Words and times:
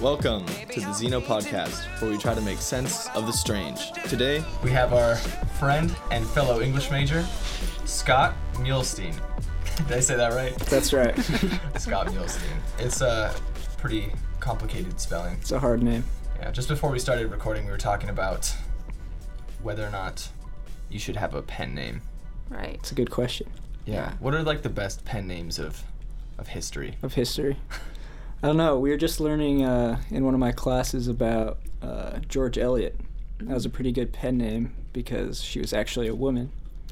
Welcome 0.00 0.46
to 0.46 0.80
the 0.80 0.86
Xeno 0.86 1.20
Podcast, 1.20 1.84
where 2.00 2.10
we 2.10 2.16
try 2.16 2.34
to 2.34 2.40
make 2.40 2.58
sense 2.58 3.08
of 3.10 3.26
the 3.26 3.32
strange. 3.32 3.92
Today, 4.08 4.42
we 4.64 4.70
have 4.70 4.94
our 4.94 5.16
friend 5.16 5.94
and 6.10 6.26
fellow 6.28 6.62
English 6.62 6.90
major, 6.90 7.22
Scott 7.84 8.34
Muhlstein. 8.54 9.14
Did 9.88 9.92
I 9.98 10.00
say 10.00 10.16
that 10.16 10.32
right? 10.32 10.56
That's 10.60 10.94
right. 10.94 11.14
Scott 11.78 12.06
Muhlstein. 12.06 12.56
It's 12.78 13.02
a 13.02 13.34
pretty 13.76 14.10
complicated 14.40 14.98
spelling. 14.98 15.34
It's 15.34 15.52
a 15.52 15.58
hard 15.58 15.82
name. 15.82 16.04
Yeah, 16.38 16.50
just 16.50 16.68
before 16.68 16.90
we 16.90 16.98
started 16.98 17.30
recording, 17.30 17.66
we 17.66 17.70
were 17.70 17.76
talking 17.76 18.08
about 18.08 18.54
whether 19.62 19.86
or 19.86 19.90
not 19.90 20.26
you 20.88 20.98
should 20.98 21.16
have 21.16 21.34
a 21.34 21.42
pen 21.42 21.74
name. 21.74 22.00
Right. 22.48 22.76
It's 22.76 22.90
a 22.90 22.94
good 22.94 23.10
question 23.10 23.48
Yeah. 23.84 24.14
What 24.18 24.34
are 24.34 24.42
like 24.42 24.62
the 24.62 24.70
best 24.70 25.04
pen 25.04 25.26
names 25.28 25.58
of 25.58 25.82
of 26.38 26.48
history? 26.48 26.96
of 27.02 27.12
history. 27.12 27.58
I 28.42 28.46
don't 28.46 28.56
know. 28.56 28.78
We 28.78 28.90
were 28.90 28.96
just 28.96 29.20
learning 29.20 29.64
uh, 29.64 30.00
in 30.10 30.24
one 30.24 30.34
of 30.34 30.40
my 30.40 30.52
classes 30.52 31.08
about 31.08 31.58
uh, 31.82 32.20
George 32.28 32.56
Eliot. 32.56 32.96
That 33.40 33.54
was 33.54 33.66
a 33.66 33.70
pretty 33.70 33.92
good 33.92 34.12
pen 34.12 34.38
name 34.38 34.72
because 34.92 35.42
she 35.42 35.60
was 35.60 35.72
actually 35.72 36.08
a 36.08 36.14
woman. 36.14 36.50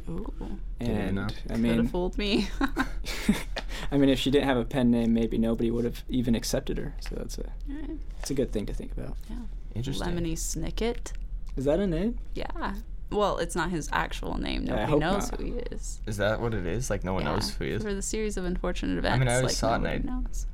Ooh. 0.09 0.33
And 0.80 1.16
know. 1.16 1.23
I 1.24 1.27
Could 1.27 1.51
have 1.51 1.61
mean, 1.61 1.88
fooled 1.88 2.16
me. 2.19 2.48
I 3.91 3.97
mean, 3.97 4.09
if 4.11 4.19
she 4.19 4.30
didn't 4.30 4.47
have 4.47 4.57
a 4.57 4.65
pen 4.65 4.91
name, 4.91 5.12
maybe 5.15 5.38
nobody 5.38 5.71
would 5.71 5.84
have 5.84 6.05
even 6.09 6.34
accepted 6.34 6.79
her. 6.79 6.95
So 7.01 7.16
that's 7.16 7.38
a 7.38 7.45
Right. 7.69 7.99
it's 8.21 8.30
a 8.30 8.35
good 8.35 8.52
thing 8.52 8.66
to 8.66 8.74
think 8.74 8.93
about. 8.93 9.16
Yeah. 9.29 9.37
Interesting. 9.74 10.09
Lemony 10.09 10.33
Snicket. 10.33 11.12
Is 11.57 11.65
that 11.65 11.80
a 11.80 11.87
name? 11.87 12.19
Yeah. 12.35 12.74
Well, 13.10 13.38
it's 13.38 13.57
not 13.57 13.71
his 13.71 13.88
actual 13.93 14.38
name. 14.38 14.65
Yeah, 14.65 14.74
I 14.74 14.77
Nobody 14.87 14.91
hope 14.93 15.01
knows 15.01 15.30
not. 15.30 15.41
who 15.41 15.46
he 15.46 15.52
is. 15.73 16.01
Is 16.07 16.19
that 16.19 16.41
what 16.41 16.52
it 16.52 16.66
is? 16.66 16.91
Like 16.91 17.05
no 17.05 17.15
one 17.15 17.24
yeah. 17.24 17.33
knows 17.35 17.51
who 17.51 17.65
he 17.65 17.71
is. 17.73 17.83
For 17.83 17.95
the 17.95 18.02
series 18.02 18.37
of 18.37 18.45
unfortunate 18.45 18.99
events. 18.99 19.16
I 19.16 19.18
mean, 19.18 19.29
I 19.29 19.37
always 19.37 19.45
like, 19.51 19.57
saw 19.57 19.73
it 19.74 19.77
and 19.77 19.87
I- 19.87 19.99
knows. 19.99 20.46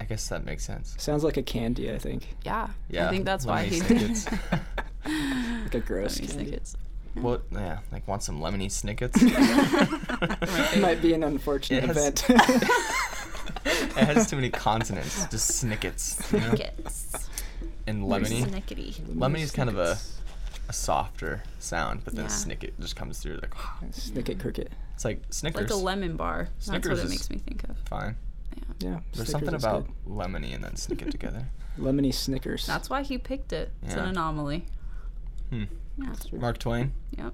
I 0.00 0.04
guess 0.04 0.28
that 0.28 0.44
makes 0.46 0.64
sense. 0.64 0.94
Sounds 0.98 1.22
like 1.22 1.36
a 1.36 1.42
candy. 1.42 1.92
I 1.92 1.98
think 1.98 2.26
Yeah. 2.44 2.68
Yeah, 2.88 3.06
I 3.06 3.10
think 3.10 3.24
that's 3.26 3.44
why 3.46 3.66
Lemony 3.66 3.68
he 3.68 3.80
Snickets. 3.80 4.26
like 5.64 5.74
a 5.74 5.80
gross 5.80 6.18
Lemony 6.18 6.28
candy. 6.28 6.32
Snickets. 6.44 6.76
Well, 7.16 7.40
yeah, 7.52 7.80
like 7.92 8.06
want 8.08 8.22
some 8.22 8.40
lemony 8.40 8.70
snickets. 8.70 9.20
Right. 9.22 10.80
Might 10.80 11.02
be 11.02 11.12
an 11.12 11.22
unfortunate 11.24 11.84
It 11.84 11.88
has- 11.88 11.96
event. 11.96 12.24
it 13.96 14.04
has 14.06 14.28
too 14.30 14.36
many 14.36 14.50
consonants, 14.50 15.26
just 15.26 15.48
snickets. 15.48 16.20
You 16.32 16.40
know? 16.40 16.46
Snickets. 16.54 17.28
And 17.86 18.04
lemony. 18.04 18.44
Snickety. 18.46 18.94
Lemony 19.16 19.40
is 19.40 19.50
kind 19.50 19.68
of 19.68 19.78
a, 19.78 19.98
a 20.68 20.72
softer 20.72 21.42
sound, 21.58 22.02
but 22.04 22.14
then 22.14 22.26
Yeah. 22.26 22.30
snicket 22.30 22.72
just 22.80 22.94
comes 22.96 23.18
through 23.18 23.36
like 23.42 23.50
Snicket 23.90 24.40
cricket. 24.40 24.72
it's 24.94 25.04
like 25.04 25.22
Snickers. 25.30 25.62
Like 25.62 25.70
a 25.70 25.74
lemon 25.82 26.16
bar. 26.16 26.48
That's 26.66 26.88
what 26.88 26.98
it 26.98 27.08
makes 27.08 27.28
me 27.30 27.38
think 27.38 27.64
of. 27.64 27.76
Fine. 27.88 28.16
Yeah. 28.56 28.62
Yeah. 28.80 29.00
There's 29.12 29.28
Snickers 29.28 29.30
something 29.30 29.54
is 29.54 29.64
about 29.64 29.86
good. 29.86 29.94
lemony 30.12 30.54
and 30.54 30.62
then 30.64 30.72
snicket 30.72 31.10
together. 31.10 31.46
lemony 31.78 32.12
Snickers. 32.12 32.66
That's 32.66 32.88
why 32.90 33.02
he 33.02 33.18
picked 33.18 33.52
it. 33.52 33.72
It's 33.82 33.94
an 33.94 34.00
Yeah. 34.00 34.08
anomaly. 34.10 34.66
Hmm. 35.50 35.64
Yeah. 35.98 36.06
That's 36.08 36.26
true. 36.26 36.38
Mark 36.38 36.58
Twain. 36.58 36.92
Yep. 37.16 37.32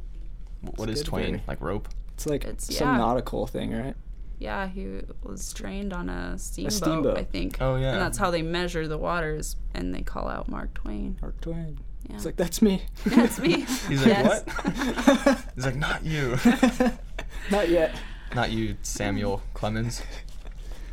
W- 0.65 0.77
What 0.77 0.89
It's 0.91 1.01
is 1.01 1.05
good 1.05 1.11
Twain? 1.11 1.27
theory. 1.27 1.43
Like 1.47 1.61
rope? 1.61 1.89
It's 2.15 2.27
like 2.27 2.45
It's- 2.45 2.75
some 2.77 2.89
yeah. 2.89 2.97
nautical 2.99 3.47
thing, 3.47 3.73
right? 3.73 3.95
Yeah, 4.39 4.69
he 4.69 5.01
was 5.23 5.53
trained 5.55 5.95
on 5.95 6.11
a 6.11 6.37
steamboat, 6.39 6.73
steamboat. 6.75 7.19
I 7.19 7.25
think. 7.25 7.57
Oh, 7.61 7.77
yeah. 7.77 7.93
And 7.93 8.01
that's 8.03 8.19
how 8.19 8.31
they 8.31 8.43
measure 8.43 8.87
the 8.87 8.99
waters, 8.99 9.57
and 9.73 9.95
they 9.95 10.03
call 10.03 10.29
out 10.29 10.49
Mark 10.51 10.75
Twain. 10.75 11.17
Mark 11.23 11.41
Twain. 11.41 11.79
Yeah. 12.09 12.17
It's 12.17 12.27
like 12.27 12.37
that's 12.37 12.61
me. 12.61 12.83
That's 13.07 13.39
me. 13.39 13.63
He's 13.89 14.05
like, 14.05 14.07
Yes. 14.09 14.45
what? 14.45 15.45
He's 15.55 15.65
like, 15.65 15.77
not 15.77 16.05
you. 16.05 16.37
Not 17.51 17.69
yet. 17.69 17.95
not 18.35 18.51
you, 18.51 18.77
Samuel 18.83 19.41
Clemens. 19.55 20.03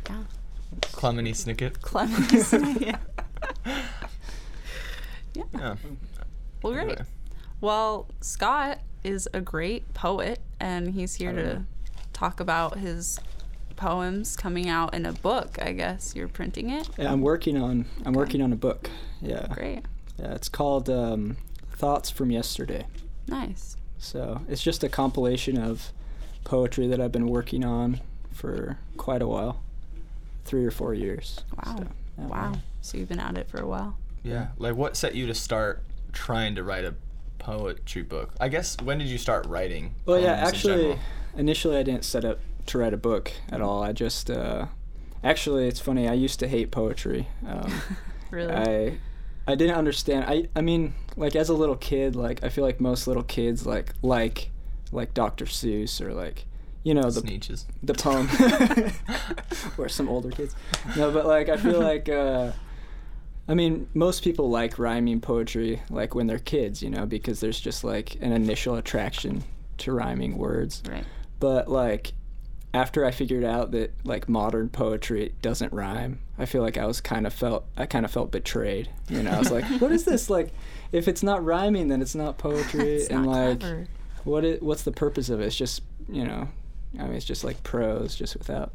Yeah. 0.08 0.22
Clemeny 0.80 1.30
Snicket. 1.30 1.80
Clemens. 1.80 2.52
yeah. 2.80 2.98
yeah. 5.34 5.42
Yeah. 5.52 5.76
Well, 6.62 6.72
great. 6.72 6.82
Anyway. 6.84 7.02
Well, 7.60 8.08
Scott 8.20 8.80
is 9.02 9.28
a 9.32 9.40
great 9.40 9.92
poet, 9.94 10.40
and 10.60 10.90
he's 10.94 11.14
here 11.16 11.32
to 11.32 11.54
know. 11.54 11.64
talk 12.12 12.40
about 12.40 12.78
his 12.78 13.18
poems 13.76 14.36
coming 14.36 14.68
out 14.68 14.94
in 14.94 15.06
a 15.06 15.12
book. 15.12 15.58
I 15.60 15.72
guess 15.72 16.14
you're 16.14 16.28
printing 16.28 16.70
it. 16.70 16.88
Yeah, 16.98 17.12
I'm 17.12 17.20
working 17.20 17.60
on 17.60 17.86
I'm 18.04 18.12
working 18.12 18.42
on 18.42 18.52
a 18.52 18.56
book. 18.56 18.90
Yeah. 19.20 19.46
Great. 19.52 19.82
Yeah, 20.18 20.34
it's 20.34 20.48
called 20.48 20.88
um, 20.88 21.36
Thoughts 21.72 22.10
from 22.10 22.30
Yesterday. 22.30 22.86
Nice. 23.26 23.76
So 23.98 24.42
it's 24.48 24.62
just 24.62 24.84
a 24.84 24.88
compilation 24.88 25.58
of 25.58 25.92
poetry 26.44 26.86
that 26.88 27.00
I've 27.00 27.12
been 27.12 27.26
working 27.28 27.64
on 27.64 28.00
for 28.32 28.78
quite 28.96 29.22
a 29.22 29.26
while, 29.26 29.62
three 30.44 30.64
or 30.64 30.70
four 30.70 30.94
years. 30.94 31.44
Wow. 31.64 31.76
So, 31.76 31.86
yeah, 32.18 32.26
Wow. 32.26 32.52
So 32.80 32.98
you've 32.98 33.08
been 33.08 33.20
at 33.20 33.36
it 33.36 33.48
for 33.48 33.60
a 33.60 33.66
while. 33.66 33.96
Yeah. 34.22 34.48
Like, 34.58 34.76
what 34.76 34.96
set 34.96 35.14
you 35.14 35.26
to 35.26 35.34
start 35.34 35.82
trying 36.12 36.54
to 36.54 36.62
write 36.62 36.84
a 36.84 36.94
poetry 37.38 38.02
book? 38.02 38.32
I 38.40 38.48
guess 38.48 38.76
when 38.82 38.98
did 38.98 39.08
you 39.08 39.18
start 39.18 39.46
writing? 39.46 39.94
Well, 40.06 40.18
yeah, 40.18 40.40
poems 40.42 40.42
in 40.42 40.70
actually, 40.70 40.98
initially 41.36 41.76
I 41.76 41.82
didn't 41.82 42.04
set 42.04 42.24
up 42.24 42.40
to 42.66 42.78
write 42.78 42.94
a 42.94 42.98
book 42.98 43.32
at 43.50 43.60
all. 43.60 43.82
I 43.82 43.92
just, 43.92 44.30
uh, 44.30 44.66
actually, 45.22 45.66
it's 45.68 45.80
funny. 45.80 46.08
I 46.08 46.14
used 46.14 46.38
to 46.40 46.48
hate 46.48 46.70
poetry. 46.70 47.28
Um, 47.46 47.72
Really. 48.30 48.52
I 48.52 48.98
I 49.46 49.54
didn't 49.54 49.76
understand. 49.76 50.24
I 50.26 50.48
I 50.56 50.60
mean, 50.60 50.94
like 51.16 51.36
as 51.36 51.48
a 51.48 51.54
little 51.54 51.76
kid, 51.76 52.16
like 52.16 52.42
I 52.42 52.48
feel 52.48 52.64
like 52.64 52.80
most 52.80 53.06
little 53.06 53.22
kids 53.22 53.64
like 53.64 53.92
like 54.02 54.50
like 54.90 55.14
Dr. 55.14 55.44
Seuss 55.44 56.00
or 56.00 56.12
like 56.12 56.44
you 56.84 56.94
know 56.94 57.10
the 57.10 57.20
Sneetches. 57.22 57.64
the 57.82 57.94
poem 57.94 58.28
or 59.78 59.88
some 59.88 60.08
older 60.08 60.30
kids. 60.30 60.54
No, 60.96 61.10
but 61.10 61.26
like 61.26 61.48
I 61.48 61.56
feel 61.56 61.80
like 61.80 62.08
uh 62.08 62.52
I 63.46 63.52
mean, 63.54 63.88
most 63.92 64.24
people 64.24 64.48
like 64.48 64.78
rhyming 64.78 65.20
poetry 65.20 65.82
like 65.90 66.14
when 66.14 66.26
they're 66.26 66.38
kids, 66.38 66.82
you 66.82 66.88
know, 66.90 67.04
because 67.06 67.40
there's 67.40 67.60
just 67.60 67.84
like 67.84 68.14
an 68.22 68.32
initial 68.32 68.76
attraction 68.76 69.44
to 69.78 69.92
rhyming 69.92 70.38
words. 70.38 70.82
right. 70.88 71.04
But 71.40 71.68
like 71.68 72.12
after 72.72 73.04
I 73.04 73.10
figured 73.12 73.44
out 73.44 73.70
that 73.72 73.92
like 74.04 74.28
modern 74.28 74.68
poetry 74.68 75.34
doesn't 75.42 75.72
rhyme, 75.72 76.20
I 76.38 76.46
feel 76.46 76.62
like 76.62 76.76
I 76.78 76.86
was 76.86 77.00
kind 77.00 77.26
of 77.26 77.32
felt 77.34 77.66
I 77.76 77.86
kind 77.86 78.04
of 78.04 78.10
felt 78.10 78.30
betrayed. 78.32 78.88
You 79.08 79.22
know, 79.22 79.30
I 79.32 79.38
was 79.38 79.50
like, 79.50 79.64
what 79.80 79.92
is 79.92 80.04
this 80.10 80.28
like? 80.30 80.52
If 80.92 81.08
it's 81.08 81.22
not 81.22 81.44
rhyming, 81.44 81.88
then 81.88 82.00
it's 82.02 82.14
not 82.14 82.38
poetry, 82.38 82.96
It's 82.96 83.08
and 83.08 83.24
not 83.26 83.30
like, 83.30 83.60
clever. 83.60 83.86
what 84.24 84.44
it 84.44 84.62
what's 84.62 84.82
the 84.84 84.92
purpose 84.92 85.28
of 85.28 85.40
it? 85.40 85.46
It's 85.46 85.56
just 85.56 85.82
you 86.08 86.24
know, 86.24 86.48
I 86.98 87.04
mean, 87.04 87.14
it's 87.14 87.24
just 87.24 87.44
like 87.44 87.62
prose, 87.62 88.14
just 88.14 88.36
without 88.36 88.72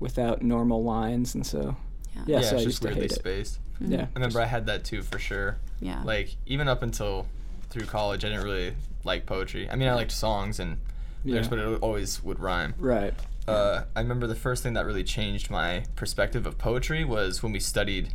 without 0.00 0.42
normal 0.42 0.82
lines, 0.84 1.34
and 1.34 1.44
so 1.46 1.76
Yeah. 2.14 2.22
yeah, 2.26 2.36
Yeah, 2.38 2.42
so 2.42 2.56
I 2.56 2.58
it's 2.58 2.64
used 2.64 2.66
just 2.66 2.82
to 2.82 2.88
weirdly 2.88 3.02
hate 3.02 3.12
it. 3.12 3.14
spaced. 3.14 3.58
Mhm. 3.82 3.90
Yeah, 3.92 4.02
I 4.02 4.08
remember 4.14 4.40
I 4.40 4.46
had 4.46 4.66
that 4.66 4.84
too 4.84 5.02
for 5.02 5.18
sure. 5.18 5.58
Yeah. 5.80 6.02
Like 6.04 6.36
even 6.46 6.68
up 6.68 6.82
until 6.82 7.26
through 7.70 7.86
college, 7.86 8.24
I 8.24 8.28
didn't 8.28 8.44
really 8.44 8.74
like 9.04 9.26
poetry. 9.26 9.68
I 9.70 9.76
mean, 9.76 9.88
I 9.88 9.94
liked 9.94 10.12
songs 10.12 10.58
and 10.60 10.78
lyrics, 11.24 11.46
Yeah. 11.46 11.50
but 11.50 11.58
it 11.58 11.82
always 11.82 12.22
would 12.22 12.38
rhyme. 12.40 12.74
right. 12.78 13.14
Uh, 13.46 13.84
I 13.96 14.00
remember 14.00 14.26
the 14.26 14.34
first 14.34 14.62
thing 14.62 14.74
that 14.74 14.84
really 14.84 15.02
changed 15.04 15.50
my 15.50 15.84
perspective 15.96 16.44
of 16.46 16.58
poetry 16.58 17.02
was 17.02 17.42
when 17.42 17.50
we 17.50 17.60
studied 17.60 18.12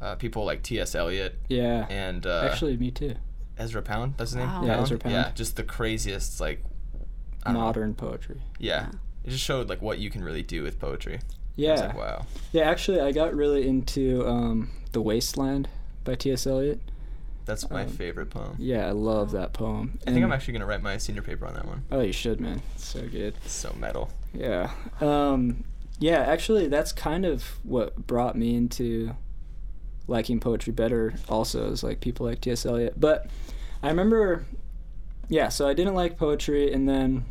uh, 0.00 0.14
people 0.14 0.44
like 0.44 0.62
T.S. 0.62 0.94
Eliot 0.94 1.36
Yeah, 1.48 1.84
and 1.90 2.24
uh, 2.26 2.48
actually, 2.50 2.76
me 2.76 2.92
too. 2.92 3.16
Ezra 3.58 3.82
Pound. 3.82 4.14
That's 4.18 4.30
his 4.30 4.36
name. 4.36 4.46
Wow. 4.46 4.64
Yeah, 4.64 4.80
Ezra 4.80 4.98
Pound. 4.98 5.14
Yeah, 5.14 5.30
just 5.34 5.56
the 5.56 5.64
craziest 5.64 6.40
like. 6.40 6.64
Don't 7.44 7.54
know. 7.54 7.60
Modern 7.60 7.94
poetry. 7.94 8.40
Yeah. 8.58 8.88
Yeah. 8.88 8.90
It 9.24 9.30
just 9.30 9.44
showed 9.44 9.68
like 9.68 9.80
what 9.82 9.98
you 9.98 10.10
can 10.10 10.24
really 10.24 10.42
do 10.42 10.62
with 10.62 10.78
poetry. 10.80 11.20
Yeah, 11.54 11.72
was 11.72 11.80
like, 11.82 11.96
wow. 11.96 12.26
yeah. 12.52 12.62
Actually, 12.70 13.00
I 13.00 13.12
got 13.12 13.34
really 13.34 13.68
into 13.68 14.26
um, 14.26 14.70
the 14.92 15.00
Wasteland 15.02 15.68
by 16.02 16.14
T.S. 16.14 16.46
Eliot. 16.46 16.80
That's 17.44 17.68
my 17.70 17.82
Um, 17.82 17.88
favorite 17.88 18.30
poem. 18.30 18.56
Yeah, 18.58 18.86
I 18.86 18.92
love 18.92 19.32
that 19.32 19.52
poem. 19.52 19.98
I 20.06 20.12
think 20.12 20.24
I'm 20.24 20.32
actually 20.32 20.54
gonna 20.54 20.66
write 20.66 20.82
my 20.82 20.96
senior 20.96 21.22
paper 21.22 21.46
on 21.46 21.54
that 21.54 21.66
one. 21.66 21.82
Oh, 21.90 22.00
you 22.00 22.12
should, 22.12 22.40
man. 22.40 22.62
It's 22.74 22.86
so 22.86 23.02
good. 23.02 23.34
It's 23.44 23.52
so 23.52 23.74
metal. 23.78 24.10
Yeah. 24.32 24.70
Um, 25.00 25.64
yeah, 25.98 26.20
actually, 26.20 26.68
that's 26.68 26.92
kind 26.92 27.24
of 27.24 27.44
what 27.64 28.06
brought 28.06 28.36
me 28.36 28.54
into 28.56 29.14
liking 30.08 30.40
poetry 30.40 30.72
better, 30.72 31.14
also, 31.28 31.70
is 31.70 31.82
like 31.82 32.00
people 32.00 32.26
like 32.26 32.40
T.S. 32.40 32.64
Eliot. 32.64 32.98
But 32.98 33.26
I 33.82 33.88
remember, 33.88 34.46
yeah, 35.28 35.48
so 35.48 35.68
I 35.68 35.74
didn't 35.74 35.94
like 35.94 36.16
poetry, 36.16 36.72
and 36.72 36.88
then 36.88 37.24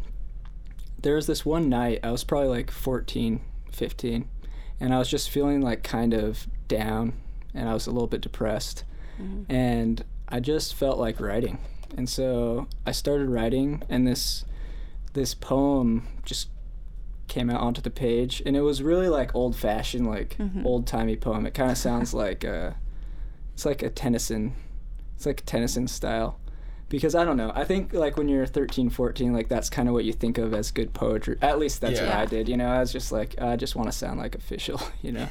there 1.01 1.15
was 1.15 1.27
this 1.27 1.45
one 1.45 1.69
night, 1.69 1.99
I 2.03 2.11
was 2.11 2.23
probably 2.23 2.49
like 2.49 2.71
14, 2.71 3.41
15, 3.71 4.27
and 4.79 4.93
I 4.93 4.99
was 4.99 5.09
just 5.09 5.29
feeling 5.29 5.61
like 5.61 5.83
kind 5.83 6.13
of 6.13 6.47
down, 6.67 7.13
and 7.53 7.67
I 7.69 7.73
was 7.73 7.87
a 7.87 7.91
little 7.91 8.07
bit 8.07 8.21
depressed 8.21 8.83
Mhm. 9.19 9.45
and 9.49 10.03
I 10.29 10.39
just 10.39 10.73
felt 10.73 10.97
like 10.97 11.19
writing. 11.19 11.57
And 11.97 12.07
so 12.09 12.67
I 12.85 12.91
started 12.93 13.27
writing 13.29 13.83
and 13.89 14.07
this 14.07 14.45
this 15.13 15.33
poem 15.33 16.07
just 16.23 16.47
came 17.27 17.49
out 17.49 17.59
onto 17.59 17.81
the 17.81 17.89
page 17.89 18.41
and 18.45 18.55
it 18.55 18.61
was 18.61 18.81
really 18.81 19.09
like 19.09 19.35
old 19.35 19.55
fashioned 19.57 20.07
like 20.07 20.37
Mhm. 20.39 20.63
old 20.65 20.87
timey 20.87 21.17
poem. 21.17 21.45
It 21.45 21.53
kind 21.53 21.69
of 21.69 21.77
sounds 21.77 22.13
like 22.13 22.45
uh 22.45 22.71
it's 23.53 23.65
like 23.65 23.83
a 23.83 23.89
Tennyson 23.89 24.53
it's 25.17 25.25
like 25.25 25.43
Tennyson 25.45 25.87
style. 25.89 26.39
Because 26.91 27.15
I 27.15 27.23
don't 27.23 27.37
know. 27.37 27.51
I 27.55 27.63
think 27.63 27.93
like 27.93 28.17
when 28.17 28.27
you're 28.27 28.45
13, 28.45 28.89
14, 28.89 29.31
like 29.33 29.47
that's 29.47 29.69
kind 29.69 29.87
of 29.87 29.93
what 29.93 30.03
you 30.03 30.11
think 30.13 30.37
of 30.37 30.53
as 30.53 30.71
good 30.71 30.93
poetry. 30.93 31.37
At 31.41 31.57
least 31.57 31.79
that's 31.81 31.99
what 31.99 32.09
I 32.09 32.25
did. 32.25 32.49
You 32.49 32.57
know, 32.57 32.67
I 32.67 32.79
was 32.81 32.91
just 32.91 33.11
like, 33.13 33.41
I 33.41 33.55
just 33.55 33.75
want 33.77 33.87
to 33.89 33.97
sound 33.97 34.19
like 34.19 34.35
official. 34.35 34.79
You 35.01 35.13
know, 35.13 35.27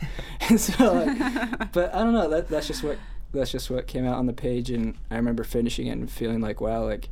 and 0.48 0.58
so 0.68 0.92
like, 0.94 1.72
but 1.72 1.94
I 1.94 1.98
don't 2.02 2.12
know. 2.14 2.28
That 2.28 2.48
that's 2.48 2.66
just 2.66 2.82
what 2.82 2.98
that's 3.32 3.52
just 3.52 3.70
what 3.70 3.86
came 3.86 4.04
out 4.06 4.16
on 4.16 4.26
the 4.26 4.32
page, 4.32 4.70
and 4.70 4.96
I 5.10 5.16
remember 5.16 5.44
finishing 5.44 5.86
it 5.86 5.92
and 5.92 6.10
feeling 6.10 6.40
like, 6.40 6.60
wow, 6.60 6.84
like 6.84 7.08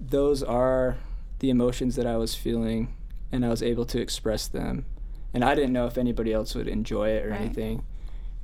those 0.00 0.42
are 0.42 0.96
the 1.38 1.50
emotions 1.50 1.96
that 1.96 2.06
I 2.06 2.16
was 2.16 2.34
feeling, 2.34 2.94
and 3.30 3.44
I 3.44 3.48
was 3.50 3.62
able 3.62 3.84
to 3.86 4.00
express 4.00 4.48
them, 4.48 4.86
and 5.32 5.44
I 5.44 5.54
didn't 5.54 5.72
know 5.72 5.86
if 5.86 5.96
anybody 5.98 6.32
else 6.32 6.54
would 6.54 6.68
enjoy 6.68 7.10
it 7.10 7.26
or 7.26 7.30
Right. 7.30 7.40
anything. 7.42 7.84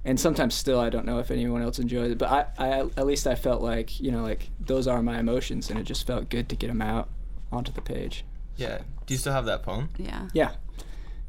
And 0.05 0.19
sometimes 0.19 0.55
still, 0.55 0.81
I 0.81 0.89
don't 0.89 1.05
know 1.05 1.19
if 1.19 1.31
anyone 1.31 1.61
else 1.63 1.79
enjoys 1.79 2.13
it, 2.13 2.19
but 2.19 2.31
I, 2.31 2.47
I, 2.59 2.69
at 2.97 3.07
least 3.07 3.27
I 3.27 3.35
felt 3.35 3.61
like, 3.61 4.01
you 4.01 4.11
know, 4.11 4.23
like 4.23 4.49
those 4.59 4.87
are 4.87 5.03
my 5.03 5.19
emotions, 5.19 5.69
and 5.69 5.79
it 5.79 5.83
just 5.85 6.07
felt 6.07 6.31
good 6.31 6.49
to 6.49 6.57
get 6.57 6.69
them 6.69 6.81
out 6.81 7.11
onto 7.53 7.71
the 7.71 7.83
page. 7.83 8.25
Yeah. 8.57 8.79
Do 9.07 9.15
you 9.15 9.19
still 9.19 9.33
have 9.33 9.45
that 9.45 9.63
poem? 9.63 9.91
Yeah. 9.99 10.29
Yeah, 10.33 10.53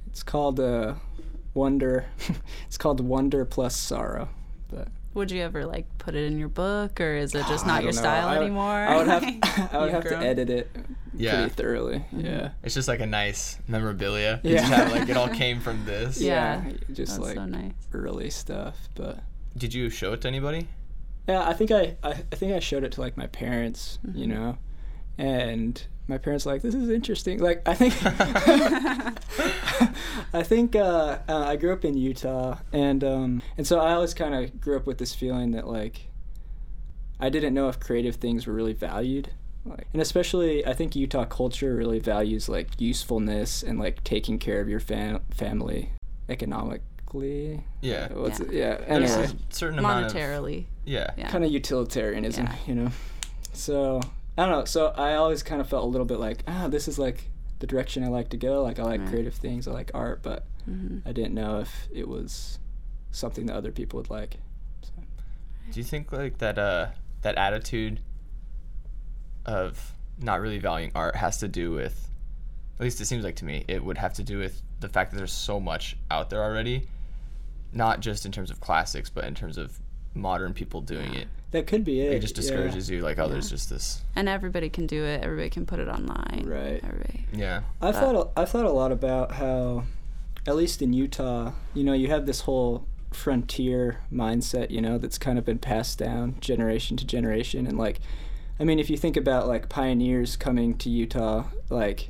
it's 0.07 0.23
called 0.23 0.59
uh, 0.59 0.95
Wonder. 1.53 2.05
it's 2.67 2.77
called 2.77 3.01
Wonder 3.01 3.43
plus 3.45 3.75
Sorrow. 3.75 4.29
But 4.69 4.87
Would 5.13 5.29
you 5.31 5.41
ever 5.41 5.65
like 5.65 5.85
put 5.97 6.15
it 6.15 6.23
in 6.25 6.39
your 6.39 6.47
book, 6.47 7.01
or 7.01 7.15
is 7.15 7.35
it 7.35 7.45
just 7.47 7.65
I 7.65 7.67
not 7.67 7.83
your 7.83 7.91
know. 7.91 7.97
style 7.99 8.27
I 8.27 8.37
would- 8.37 8.45
anymore? 8.45 8.63
I 8.65 8.97
would 8.97 9.07
have 9.07 9.23
I 9.73 9.77
would 9.79 9.83
You've 9.91 9.93
have 9.93 10.03
to 10.09 10.17
edit 10.17 10.49
it 10.49 10.69
Yeah. 11.13 11.33
pretty 11.35 11.49
thoroughly. 11.55 12.05
Yeah. 12.11 12.51
It's 12.63 12.73
just 12.75 12.87
like 12.87 13.01
a 13.01 13.05
nice 13.05 13.57
memorabilia. 13.67 14.39
You 14.43 14.51
Yeah. 14.53 14.59
just 14.61 14.71
have, 14.73 14.91
like 14.91 15.09
it 15.09 15.17
all 15.17 15.27
came 15.43 15.59
from 15.59 15.83
this. 15.85 16.21
Yeah. 16.21 16.63
just 16.93 17.13
That's 17.13 17.19
like 17.19 17.35
so 17.35 17.45
nice. 17.45 17.73
early 17.93 18.29
stuff, 18.29 18.87
but 18.95 19.19
Did 19.57 19.73
you 19.73 19.89
show 19.89 20.13
it 20.13 20.21
to 20.21 20.27
anybody? 20.27 20.67
yeah, 21.27 21.47
I 21.47 21.53
think 21.53 21.71
I, 21.71 21.97
I 22.03 22.09
I 22.11 22.35
think 22.35 22.53
I 22.53 22.59
showed 22.59 22.83
it 22.83 22.93
to 22.93 23.01
like 23.01 23.15
my 23.17 23.27
parents, 23.27 23.99
you 24.15 24.25
Mm-hmm. 24.27 24.31
know, 24.33 24.57
and 25.17 25.85
my 26.07 26.17
parents 26.17 26.45
were 26.45 26.53
like 26.53 26.61
this 26.61 26.75
is 26.75 26.89
interesting. 26.89 27.39
Like 27.39 27.67
I 27.67 27.73
think 27.75 27.93
I 30.33 30.43
think 30.43 30.75
uh, 30.75 31.19
uh, 31.27 31.45
I 31.47 31.55
grew 31.55 31.73
up 31.73 31.83
in 31.85 31.97
Utah, 31.97 32.57
and 32.71 33.03
um, 33.03 33.41
and 33.57 33.65
so 33.67 33.79
I 33.79 33.93
always 33.93 34.13
kind 34.13 34.33
of 34.35 34.59
grew 34.61 34.77
up 34.77 34.85
with 34.85 34.97
this 34.97 35.13
feeling 35.13 35.51
that 35.51 35.67
like 35.67 36.07
I 37.19 37.29
didn't 37.29 37.53
know 37.53 37.69
if 37.69 37.79
creative 37.79 38.15
things 38.15 38.47
were 38.47 38.53
really 38.53 38.73
valued. 38.73 39.31
Like, 39.63 39.87
and 39.93 40.01
especially, 40.01 40.65
I 40.65 40.73
think 40.73 40.95
Utah 40.95 41.25
culture 41.25 41.75
really 41.75 41.99
values 41.99 42.49
like 42.49 42.69
usefulness 42.81 43.61
and 43.61 43.77
like 43.77 44.03
taking 44.03 44.39
care 44.39 44.59
of 44.59 44.67
your 44.67 44.79
fam- 44.79 45.21
family 45.29 45.91
economically. 46.29 47.63
Yeah. 47.81 48.11
What's 48.13 48.39
Yeah. 48.39 48.45
it? 48.47 48.53
Yeah. 48.53 48.75
There's 48.97 49.11
Anyway, 49.11 49.33
a 49.49 49.53
certain 49.53 49.77
amount 49.79 50.05
of 50.07 50.13
Monetarily. 50.13 50.65
yeah. 50.85 51.11
Yeah. 51.15 51.29
kind 51.29 51.43
of 51.43 51.51
utilitarianism, 51.51 52.45
Yeah. 52.45 52.55
you 52.65 52.75
know. 52.75 52.91
So 53.53 54.01
I 54.41 54.45
don't 54.47 54.59
know. 54.59 54.65
So 54.65 54.87
I 54.87 55.15
always 55.15 55.43
kind 55.43 55.61
of 55.61 55.69
felt 55.69 55.83
a 55.83 55.87
little 55.87 56.05
bit 56.05 56.19
like, 56.19 56.43
ah, 56.47 56.67
this 56.67 56.87
is 56.87 56.97
like 56.97 57.29
the 57.59 57.67
direction 57.67 58.03
I 58.03 58.07
like 58.07 58.29
to 58.29 58.37
go. 58.37 58.63
Like 58.63 58.79
I 58.79 58.83
like 58.83 59.01
Right. 59.01 59.09
creative 59.09 59.35
things. 59.35 59.67
I 59.67 59.71
like 59.71 59.91
art, 59.93 60.21
but 60.23 60.45
hmm 60.65 60.99
I 61.05 61.11
didn't 61.11 61.33
know 61.33 61.59
if 61.59 61.87
it 61.93 62.07
was 62.07 62.57
something 63.11 63.45
that 63.47 63.55
other 63.55 63.71
people 63.71 63.97
would 63.97 64.09
like. 64.09 64.37
So. 64.81 64.91
Do 65.71 65.79
you 65.79 65.83
think 65.83 66.11
like 66.11 66.39
that 66.39 66.57
uh 66.57 66.87
that 67.21 67.35
attitude 67.35 67.99
of 69.45 69.93
not 70.19 70.41
really 70.41 70.59
valuing 70.59 70.91
art 70.95 71.15
has 71.15 71.37
to 71.39 71.47
do 71.47 71.71
with 71.71 72.09
at 72.79 72.83
least 72.83 72.99
it 73.01 73.05
seems 73.05 73.23
like 73.23 73.35
to 73.37 73.45
me 73.45 73.63
it 73.67 73.83
would 73.83 73.97
have 73.97 74.13
to 74.13 74.23
do 74.23 74.37
with 74.39 74.61
the 74.79 74.89
fact 74.89 75.11
that 75.11 75.17
there's 75.17 75.33
so 75.33 75.59
much 75.59 75.97
out 76.09 76.29
there 76.29 76.43
already 76.43 76.87
not 77.73 77.99
just 77.99 78.25
in 78.25 78.31
terms 78.31 78.51
of 78.51 78.59
classics 78.59 79.09
but 79.09 79.23
in 79.23 79.33
terms 79.35 79.57
of 79.57 79.79
modern 80.13 80.53
people 80.53 80.81
doing 80.81 81.13
it 81.13 81.27
That 81.51 81.67
could 81.67 81.83
be 81.83 82.01
it. 82.01 82.13
it 82.13 82.19
just 82.19 82.35
yeah. 82.35 82.41
discourages 82.41 82.89
you 82.89 83.01
like 83.01 83.17
oh 83.19 83.27
there's 83.29 83.49
just 83.49 83.69
this 83.69 84.01
And 84.15 84.27
everybody 84.27 84.69
can 84.69 84.87
do 84.87 85.03
it. 85.03 85.23
Everybody 85.23 85.49
can 85.49 85.65
put 85.65 85.79
it 85.79 85.87
online. 85.87 86.43
Right. 86.45 86.81
Everybody. 86.83 87.25
yeah 87.33 87.61
I've 87.81 87.93
But- 87.93 87.99
thought 88.01 88.15
a- 88.35 88.39
I've 88.39 88.49
thought 88.49 88.65
a 88.65 88.71
lot 88.71 88.91
about 88.91 89.33
how, 89.33 89.83
at 90.47 90.55
least 90.55 90.81
in 90.81 90.91
Utah, 90.93 91.51
you 91.73 91.83
know, 91.83 91.93
you 91.93 92.07
have 92.09 92.25
this 92.25 92.41
whole 92.41 92.85
frontier 93.11 93.99
mindset, 94.11 94.71
you 94.71 94.81
know, 94.81 94.97
that's 94.97 95.17
kind 95.17 95.37
of 95.37 95.45
been 95.45 95.59
passed 95.59 95.97
down 95.99 96.35
generation 96.41 96.97
to 96.97 97.05
generation, 97.05 97.67
and 97.67 97.77
like, 97.77 97.99
I 98.59 98.63
mean, 98.63 98.79
if 98.79 98.89
you 98.89 98.97
think 98.97 99.15
about 99.17 99.47
like 99.47 99.69
pioneers 99.69 100.35
coming 100.35 100.77
to 100.79 100.89
Utah, 100.89 101.45
like, 101.69 102.09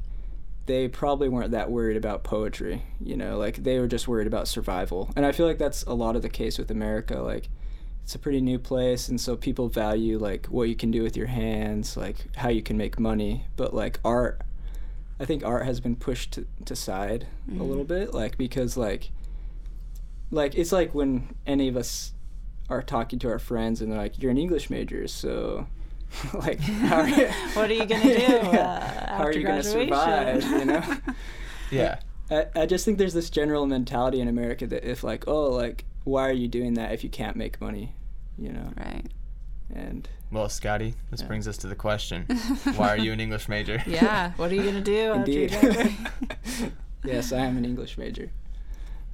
they 0.68 0.88
probably 0.88 1.28
weren't 1.28 1.52
that 1.52 1.70
worried 1.72 1.98
about 1.98 2.24
poetry, 2.24 2.84
you 3.00 3.18
know, 3.18 3.38
like 3.38 3.64
they 3.64 3.80
were 3.80 3.88
just 3.88 4.08
worried 4.08 4.28
about 4.28 4.48
survival, 4.48 5.12
and 5.16 5.26
I 5.26 5.32
feel 5.32 5.46
like 5.48 5.58
that's 5.58 5.84
a 5.84 5.94
lot 5.94 6.16
of 6.16 6.22
the 6.22 6.30
case 6.30 6.58
with 6.58 6.72
America, 6.72 7.22
like. 7.22 7.50
It's 8.04 8.16
a 8.16 8.20
pretty 8.20 8.42
new 8.42 8.60
place, 8.60 9.08
and 9.08 9.22
so 9.22 9.36
people 9.38 9.70
value 9.70 10.18
like 10.18 10.48
what 10.48 10.64
you 10.70 10.76
can 10.76 10.92
do 10.92 11.02
with 11.04 11.16
your 11.16 11.28
hands, 11.28 11.96
like 11.96 12.18
how 12.36 12.50
you 12.50 12.62
can 12.62 12.76
make 12.78 13.00
money. 13.00 13.46
But 13.56 13.74
like 13.74 14.00
art, 14.04 14.42
I 15.20 15.26
think 15.26 15.46
art 15.46 15.66
has 15.66 15.80
been 15.80 15.96
pushed 15.96 16.32
to, 16.34 16.46
to 16.66 16.76
side 16.76 17.28
a 17.60 17.64
little 17.64 17.84
bit, 17.86 18.14
like 18.14 18.38
because 18.38 18.76
like, 18.76 19.12
like 20.30 20.56
it's 20.56 20.72
like 20.72 20.94
when 20.94 21.36
any 21.46 21.68
of 21.68 21.78
us 21.78 22.14
are 22.70 22.82
talking 22.82 23.20
to 23.20 23.30
our 23.30 23.40
friends 23.40 23.82
and 23.82 23.92
they're 23.92 24.00
like, 24.00 24.22
"You're 24.22 24.32
an 24.32 24.38
English 24.38 24.70
major, 24.70 25.08
so 25.08 25.68
like 26.34 26.60
how 26.60 27.02
are 27.02 27.08
you, 27.10 27.28
What 27.54 27.70
are 27.70 27.74
you 27.74 27.86
gonna 27.86 28.04
do, 28.04 28.10
Yeah. 28.10 28.50
uh, 29.10 29.16
how 29.18 29.24
are 29.24 29.28
after 29.28 29.40
you 29.40 29.46
gonna 29.48 29.64
survive? 29.64 30.44
You 30.44 30.66
know." 30.66 30.84
yeah 31.70 32.00
I, 32.30 32.48
I 32.56 32.66
just 32.66 32.84
think 32.84 32.98
there's 32.98 33.14
this 33.14 33.30
general 33.30 33.66
mentality 33.66 34.20
in 34.20 34.28
America 34.28 34.66
that 34.68 34.84
if 34.90 35.04
like, 35.04 35.28
oh, 35.28 35.50
like 35.50 35.86
why 36.04 36.28
are 36.28 36.34
you 36.34 36.48
doing 36.48 36.74
that 36.76 36.92
if 36.94 37.04
you 37.04 37.10
can't 37.10 37.36
make 37.36 37.60
money, 37.62 37.94
you 38.38 38.52
know? 38.52 38.72
Right. 38.78 39.06
And 39.74 40.08
well 40.32 40.50
scotty 40.50 40.96
this 41.12 41.22
Yeah. 41.22 41.28
brings 41.28 41.48
us 41.48 41.58
to 41.60 41.68
the 41.68 41.76
question 41.76 42.26
why 42.76 42.90
are 42.90 42.98
you 42.98 43.12
an 43.14 43.20
english 43.22 43.48
major 43.50 43.82
Yeah. 43.88 44.32
What 44.36 44.52
are 44.52 44.56
you 44.56 44.64
gonna 44.64 44.82
do 44.82 45.14
indeed, 45.14 45.52
yes, 47.06 47.32
I 47.32 47.40
am 47.40 47.58
an 47.58 47.66
English 47.66 47.98
major, 47.98 48.30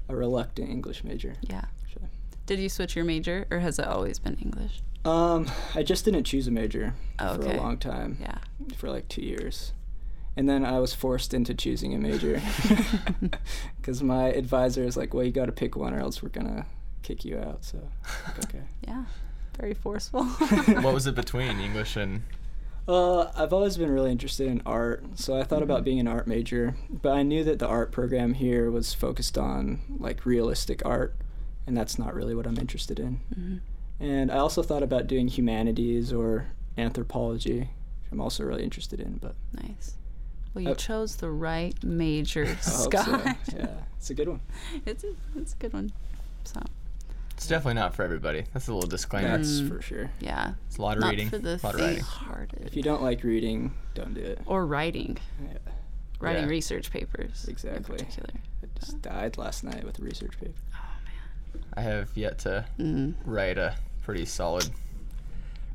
a 0.09 0.15
reluctant 0.15 0.69
English 0.69 1.03
major. 1.03 1.35
yeah. 1.41 1.65
So. 1.93 2.01
Did 2.45 2.59
you 2.59 2.69
switch 2.69 2.95
your 2.95 3.05
major, 3.05 3.45
or 3.51 3.59
has 3.59 3.77
it 3.79 3.85
always 3.87 4.19
been 4.19 4.35
English? 4.41 4.81
Um, 5.05 5.47
I 5.75 5.83
just 5.83 6.05
didn't 6.05 6.23
choose 6.25 6.47
a 6.47 6.51
major 6.51 6.93
Oh, 7.19 7.35
for 7.35 7.47
a 7.49 7.57
long 7.57 7.77
time, 7.77 8.17
Yeah. 8.19 8.39
for 8.75 8.89
like 8.89 9.07
two 9.07 9.21
years, 9.21 9.73
and 10.35 10.49
then 10.49 10.65
I 10.65 10.79
was 10.79 10.93
forced 10.93 11.33
into 11.33 11.53
choosing 11.53 11.93
a 11.93 11.97
major 11.99 12.41
because 13.77 14.01
my 14.03 14.25
advisor 14.29 14.83
is 14.83 14.97
like, 14.97 15.13
"Well, 15.13 15.23
you 15.23 15.31
got 15.31 15.45
to 15.45 15.51
pick 15.51 15.75
one, 15.75 15.93
or 15.93 15.99
else 15.99 16.21
we're 16.23 16.29
gonna 16.29 16.65
kick 17.03 17.25
you 17.25 17.37
out." 17.37 17.63
So, 17.63 17.79
okay. 18.45 18.63
Yeah. 18.87 19.05
Very 19.59 19.73
forceful. 19.73 20.23
what 20.83 20.93
was 20.93 21.07
it 21.07 21.15
between 21.23 21.59
english 21.59 21.95
and 21.95 22.21
Uh, 22.87 23.29
I've 23.35 23.51
always 23.53 23.75
been 23.75 23.89
really 23.91 24.11
interested 24.11 24.47
in 24.47 24.61
art, 24.65 25.03
so 25.15 25.37
I 25.37 25.43
thought 25.43 25.63
about 25.63 25.83
being 25.83 25.99
an 25.99 26.07
art 26.07 26.25
major, 26.27 26.75
but 26.89 27.11
I 27.13 27.23
knew 27.23 27.43
that 27.43 27.59
the 27.59 27.67
art 27.67 27.91
program 27.91 28.33
here 28.35 28.69
was 28.71 28.93
focused 28.93 29.37
on 29.37 29.79
like 29.99 30.25
realistic 30.25 30.85
art, 30.85 31.15
and 31.65 31.75
that's 31.75 31.97
not 31.99 32.13
really 32.13 32.33
what 32.35 32.45
I'm 32.47 32.57
interested 32.57 32.97
in. 32.99 33.19
Mhm. 33.35 33.59
And 33.99 34.31
I 34.31 34.37
also 34.37 34.61
thought 34.63 34.83
about 34.83 35.07
doing 35.07 35.27
humanities 35.27 36.13
or 36.13 36.45
anthropology, 36.77 37.59
which 37.59 38.11
I'm 38.11 38.21
also 38.21 38.43
really 38.45 38.63
interested 38.63 38.99
in, 39.01 39.17
but 39.17 39.35
Nice. 39.53 39.95
Well, 40.53 40.63
you 40.63 40.71
Uh, 40.71 40.75
chose 40.75 41.17
the 41.17 41.29
right 41.31 41.75
major, 41.83 42.55
Scott. 42.61 43.37
so. 43.49 43.57
Yeah, 43.57 43.69
it's 43.97 44.09
a 44.11 44.13
good 44.13 44.29
one. 44.29 44.39
It's 44.85 45.03
a, 45.03 45.13
it's 45.35 45.53
a 45.53 45.57
good 45.57 45.73
one. 45.73 45.91
So 46.45 46.61
it's 47.37 47.45
definitely 47.47 47.75
not 47.75 47.93
for 47.93 48.01
everybody 48.03 48.45
that's 48.51 48.67
a 48.67 48.73
little 48.73 48.89
disclaimer 48.89 49.37
That's 49.37 49.61
Mm. 49.61 49.69
for 49.75 49.81
sure. 49.81 50.09
yeah, 50.19 50.53
it's 50.65 50.77
a 50.77 50.81
lot 50.81 50.97
of 50.97 51.01
not 51.01 51.11
reading 51.11 51.29
for 51.29 51.37
the 51.37 51.53
a 51.55 51.61
lot 51.63 51.75
of 51.75 51.79
writing 51.81 51.95
faint-hearted. 51.97 52.63
If 52.65 52.75
you 52.75 52.81
don't 52.83 53.01
like 53.03 53.23
reading, 53.23 53.73
don't 53.93 54.13
do 54.15 54.21
it. 54.21 54.39
or 54.47 54.65
writing, 54.65 55.17
Yeah, 55.43 55.57
writing 56.19 56.43
Yeah. 56.45 56.49
research 56.49 56.91
papers. 56.91 57.45
Exactly. 57.47 57.77
In 57.99 58.05
particular. 58.05 58.29
I 58.63 58.79
just 58.79 59.01
died 59.03 59.37
last 59.37 59.63
night 59.63 59.83
with 59.83 59.99
a 59.99 60.01
research 60.03 60.33
paper. 60.39 60.53
Oh 60.73 60.79
man. 61.05 61.63
i 61.75 61.81
have 61.81 62.09
yet 62.15 62.39
to 62.39 62.65
man. 62.77 63.15
write 63.23 63.57
a 63.59 63.75
pretty 64.03 64.25
solid 64.25 64.69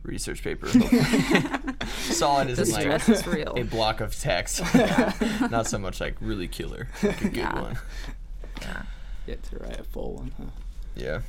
research 0.02 0.42
paper. 0.42 0.66
solid 2.10 2.48
Mm. 2.48 2.50
isn't 2.50 2.66
The 2.66 2.72
like 2.72 2.82
stress 3.02 3.08
is 3.08 3.24
real. 3.26 3.54
a 3.56 3.62
block 3.62 4.00
of 4.00 4.18
text. 4.18 4.62
Not 5.50 5.68
so 5.68 5.78
much 5.78 6.00
like 6.00 6.16
really 6.20 6.48
killer, 6.48 6.88
like 7.04 7.20
a 7.22 7.24
good 7.28 7.36
Yeah. 7.36 7.60
one. 7.60 7.78
Get 9.26 9.42
to 9.44 9.58
write 9.58 9.78
a 9.78 9.84
full 9.84 10.14
one, 10.16 10.32
huh? 10.36 10.44
Yeah, 10.96 11.20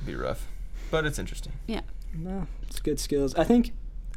it'd 0.00 0.06
be 0.06 0.14
rough, 0.14 0.46
but 0.90 1.04
it's 1.06 1.18
interesting. 1.18 1.52
Yeah. 1.66 1.82
No, 2.14 2.46
it's 2.62 2.80
good 2.80 2.98
skills. 2.98 3.34
I 3.36 3.44
think, 3.44 3.72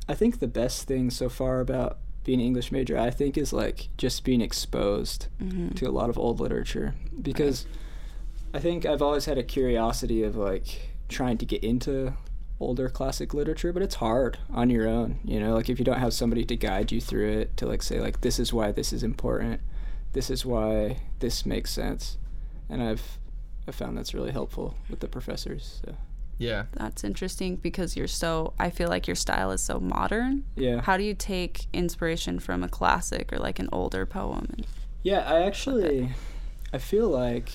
I 0.10 0.16
think 0.16 0.40
the 0.40 0.48
best 0.48 0.88
thing 0.88 1.12
so 1.12 1.30
far 1.30 1.60
about 1.60 1.98
being 2.24 2.40
an 2.40 2.46
English 2.46 2.72
major, 2.72 2.98
I 2.98 3.12
think, 3.12 3.38
is 3.38 3.54
like 3.54 3.90
just 3.98 4.24
being 4.24 4.42
exposed 4.42 5.28
hmm 5.40 5.70
to 5.72 5.86
a 5.88 5.92
lot 5.92 6.10
of 6.10 6.18
old 6.18 6.40
literature 6.40 6.96
because 7.22 7.66
I 8.54 8.60
think 8.60 8.86
I've 8.86 9.02
always 9.02 9.26
had 9.26 9.38
a 9.38 9.44
curiosity 9.44 10.24
of 10.24 10.36
like 10.36 10.90
trying 11.10 11.38
to 11.40 11.46
get 11.46 11.64
into 11.64 12.14
older 12.60 12.88
classic 12.90 13.34
literature, 13.34 13.74
but 13.74 13.82
it's 13.84 13.96
hard 13.96 14.38
on 14.52 14.70
your 14.70 14.88
own. 14.88 15.20
You 15.26 15.40
know, 15.40 15.54
like 15.54 15.70
if 15.70 15.80
you 15.80 15.86
don't 15.86 16.00
have 16.00 16.14
somebody 16.14 16.46
to 16.46 16.56
guide 16.56 16.92
you 16.92 17.02
through 17.02 17.30
it, 17.40 17.58
to 17.58 17.66
like 17.66 17.84
say 17.84 18.00
like 18.00 18.22
this 18.22 18.40
is 18.40 18.54
why 18.54 18.72
this 18.72 18.94
is 18.94 19.04
important, 19.04 19.62
this 20.14 20.30
is 20.30 20.46
why 20.46 20.98
this 21.20 21.46
makes 21.46 21.72
sense, 21.72 22.18
and 22.70 22.82
I've 22.82 23.20
I 23.68 23.72
found 23.72 23.98
that's 23.98 24.14
really 24.14 24.32
helpful 24.32 24.76
with 24.90 25.00
the 25.00 25.08
professors. 25.08 25.82
So. 25.86 25.96
Yeah. 26.38 26.66
That's 26.74 27.04
interesting 27.04 27.56
because 27.58 27.96
you're 27.96 28.08
so. 28.08 28.54
I 28.60 28.70
feel 28.70 28.90
like 28.90 29.08
your 29.08 29.16
style 29.16 29.52
is 29.52 29.62
so 29.62 29.80
modern. 29.80 30.44
Yeah. 30.56 30.82
How 30.82 30.98
do 30.98 31.04
you 31.04 31.14
take 31.14 31.68
inspiration 31.74 32.40
from 32.40 32.64
a 32.64 32.68
classic 32.68 33.32
or 33.32 33.38
like 33.38 33.60
an 33.60 33.70
older 33.72 34.06
poem? 34.06 34.48
And, 34.58 34.68
Yeah, 35.04 35.20
I 35.20 35.44
actually, 35.44 36.10
I 36.74 36.78
feel 36.80 37.08
like 37.08 37.50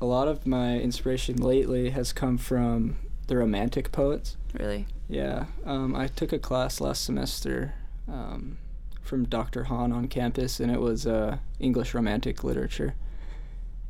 a 0.00 0.06
lot 0.06 0.28
of 0.28 0.46
my 0.46 0.78
inspiration 0.78 1.36
lately 1.36 1.90
has 1.90 2.12
come 2.12 2.38
from 2.38 2.96
the 3.26 3.36
romantic 3.36 3.92
poets. 3.92 4.36
really? 4.58 4.86
Yeah, 5.08 5.46
um, 5.64 5.96
I 5.96 6.06
took 6.06 6.32
a 6.32 6.38
class 6.38 6.80
last 6.80 7.04
semester 7.04 7.74
um, 8.06 8.58
from 9.02 9.24
Dr. 9.24 9.64
Hahn 9.64 9.92
on 9.92 10.06
campus, 10.06 10.60
and 10.60 10.70
it 10.70 10.80
was 10.80 11.04
uh, 11.06 11.38
English 11.58 11.94
Romantic 11.94 12.44
Literature. 12.44 12.94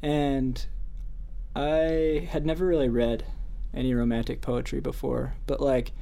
And 0.02 0.64
I 1.54 2.28
had 2.30 2.47
never 2.47 2.66
really 2.66 2.88
read 2.88 3.25
any 3.75 3.95
romantic 3.95 4.40
poetry 4.40 4.80
before, 4.80 5.35
but 5.47 5.61
like 5.61 5.92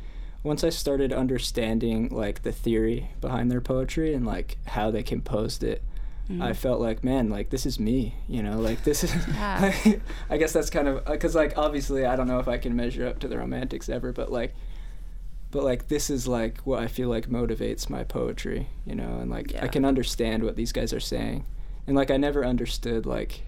once 0.43 0.63
I 0.63 0.71
started 0.71 1.13
understanding 1.13 2.09
like 2.11 2.43
the 2.43 2.53
theory 2.53 3.11
behind 3.21 3.51
their 3.51 3.61
poetry 3.61 4.15
and 4.15 4.27
like 4.27 4.59
how 4.67 4.91
they 4.91 5.03
composed 5.03 5.63
it, 5.65 5.83
Mm-hmm. 6.31 6.43
I 6.43 6.53
felt 6.53 6.79
like, 6.81 7.03
man, 7.03 7.31
like 7.31 7.49
this 7.49 7.65
is 7.65 7.81
me, 7.81 8.15
you 8.29 8.43
know, 8.43 8.61
like 8.61 8.85
this 8.85 9.03
is. 9.03 9.15
Yeah. 9.29 9.73
I 10.31 10.37
guess 10.37 10.53
that's 10.53 10.69
kind 10.69 10.87
of 10.87 11.05
because, 11.07 11.35
like, 11.35 11.57
obviously, 11.57 12.05
I 12.05 12.17
don't 12.17 12.29
know 12.29 12.39
if 12.39 12.49
I 12.49 12.59
can 12.59 12.77
measure 12.77 13.07
up 13.07 13.19
to 13.21 13.29
the 13.29 13.39
Romantics 13.39 13.89
ever, 13.89 14.13
but 14.13 14.31
like, 14.31 14.55
but 15.51 15.65
like 15.65 15.89
this 15.89 16.11
is 16.11 16.29
like 16.29 16.59
what 16.67 16.83
I 16.83 16.87
feel 16.87 17.09
like 17.09 17.29
motivates 17.29 17.89
my 17.89 18.05
poetry, 18.05 18.69
you 18.85 18.95
know, 18.95 19.21
and 19.21 19.31
like 19.31 19.53
Yeah. 19.53 19.65
I 19.65 19.69
can 19.69 19.87
understand 19.87 20.43
what 20.45 20.57
these 20.57 20.71
guys 20.71 20.93
are 20.93 21.01
saying, 21.01 21.47
and 21.87 21.97
like 21.97 22.11
I 22.11 22.19
never 22.19 22.45
understood 22.45 23.07
like 23.07 23.45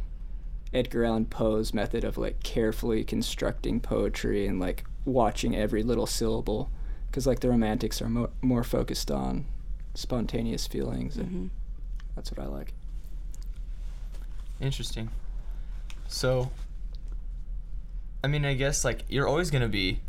Edgar 0.73 1.05
Allan 1.05 1.27
Poe's 1.27 1.75
method 1.75 2.05
of 2.05 2.17
like 2.17 2.43
carefully 2.43 3.03
constructing 3.05 3.81
poetry 3.81 4.47
and 4.47 4.61
like 4.61 4.85
watching 5.05 5.57
every 5.57 5.83
little 5.83 6.07
syllable, 6.07 6.71
because 7.09 7.27
like 7.27 7.41
the 7.41 7.49
Romantics 7.49 8.01
are 8.01 8.09
mo- 8.09 8.31
more 8.43 8.63
focused 8.63 9.11
on 9.11 9.47
spontaneous 9.95 10.67
feelings, 10.67 11.17
and 11.17 11.29
hmm 11.29 11.47
that's 12.15 12.31
what 12.33 12.41
I 12.45 12.49
like. 12.49 12.75
Interesting. 14.61 15.11
So, 16.09 16.51
I 18.23 18.27
mean, 18.27 18.45
I 18.45 18.55
guess 18.55 18.85
like 18.85 19.05
you're 19.09 19.27
always 19.29 19.51
gonna 19.51 19.69
be 19.69 20.01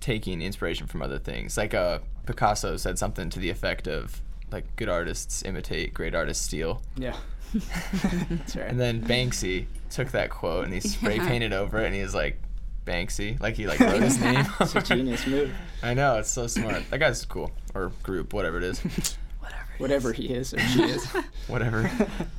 taking 0.00 0.40
inspiration 0.40 0.86
from 0.86 1.02
other 1.02 1.18
things. 1.18 1.56
Like 1.56 1.74
uh, 1.74 1.98
Picasso 2.26 2.76
said 2.76 2.98
something 2.98 3.28
to 3.30 3.38
the 3.38 3.50
effect 3.50 3.86
of 3.86 4.20
like 4.50 4.64
good 4.76 4.88
artists 4.88 5.42
imitate, 5.42 5.94
great 5.94 6.14
artists 6.14 6.44
steal. 6.44 6.82
Yeah, 6.96 7.16
that's 7.52 8.56
right. 8.56 8.68
And 8.68 8.80
then 8.80 9.02
Banksy 9.02 9.66
took 9.90 10.10
that 10.12 10.30
quote 10.30 10.64
and 10.64 10.72
he 10.72 10.80
spray 10.80 11.16
Yeah. 11.16 11.28
painted 11.28 11.52
over 11.52 11.78
it 11.80 11.86
and 11.86 11.94
he 11.94 12.00
he's 12.00 12.14
like 12.14 12.40
Banksy, 12.86 13.38
like 13.40 13.54
he 13.56 13.66
like 13.66 13.78
wrote 13.80 14.02
his 14.02 14.18
name. 14.20 14.46
It's 14.60 14.74
a 14.74 14.80
genius 14.82 15.26
move. 15.26 15.52
I 15.82 15.94
know 15.94 16.18
it's 16.18 16.30
so 16.30 16.46
smart. 16.46 16.82
That 16.90 16.98
guy's 16.98 17.24
cool 17.24 17.50
or 17.74 17.92
group, 18.02 18.32
whatever 18.32 18.58
it 18.58 18.64
is, 18.64 18.78
Whatever. 19.40 19.64
Whatever 19.78 20.12
he 20.12 20.28
is 20.28 20.52
or 20.54 20.58
she 20.60 20.82
is. 20.82 21.04
whatever 21.46 21.90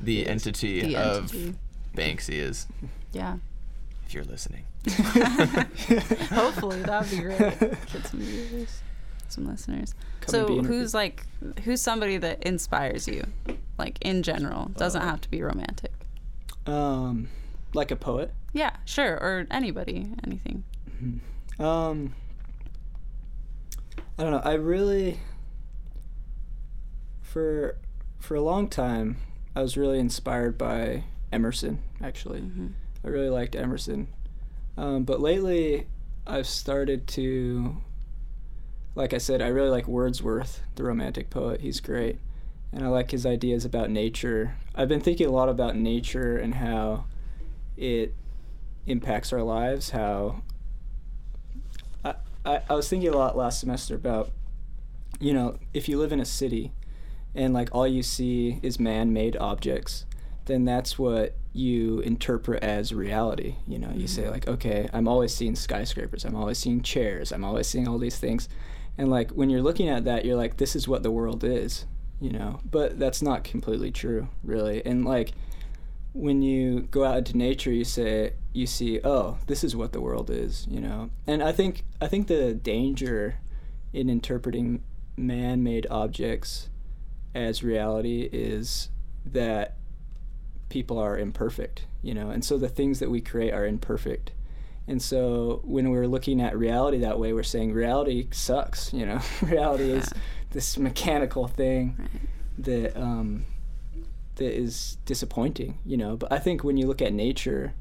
the 0.02 0.12
Yes. 0.14 0.28
entity 0.28 0.80
The 0.82 0.96
of 0.96 1.22
entity. 1.34 1.54
Banksy 1.96 2.34
is. 2.34 2.66
Yeah. 3.12 3.36
If 4.06 4.12
you're 4.14 4.24
listening. 4.24 4.64
Hopefully 6.30 6.82
that'd 6.82 7.10
be 7.10 7.18
great. 7.18 7.38
Get 7.38 8.06
some 8.06 8.20
viewers, 8.20 8.80
some 9.28 9.46
listeners. 9.46 9.94
Come 10.20 10.30
so 10.30 10.62
who's 10.62 10.92
like 10.94 11.24
who's 11.64 11.80
somebody 11.80 12.16
that 12.18 12.42
inspires 12.42 13.08
you, 13.08 13.24
like 13.78 13.98
in 14.00 14.22
general? 14.22 14.66
Doesn't 14.76 15.00
Uh, 15.02 15.04
have 15.06 15.20
to 15.22 15.30
be 15.30 15.42
romantic. 15.42 15.92
Um, 16.66 17.28
like 17.74 17.90
a 17.90 17.96
poet. 17.96 18.32
Yeah, 18.52 18.76
sure, 18.84 19.14
or 19.14 19.46
anybody, 19.50 20.10
anything. 20.24 20.64
Um, 21.58 22.14
I 24.18 24.22
don't 24.22 24.30
know. 24.32 24.42
I 24.44 24.54
really, 24.54 25.18
for 27.20 27.76
for 28.18 28.34
a 28.36 28.40
long 28.40 28.68
time, 28.68 29.16
I 29.54 29.62
was 29.62 29.76
really 29.76 29.98
inspired 29.98 30.56
by 30.56 31.04
Emerson. 31.32 31.80
Actually, 32.02 32.40
hmm 32.40 32.68
I 33.04 33.08
really 33.08 33.28
liked 33.28 33.54
Emerson. 33.54 34.08
Um, 34.78 35.04
but 35.04 35.20
lately, 35.20 35.86
I've 36.26 36.46
started 36.46 37.06
to, 37.08 37.76
like 38.94 39.12
I 39.12 39.18
said, 39.18 39.42
I 39.42 39.48
really 39.48 39.68
like 39.68 39.86
Wordsworth, 39.86 40.62
the 40.76 40.84
Romantic 40.84 41.28
poet. 41.28 41.60
He's 41.60 41.80
great, 41.80 42.18
and 42.74 42.84
I 42.84 42.88
like 42.88 43.12
his 43.12 43.24
ideas 43.24 43.64
about 43.64 43.88
nature. 43.88 44.56
I've 44.74 44.88
been 44.88 45.00
thinking 45.00 45.28
a 45.28 45.30
lot 45.30 45.48
about 45.48 45.76
nature 45.76 46.36
and 46.36 46.56
how 46.56 47.04
it 47.76 48.14
impacts 48.86 49.32
our 49.32 49.42
lives. 49.42 49.90
How 49.90 50.42
I, 52.04 52.14
I, 52.44 52.62
I 52.68 52.74
was 52.74 52.88
thinking 52.88 53.10
a 53.10 53.16
lot 53.16 53.36
last 53.36 53.60
semester 53.60 53.94
about, 53.94 54.32
you 55.20 55.32
know, 55.32 55.58
if 55.72 55.88
you 55.88 55.98
live 55.98 56.12
in 56.12 56.18
a 56.18 56.24
city 56.24 56.72
and 57.32 57.54
like 57.54 57.68
all 57.72 57.86
you 57.86 58.02
see 58.02 58.58
is 58.62 58.80
man-made 58.80 59.36
objects, 59.36 60.04
then 60.46 60.64
that's 60.64 60.98
what 60.98 61.36
you 61.52 62.00
interpret 62.00 62.62
as 62.64 62.92
reality. 62.92 63.54
You 63.68 63.78
know, 63.78 63.92
you 63.94 64.08
say 64.08 64.22
mm-hmm. 64.22 64.32
like, 64.32 64.48
okay, 64.48 64.88
I'm 64.92 65.06
always 65.06 65.32
seeing 65.32 65.54
skyscrapers, 65.54 66.24
I'm 66.24 66.34
always 66.34 66.58
seeing 66.58 66.82
chairs, 66.82 67.30
I'm 67.30 67.44
always 67.44 67.68
seeing 67.68 67.86
all 67.86 67.98
these 67.98 68.18
things, 68.18 68.48
and 68.98 69.08
like 69.10 69.30
when 69.30 69.48
you're 69.48 69.62
looking 69.62 69.88
at 69.88 70.04
that, 70.04 70.24
you're 70.24 70.36
like, 70.36 70.56
this 70.56 70.74
is 70.74 70.88
what 70.88 71.04
the 71.04 71.12
world 71.12 71.44
is. 71.44 71.86
You 72.20 72.30
know, 72.30 72.60
but 72.70 72.98
that's 72.98 73.20
not 73.20 73.44
completely 73.44 73.90
true, 73.90 74.28
really. 74.42 74.84
And 74.84 75.04
like 75.04 75.32
when 76.12 76.42
you 76.42 76.82
go 76.82 77.04
out 77.04 77.18
into 77.18 77.36
nature, 77.36 77.72
you 77.72 77.84
say 77.84 78.34
you 78.52 78.66
see, 78.66 79.00
oh, 79.02 79.38
this 79.46 79.64
is 79.64 79.74
what 79.74 79.92
the 79.92 80.00
world 80.00 80.30
is. 80.30 80.66
You 80.70 80.80
know, 80.80 81.10
and 81.26 81.42
I 81.42 81.52
think 81.52 81.84
I 82.00 82.06
think 82.06 82.28
the 82.28 82.54
danger 82.54 83.36
in 83.92 84.08
interpreting 84.08 84.82
man-made 85.16 85.86
objects 85.90 86.68
as 87.34 87.62
reality 87.62 88.28
is 88.32 88.88
that 89.26 89.76
people 90.68 90.98
are 90.98 91.18
imperfect, 91.18 91.86
you 92.02 92.14
know, 92.14 92.30
and 92.30 92.44
so 92.44 92.58
the 92.58 92.68
things 92.68 92.98
that 93.00 93.10
we 93.10 93.20
create 93.20 93.52
are 93.52 93.66
imperfect. 93.66 94.32
And 94.86 95.00
so 95.00 95.60
when 95.64 95.90
we're 95.90 96.06
looking 96.06 96.40
at 96.42 96.56
reality 96.58 96.98
that 96.98 97.18
way, 97.18 97.32
we're 97.32 97.42
saying 97.42 97.72
reality 97.72 98.28
sucks, 98.32 98.92
you 98.92 99.06
know. 99.06 99.20
reality 99.42 99.90
is. 99.90 100.12
This 100.54 100.78
mechanical 100.78 101.46
thing 101.48 101.96
Right. 101.98 102.08
that 102.58 102.96
um, 102.96 103.44
that 104.36 104.56
is 104.58 104.96
disappointing, 105.04 105.78
you 105.84 105.96
know. 105.96 106.16
But 106.16 106.32
I 106.32 106.38
think 106.38 106.64
when 106.64 106.76
you 106.76 106.86
look 106.86 107.02
at 107.02 107.12
nature, 107.12 107.74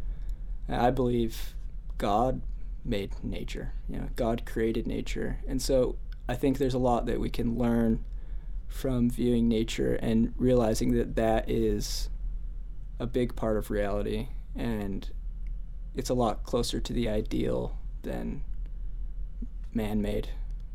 I 0.68 0.90
believe 0.92 1.54
God 1.98 2.42
made 2.84 3.12
nature. 3.24 3.72
You 3.88 3.98
know, 4.00 4.08
God 4.16 4.46
created 4.46 4.86
nature, 4.88 5.40
and 5.48 5.62
so 5.62 5.96
I 6.28 6.36
think 6.36 6.58
there's 6.58 6.74
a 6.74 6.80
lot 6.80 7.06
that 7.06 7.20
we 7.20 7.30
can 7.30 7.58
learn 7.58 8.04
from 8.68 9.10
viewing 9.10 9.48
nature 9.48 9.94
and 10.02 10.34
realizing 10.36 10.94
that 10.98 11.16
that 11.16 11.50
is 11.50 12.10
a 13.00 13.06
big 13.06 13.36
part 13.36 13.56
of 13.58 13.70
reality, 13.70 14.30
and 14.56 15.10
it's 15.96 16.10
a 16.10 16.14
lot 16.16 16.44
closer 16.44 16.80
to 16.80 16.92
the 16.94 17.08
ideal 17.08 17.78
than 18.02 18.42
man-made 19.74 20.30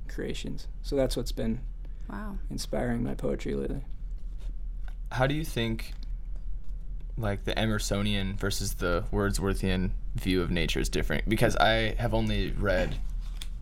creations. 0.08 0.68
So 0.82 0.94
that's 0.96 1.16
what's 1.16 1.32
been 1.32 1.60
Wow. 2.10 2.38
inspiring 2.50 3.02
my 3.02 3.14
poetry 3.14 3.54
lately. 3.54 3.82
How 5.12 5.26
do 5.26 5.34
you 5.34 5.44
think 5.44 5.92
like 7.16 7.44
the 7.44 7.52
Emersonian 7.54 8.38
versus 8.38 8.74
the 8.74 9.04
Wordsworthian 9.12 9.90
view 10.14 10.40
of 10.42 10.50
nature 10.50 10.80
is 10.80 10.88
different? 10.88 11.28
Because 11.28 11.56
I 11.56 11.94
have 11.98 12.14
only 12.14 12.52
read 12.52 12.96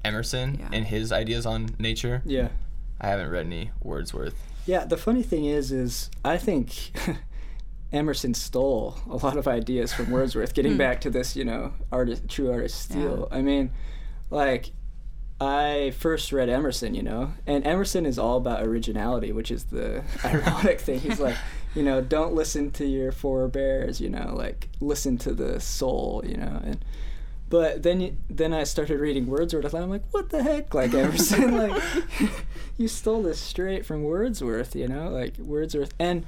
Emerson 0.04 0.58
Yeah. 0.60 0.68
and 0.72 0.84
his 0.86 1.10
ideas 1.12 1.46
on 1.46 1.70
nature. 1.78 2.22
Yeah. 2.24 2.48
I 3.00 3.08
haven't 3.08 3.30
read 3.30 3.46
any 3.46 3.70
Wordsworth. 3.82 4.34
Yeah, 4.66 4.84
the 4.84 4.96
funny 4.96 5.22
thing 5.22 5.44
is 5.46 5.70
is 5.72 6.10
I 6.24 6.38
think 6.38 6.92
Emerson 7.92 8.34
stole 8.34 8.98
a 9.08 9.16
lot 9.16 9.36
of 9.36 9.46
ideas 9.46 9.92
from 9.92 10.10
Wordsworth, 10.10 10.54
getting 10.54 10.72
Hmm. 10.72 10.78
back 10.78 11.00
to 11.02 11.10
this, 11.10 11.36
you 11.36 11.44
know, 11.44 11.72
artist 11.92 12.28
true 12.28 12.50
artist 12.50 12.80
steal. 12.82 13.28
I 13.30 13.42
mean, 13.42 13.70
like 14.30 14.70
I 15.40 15.92
first 15.98 16.32
read 16.32 16.48
Emerson, 16.48 16.94
you 16.94 17.02
know, 17.02 17.32
and 17.46 17.66
Emerson 17.66 18.06
is 18.06 18.18
all 18.18 18.38
about 18.38 18.62
originality, 18.62 19.32
which 19.32 19.50
is 19.50 19.64
the 19.64 20.02
ironic 20.24 20.80
thing. 20.80 21.00
He's 21.00 21.20
like, 21.20 21.36
you 21.74 21.82
know, 21.82 22.00
don't 22.00 22.34
listen 22.34 22.70
to 22.72 22.86
your 22.86 23.12
forebears, 23.12 24.00
you 24.00 24.08
know, 24.08 24.32
like 24.34 24.68
listen 24.80 25.18
to 25.18 25.34
the 25.34 25.60
soul, 25.60 26.22
you 26.26 26.36
know, 26.36 26.60
and 26.64 26.82
but 27.48 27.82
then 27.82 28.18
then 28.28 28.52
I 28.52 28.64
started 28.64 28.98
reading 28.98 29.26
Wordsworth, 29.26 29.72
and 29.72 29.84
I'm 29.84 29.90
like, 29.90 30.02
what 30.10 30.30
the 30.30 30.42
heck, 30.42 30.74
like 30.74 30.92
Emerson, 30.94 31.56
like 31.56 31.82
you 32.76 32.88
stole 32.88 33.22
this 33.22 33.40
straight 33.40 33.86
from 33.86 34.02
Wordsworth, 34.02 34.74
you 34.74 34.88
know, 34.88 35.10
like 35.10 35.38
Wordsworth, 35.38 35.94
and 35.98 36.26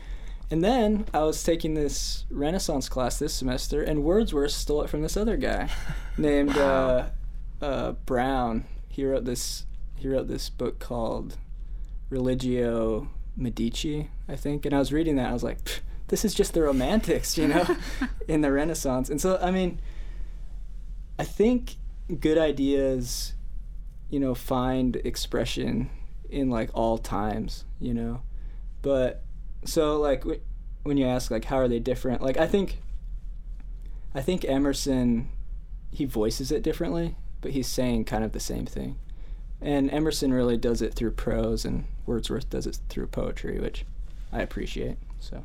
and 0.50 0.62
then 0.62 1.06
I 1.12 1.24
was 1.24 1.42
taking 1.42 1.74
this 1.74 2.24
Renaissance 2.30 2.88
class 2.88 3.18
this 3.18 3.34
semester, 3.34 3.82
and 3.82 4.04
Wordsworth 4.04 4.52
stole 4.52 4.82
it 4.82 4.90
from 4.90 5.02
this 5.02 5.16
other 5.16 5.36
guy 5.36 5.70
named 6.18 6.56
uh, 6.56 7.06
uh, 7.60 7.92
Brown. 8.06 8.64
He 8.98 9.04
wrote 9.04 9.26
this. 9.26 9.64
He 9.94 10.08
wrote 10.08 10.26
this 10.26 10.50
book 10.50 10.80
called 10.80 11.36
Religio 12.10 13.08
Medici, 13.36 14.10
I 14.28 14.34
think. 14.34 14.66
And 14.66 14.74
I 14.74 14.80
was 14.80 14.92
reading 14.92 15.14
that. 15.14 15.30
I 15.30 15.32
was 15.32 15.44
like, 15.44 15.60
this 16.08 16.24
is 16.24 16.34
just 16.34 16.52
the 16.52 16.62
Romantics, 16.62 17.38
you 17.38 17.46
know, 17.46 17.64
in 18.26 18.40
the 18.40 18.50
Renaissance. 18.50 19.08
And 19.08 19.20
so, 19.20 19.38
I 19.40 19.52
mean, 19.52 19.80
I 21.16 21.22
think 21.22 21.76
good 22.18 22.38
ideas, 22.38 23.34
you 24.10 24.18
know, 24.18 24.34
find 24.34 24.96
expression 24.96 25.90
in 26.28 26.50
like 26.50 26.68
all 26.74 26.98
times, 26.98 27.66
you 27.78 27.94
know. 27.94 28.22
But 28.82 29.22
so 29.64 30.00
like 30.00 30.22
w- 30.22 30.40
when 30.82 30.96
you 30.96 31.06
ask 31.06 31.30
like 31.30 31.44
how 31.44 31.58
are 31.58 31.68
they 31.68 31.78
different? 31.78 32.20
Like 32.20 32.36
I 32.36 32.48
think 32.48 32.80
I 34.12 34.22
think 34.22 34.44
Emerson 34.44 35.28
he 35.92 36.04
voices 36.04 36.50
it 36.50 36.64
differently, 36.64 37.14
but 37.40 37.52
he's 37.52 37.66
saying 37.68 38.04
kind 38.04 38.24
of 38.24 38.32
the 38.32 38.40
same 38.40 38.66
thing. 38.66 38.98
And 39.60 39.90
Emerson 39.90 40.32
really 40.32 40.56
does 40.56 40.82
it 40.82 40.94
through 40.94 41.12
prose 41.12 41.64
and 41.64 41.84
Wordsworth 42.06 42.48
does 42.48 42.66
it 42.66 42.78
through 42.88 43.08
poetry, 43.08 43.58
which 43.58 43.84
I 44.32 44.40
appreciate. 44.42 44.96
So 45.20 45.44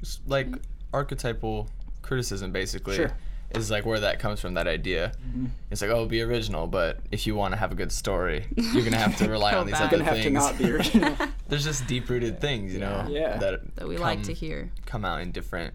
It's 0.00 0.20
like 0.26 0.48
archetypal 0.92 1.68
criticism 2.02 2.52
basically 2.52 2.96
Sure. 2.96 3.12
is 3.50 3.70
like 3.70 3.84
where 3.86 4.00
that 4.00 4.18
comes 4.18 4.40
from 4.40 4.54
that 4.54 4.66
idea 4.68 5.12
mm-hmm. 5.26 5.46
it's 5.70 5.82
like 5.82 5.90
oh 5.90 6.06
be 6.06 6.22
original 6.22 6.66
but 6.68 7.00
if 7.10 7.26
you 7.26 7.34
want 7.34 7.52
to 7.52 7.58
have 7.58 7.72
a 7.72 7.74
good 7.74 7.90
story 7.90 8.46
you're 8.56 8.84
gonna 8.84 8.96
have 8.96 9.16
to 9.18 9.28
rely 9.28 9.54
on 9.54 9.66
these 9.66 9.72
back. 9.72 9.82
other 9.92 9.98
gonna 9.98 10.04
have 10.04 10.16
to 10.16 10.22
things 10.22 10.34
not 10.34 10.56
be 10.56 10.70
original. 10.72 11.16
there's 11.48 11.64
just 11.64 11.84
deep 11.88 12.08
rooted 12.08 12.40
things 12.40 12.72
you 12.72 12.78
know 12.78 13.06
Yeah. 13.10 13.36
that 13.38 13.74
that 13.76 13.88
we 13.88 13.98
like 13.98 14.22
to 14.24 14.32
hear. 14.32 14.70
come 14.86 15.04
out 15.04 15.20
in 15.20 15.32
different 15.32 15.74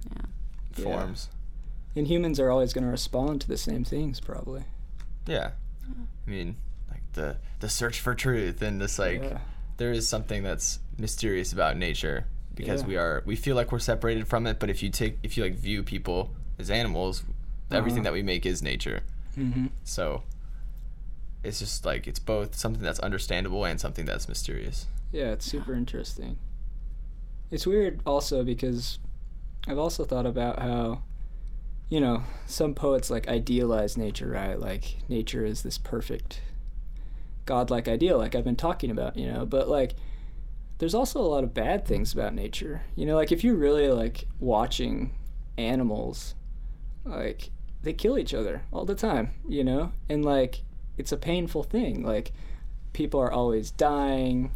Yeah. 0.77 0.84
forms 0.84 1.30
and 1.96 2.08
humans 2.08 2.39
are 2.39 2.50
always 2.50 2.72
going 2.72 2.86
to 2.86 2.89
respond 2.89 3.41
to 3.41 3.48
the 3.50 3.58
same 3.58 3.84
things, 3.84 4.22
probably. 4.22 4.63
Yeah. 5.28 5.51
i 6.28 6.30
mean 6.30 6.56
like 6.90 7.04
the 7.13 7.38
the 7.60 7.70
search 7.70 8.00
for 8.00 8.13
truth 8.16 8.62
and 8.62 8.82
this 8.82 8.98
like 9.00 9.22
Yeah. 9.24 9.40
there 9.78 9.92
is 9.92 10.08
something 10.08 10.44
that's 10.44 10.80
mysterious 10.98 11.51
about 11.54 11.78
nature 11.78 12.25
because 12.56 12.82
Yeah. 12.82 12.88
we 12.88 12.98
are 12.98 13.24
we 13.25 13.36
feel 13.36 13.56
like 13.56 13.72
we're 13.72 13.80
separated 13.80 14.28
from 14.28 14.46
it 14.48 14.60
but 14.60 14.70
if 14.70 14.82
you 14.84 14.90
take 14.90 15.18
if 15.24 15.38
you 15.38 15.44
like 15.44 15.56
view 15.56 15.84
people 15.84 16.32
as 16.60 16.70
animals 16.70 17.24
everything 17.72 18.00
Uh-huh. 18.00 18.04
that 18.06 18.13
we 18.13 18.24
make 18.24 18.46
is 18.46 18.62
nature 18.62 19.01
Mm-hmm. 19.38 19.68
so 19.84 20.24
it's 21.44 21.60
just 21.60 21.86
like 21.86 22.06
it's 22.08 22.20
both 22.20 22.54
something 22.56 22.84
that's 22.84 23.00
understandable 23.00 23.63
and 23.66 23.80
something 23.80 24.06
that's 24.06 24.28
mysterious 24.28 24.88
Yeah, 25.12 25.32
it's 25.32 25.46
super 25.46 25.74
interesting. 25.74 26.38
It's 27.50 27.66
weird 27.68 28.00
also 28.06 28.44
because 28.44 29.00
I've 29.68 29.78
also 29.78 30.06
thought 30.06 30.25
about 30.25 30.60
how, 30.60 31.01
you 31.91 32.00
know, 32.00 32.24
some 32.48 32.74
poets 32.74 33.10
like 33.10 33.27
idealize 33.27 33.98
nature, 33.98 34.29
right? 34.29 34.57
Like 34.57 34.95
nature 35.10 35.43
is 35.43 35.62
this 35.62 35.77
perfect, 35.77 36.41
godlike 37.45 37.89
ideal, 37.89 38.17
like 38.17 38.33
I've 38.33 38.45
been 38.45 38.55
talking 38.55 38.89
about, 38.89 39.17
you 39.17 39.29
know, 39.29 39.45
but 39.45 39.67
like 39.67 39.95
there's 40.77 40.95
also 40.95 41.19
a 41.19 41.27
lot 41.27 41.43
of 41.43 41.53
bad 41.53 41.86
things 41.86 42.13
about 42.13 42.33
nature. 42.33 42.83
You 42.95 43.05
know, 43.05 43.17
like 43.17 43.33
if 43.33 43.43
you're 43.43 43.57
really 43.57 43.89
like 43.89 44.24
watching 44.39 45.13
animals, 45.57 46.33
like 47.03 47.50
they 47.83 47.91
kill 47.91 48.17
each 48.17 48.33
other 48.33 48.63
all 48.71 48.86
the 48.86 48.95
time, 48.95 49.31
you 49.45 49.65
know? 49.65 49.91
And 50.07 50.24
like 50.24 50.62
it's 50.98 51.12
a 51.12 51.17
painful 51.17 51.63
thing. 51.63 52.03
Like 52.03 52.31
people 52.93 53.19
are 53.19 53.33
always 53.33 53.69
dying, 53.69 54.51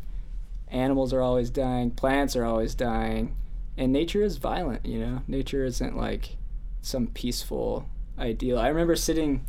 animals 0.69 1.11
are 1.11 1.21
always 1.21 1.49
dying, 1.49 1.91
plants 1.91 2.37
are 2.37 2.45
always 2.45 2.75
dying, 2.75 3.35
and 3.77 3.91
nature 3.91 4.23
is 4.23 4.37
violent, 4.37 4.85
you 4.85 4.99
know? 4.99 5.21
Nature 5.27 5.65
isn't 5.65 5.97
like 5.97 6.37
some 6.85 7.07
peaceful 7.07 7.87
ideal. 8.17 8.59
I 8.59 8.67
remember 8.67 8.95
sitting 8.95 9.45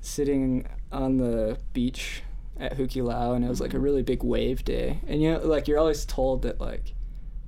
sitting 0.00 0.66
on 0.90 1.18
the 1.18 1.58
beach 1.72 2.22
at 2.58 2.76
Hukilau 2.76 3.34
and 3.36 3.44
it 3.44 3.48
was 3.48 3.60
like 3.60 3.74
a 3.74 3.78
really 3.78 4.02
big 4.02 4.22
wave 4.22 4.64
day. 4.64 5.00
And 5.06 5.22
you 5.22 5.32
know, 5.32 5.38
like 5.40 5.68
you're 5.68 5.78
always 5.78 6.04
told 6.04 6.42
that 6.42 6.60
like 6.60 6.94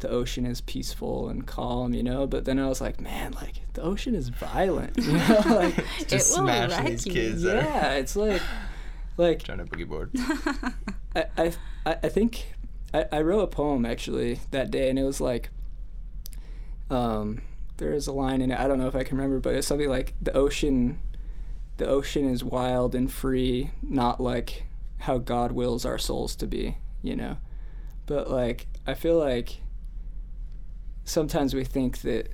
the 0.01 0.09
ocean 0.09 0.45
is 0.47 0.61
peaceful 0.61 1.29
and 1.29 1.47
calm, 1.47 1.95
you 1.95 2.03
know, 2.03 2.27
but 2.27 2.45
then 2.45 2.59
I 2.59 2.69
was 2.69 2.81
like, 2.81 3.01
man, 3.01 3.33
like 3.33 3.61
the 3.75 3.83
ocean 3.83 4.15
is 4.15 4.29
violent, 4.29 4.97
you 4.99 5.13
know? 5.13 5.43
like 5.47 5.77
just 6.07 6.13
it 6.13 6.41
will 6.41 6.47
smashing 6.47 6.85
wreck 6.85 6.87
these 6.87 7.07
you. 7.07 7.13
kids 7.13 7.43
that 7.43 7.57
are 7.57 7.63
yeah, 7.63 7.93
it's 7.95 8.17
like 8.17 8.43
like 9.17 9.43
trying 9.43 9.59
to 9.59 9.65
boogie 9.65 9.89
board 9.89 10.11
I, 11.15 11.27
I, 11.39 11.53
I 11.87 11.97
I 12.03 12.09
think 12.09 12.55
I, 12.95 13.07
I 13.11 13.21
wrote 13.23 13.41
a 13.41 13.47
poem 13.49 13.85
actually 13.85 14.41
that 14.53 14.71
day, 14.71 14.89
and 14.89 14.99
it 14.99 15.03
was 15.03 15.21
like, 15.21 15.51
um, 16.91 17.43
there 17.77 17.93
is 17.93 18.07
a 18.07 18.13
line 18.13 18.41
in 18.41 18.51
it. 18.51 18.59
I 18.59 18.69
don't 18.69 18.79
know 18.79 18.87
if 18.89 18.95
I 18.95 19.05
can 19.05 19.17
remember, 19.17 19.41
but 19.41 19.55
it's 19.55 19.67
something 19.67 19.89
like 19.89 20.15
the 20.21 20.33
ocean, 20.33 21.01
the 21.77 21.87
ocean 21.87 22.29
is 22.29 22.45
wild 22.45 22.95
and 22.95 23.11
free, 23.11 23.71
not 23.83 24.21
like 24.21 24.65
how 24.99 25.19
God 25.19 25.53
wills 25.53 25.85
our 25.85 25.99
souls 25.99 26.37
to 26.37 26.47
be, 26.47 26.79
you 27.03 27.17
know. 27.17 27.39
But 28.07 28.31
like, 28.31 28.67
I 28.87 28.95
feel 28.95 29.19
like 29.19 29.61
sometimes 31.05 31.55
we 31.55 31.65
think 31.65 32.03
that 32.03 32.31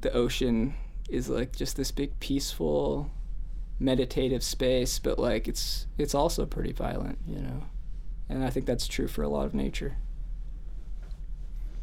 the 0.00 0.12
ocean 0.12 0.74
is 1.08 1.28
like 1.28 1.54
just 1.56 1.76
this 1.76 1.90
big 1.90 2.18
peaceful 2.20 3.10
meditative 3.78 4.42
space 4.42 4.98
but 4.98 5.18
like 5.18 5.48
it's 5.48 5.86
it's 5.98 6.14
also 6.14 6.44
pretty 6.44 6.72
violent 6.72 7.18
you 7.26 7.40
know 7.40 7.64
and 8.28 8.44
i 8.44 8.50
think 8.50 8.66
that's 8.66 8.86
true 8.86 9.08
for 9.08 9.22
a 9.22 9.28
lot 9.28 9.46
of 9.46 9.54
nature 9.54 9.96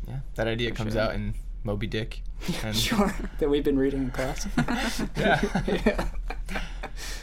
yeah 0.08 0.20
that 0.36 0.48
idea 0.48 0.70
For 0.70 0.76
comes 0.76 0.94
sure. 0.94 1.02
out 1.02 1.16
in 1.16 1.34
moby 1.68 1.86
dick 1.86 2.22
and 2.64 2.74
sure. 2.88 3.14
That 3.40 3.50
we've 3.50 3.64
been 3.64 3.78
reading 3.78 4.04
in 4.04 4.12
class 4.12 4.48
Yeah. 5.18 5.42
yeah. 5.68 6.08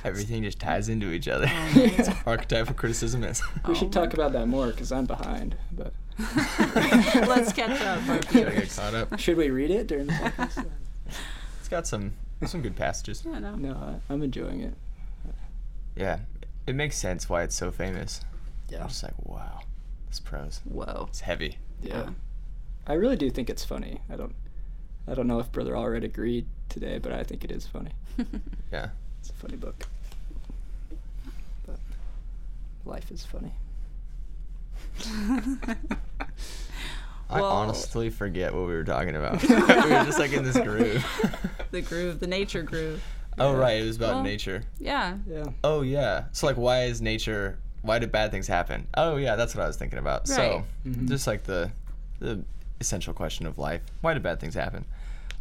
everything 0.05 0.43
just 0.43 0.61
ties 0.61 0.91
into 0.91 1.13
each 1.13 1.29
other. 1.29 1.47
Oh, 1.51 1.73
man. 1.75 2.17
archetypal 2.27 2.75
criticism 2.75 3.25
is 3.25 3.43
we 3.67 3.73
Oh 3.73 3.75
should 3.75 3.91
talk 3.91 4.13
about 4.13 4.33
that 4.33 4.47
more 4.47 4.67
because 4.67 4.93
i'm 4.93 5.07
behind 5.07 5.57
but 5.73 5.93
Let's 6.17 7.53
catch 7.53 7.81
up. 7.81 8.07
Gotta 8.07 8.53
get 8.53 8.71
caught 8.77 8.95
up. 8.95 9.19
Should 9.19 9.37
we 9.37 9.51
read 9.51 9.73
it 9.73 9.89
during 9.89 10.07
the 10.07 10.13
podcast? 10.13 10.65
It's 11.59 11.69
got 11.69 11.89
some 11.89 12.13
some 12.47 12.63
good 12.63 12.77
passages. 12.77 13.25
Yeah, 13.27 13.41
no. 13.41 13.57
no 13.57 13.73
I- 13.73 14.13
i'm 14.13 14.23
enjoying 14.23 14.61
it. 14.61 14.75
Yeah. 15.97 16.21
It 16.69 16.77
makes 16.77 16.97
sense 16.99 17.29
why 17.29 17.43
it's 17.43 17.57
so 17.57 17.73
famous. 17.73 18.21
Yeah. 18.69 18.83
I'm 18.83 18.89
just 18.89 19.03
like 19.03 19.15
wow. 19.25 19.63
This 20.09 20.21
prose. 20.21 20.61
Whoa. 20.65 21.07
it's 21.09 21.21
heavy. 21.21 21.57
Yeah 21.83 22.11
i 22.87 22.93
really 22.95 23.17
do 23.17 23.31
think 23.31 23.49
it's 23.51 23.65
funny 23.65 24.01
i 24.11 24.17
don't 24.17 24.35
i 25.09 25.15
don't 25.15 25.27
know 25.27 25.39
if 25.39 25.51
brother 25.53 25.77
already 25.77 26.07
agreed 26.07 26.47
today 26.69 26.99
but 26.99 27.13
i 27.13 27.23
think 27.23 27.45
it 27.45 27.51
is 27.51 27.67
funny 27.67 27.91
yeah 28.73 28.89
it's 29.21 29.31
a 29.31 29.33
funny 29.35 29.57
book 29.57 29.87
but 31.67 31.79
life 32.85 33.11
is 33.11 33.25
funny 33.25 33.53
i 37.31 37.41
Well- 37.41 37.45
honestly 37.45 38.11
forget 38.11 38.53
what 38.53 38.67
we 38.67 38.75
were 38.75 38.85
talking 38.85 39.17
about 39.17 39.43
we 39.49 39.55
were 39.57 40.05
just 40.05 40.19
like 40.19 40.33
in 40.33 40.45
this 40.45 40.59
groove 40.59 41.05
the 41.71 41.81
groove, 41.83 42.21
the 42.21 42.27
nature 42.27 42.63
groove. 42.63 43.03
oh 43.39 43.53
Yeah. 43.53 43.59
right 43.59 43.81
it 43.83 43.87
was 43.87 43.97
about 43.97 44.15
Well- 44.17 44.23
nature 44.23 44.63
Yeah. 44.79 45.17
yeah 45.29 45.45
Oh 45.65 45.81
yeah. 45.83 46.25
So 46.33 46.47
like, 46.47 46.57
why 46.57 46.85
is 46.85 47.01
nature? 47.03 47.59
Why 47.83 47.99
do 47.99 48.07
bad 48.07 48.31
things 48.31 48.47
happen? 48.47 48.87
Oh 48.95 49.17
yeah, 49.17 49.35
that's 49.37 49.55
what 49.55 49.63
I 49.65 49.67
was 49.67 49.77
thinking 49.77 49.99
about. 49.99 50.27
So 50.29 50.37
Right. 50.37 50.65
Mhm. 50.87 51.09
just 51.09 51.27
like 51.27 51.43
the 51.45 51.71
the 52.21 52.43
essential 52.81 53.13
question 53.15 53.47
of 53.47 53.59
life: 53.59 53.83
Why 54.01 54.15
do 54.15 54.21
bad 54.21 54.41
things 54.41 54.55
happen? 54.55 54.85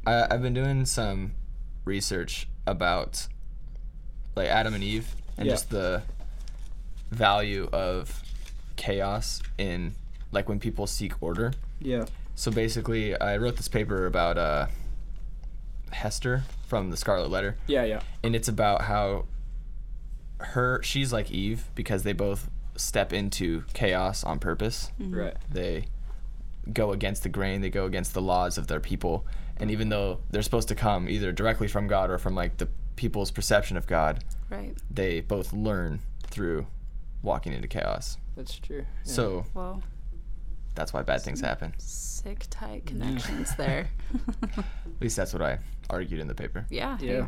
I, 0.06 0.28
I've 0.30 0.42
been 0.42 0.54
doing 0.54 0.86
some 0.86 1.34
research 1.86 2.48
about 2.68 3.28
like 4.36 4.48
Adam 4.48 4.74
and 4.74 4.84
Eve 4.84 5.16
and 5.38 5.46
Yeah. 5.48 5.54
just 5.54 5.70
the 5.70 6.04
value 7.12 7.70
of 7.72 8.22
chaos 8.76 9.42
in 9.58 9.94
like 10.32 10.50
when 10.50 10.60
people 10.60 10.88
seek 10.88 11.14
order. 11.22 11.54
yeah 11.80 12.06
So 12.36 12.52
basically, 12.52 13.16
I 13.20 13.38
wrote 13.38 13.58
this 13.58 13.68
paper 13.68 14.06
about 14.08 14.38
uh, 14.38 14.68
Hester 15.92 16.44
from 16.68 16.90
the 16.90 16.98
Scarlet 16.98 17.30
Letter 17.30 17.56
yeah 17.68 17.84
yeah 17.84 18.02
and 18.24 18.36
it's 18.36 18.48
about 18.48 18.82
how 18.84 19.26
her 20.40 20.82
she's 20.82 21.14
like 21.14 21.30
Eve 21.32 21.66
because 21.76 22.02
they 22.04 22.14
both 22.14 22.50
step 22.76 23.14
into 23.14 23.64
chaos 23.74 24.24
on 24.24 24.40
purpose. 24.40 24.92
right 25.00 25.36
They 25.52 25.86
go 26.72 26.92
against 26.94 27.24
the 27.24 27.30
grain, 27.30 27.62
they 27.62 27.70
go 27.70 27.86
against 27.86 28.14
the 28.14 28.22
laws 28.22 28.58
of 28.58 28.68
their 28.68 28.80
people, 28.80 29.26
and 29.58 29.70
even 29.72 29.90
though 29.90 30.20
they're 30.32 30.42
supposed 30.42 30.68
to 30.70 30.76
come 30.76 31.10
either 31.10 31.32
directly 31.32 31.68
from 31.68 31.88
God 31.88 32.10
or 32.10 32.18
from 32.18 32.36
like 32.36 32.58
the 32.58 32.68
people's 32.96 33.32
perception 33.32 33.76
of 33.78 33.88
God, 33.88 34.24
Right. 34.50 34.76
they 34.90 35.22
both 35.22 35.52
learn 35.54 36.00
through 36.28 36.68
walking 37.22 37.54
into 37.54 37.68
chaos. 37.68 38.18
that's 38.36 38.58
true 38.60 38.80
yeah. 39.06 39.12
So 39.12 39.46
Whoa. 39.54 39.82
that's 40.76 40.94
why 40.94 41.02
bad 41.04 41.22
things 41.22 41.42
happen. 41.42 41.74
Sick 41.78 42.46
tight 42.50 42.86
connections 42.86 43.56
there. 43.58 43.90
At 44.58 44.66
least 45.02 45.16
that's 45.18 45.34
what 45.34 45.42
I 45.42 45.60
argued 45.90 46.20
in 46.20 46.28
the 46.28 46.36
paper. 46.36 46.66
yeah. 46.70 46.98
hey, 46.98 47.08
yeah 47.18 47.26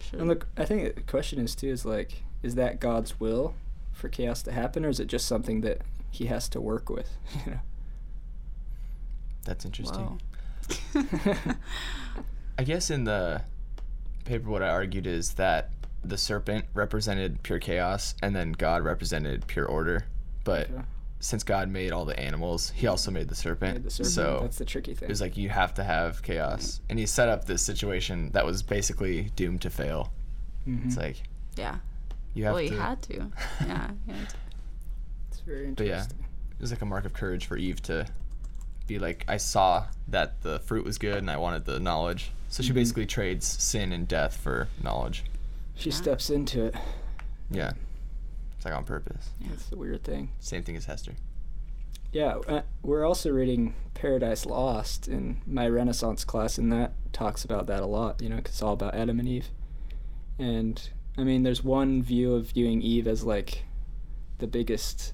should- 0.00 0.18
And 0.20 0.28
look, 0.28 0.46
I 0.56 0.64
think 0.64 0.94
the 0.94 1.00
question 1.02 1.38
is 1.38 1.54
too 1.54 1.68
is 1.68 1.84
like, 1.84 2.22
is 2.42 2.54
that 2.56 2.80
God's 2.80 3.18
will 3.18 3.54
for 3.92 4.08
chaos 4.08 4.42
to 4.42 4.52
happen, 4.52 4.84
or 4.84 4.88
is 4.90 5.00
it 5.00 5.06
just 5.06 5.26
something 5.26 5.62
that 5.62 5.80
He 6.10 6.26
has 6.26 6.48
to 6.50 6.60
work 6.60 6.88
with? 6.90 7.10
You 7.46 7.52
know. 7.52 7.60
That's 9.46 9.64
interesting. 9.64 10.20
I 12.58 12.64
guess 12.64 12.90
in 12.90 13.04
the 13.04 13.42
paper, 14.24 14.50
what 14.50 14.62
I 14.62 14.68
argued 14.68 15.06
is 15.06 15.34
that 15.34 15.70
the 16.04 16.18
serpent 16.18 16.64
represented 16.74 17.42
pure 17.42 17.58
chaos, 17.58 18.14
and 18.22 18.34
then 18.34 18.52
God 18.52 18.82
represented 18.84 19.46
pure 19.46 19.66
order. 19.66 20.04
But 20.44 20.70
Okay. 20.70 20.82
since 21.20 21.42
God 21.42 21.68
made 21.68 21.92
all 21.92 22.04
the 22.04 22.18
animals, 22.18 22.70
He 22.74 22.86
also 22.86 23.10
made 23.10 23.28
the 23.28 23.34
serpent. 23.34 23.74
Made 23.74 23.84
the 23.84 23.90
serpent. 23.90 24.12
So 24.12 24.38
that's 24.42 24.58
the 24.58 24.64
tricky 24.64 24.94
thing. 24.94 25.08
it 25.08 25.10
was 25.10 25.20
like 25.20 25.36
you 25.36 25.48
have 25.48 25.74
to 25.74 25.84
have 25.84 26.22
chaos, 26.22 26.80
and 26.88 26.98
He 26.98 27.06
set 27.06 27.28
up 27.28 27.44
this 27.44 27.62
situation 27.62 28.30
that 28.32 28.44
was 28.46 28.62
basically 28.62 29.30
doomed 29.36 29.62
to 29.62 29.70
fail. 29.70 30.12
Mhm. 30.66 30.86
It's 30.86 30.96
like 30.96 31.22
Yeah. 31.56 31.76
You 32.34 32.44
have 32.44 32.54
well, 32.54 32.64
to. 32.64 32.70
he 32.70 32.76
had 32.78 33.02
to. 33.02 33.14
Yeah. 33.14 33.90
he 34.06 34.12
had 34.12 34.28
to. 34.30 34.36
It's 35.30 35.40
very 35.40 35.66
interesting. 35.68 35.74
But 35.74 35.86
yeah, 35.86 36.02
it 36.04 36.60
was 36.60 36.70
like 36.70 36.82
a 36.82 36.86
mark 36.86 37.04
of 37.04 37.12
courage 37.12 37.46
for 37.46 37.56
Eve 37.56 37.82
to 37.82 38.06
be 38.86 38.98
like, 38.98 39.24
I 39.28 39.36
saw 39.36 39.86
that 40.08 40.42
the 40.42 40.58
fruit 40.60 40.84
was 40.84 40.98
good 40.98 41.18
and 41.18 41.30
I 41.30 41.36
wanted 41.36 41.64
the 41.64 41.78
knowledge. 41.80 42.30
So 42.48 42.62
she 42.62 42.70
Mhm. 42.70 42.74
basically 42.74 43.06
trades 43.06 43.46
sin 43.46 43.92
and 43.92 44.06
death 44.06 44.36
for 44.36 44.68
knowledge. 44.82 45.24
She 45.74 45.90
Yeah. 45.90 45.96
steps 45.96 46.30
into 46.30 46.66
it. 46.66 46.74
Yeah. 47.50 47.72
It's 48.56 48.64
like 48.64 48.74
on 48.74 48.84
purpose. 48.84 49.30
Yeah. 49.40 49.48
That's 49.50 49.66
the 49.66 49.76
weird 49.76 50.04
thing. 50.04 50.30
Same 50.40 50.62
thing 50.62 50.76
as 50.76 50.86
Hester. 50.86 51.12
Yeah, 52.12 52.36
uh, 52.48 52.62
we're 52.82 53.04
also 53.04 53.30
reading 53.30 53.74
Paradise 53.94 54.46
Lost 54.46 55.06
in 55.08 55.42
my 55.46 55.68
Renaissance 55.68 56.24
class, 56.24 56.56
and 56.56 56.72
that 56.72 56.92
talks 57.12 57.44
about 57.44 57.66
that 57.66 57.82
a 57.82 57.86
lot, 57.86 58.22
you 58.22 58.28
know, 58.28 58.36
'cause 58.36 58.52
it's 58.54 58.62
all 58.62 58.72
about 58.72 58.94
Adam 58.94 59.18
and 59.18 59.28
Eve. 59.28 59.50
And, 60.38 60.88
I 61.18 61.24
mean, 61.24 61.42
there's 61.42 61.62
one 61.64 62.02
view 62.02 62.34
of 62.34 62.52
viewing 62.52 62.80
Eve 62.80 63.06
as, 63.06 63.24
like, 63.24 63.64
the 64.38 64.46
biggest 64.46 65.12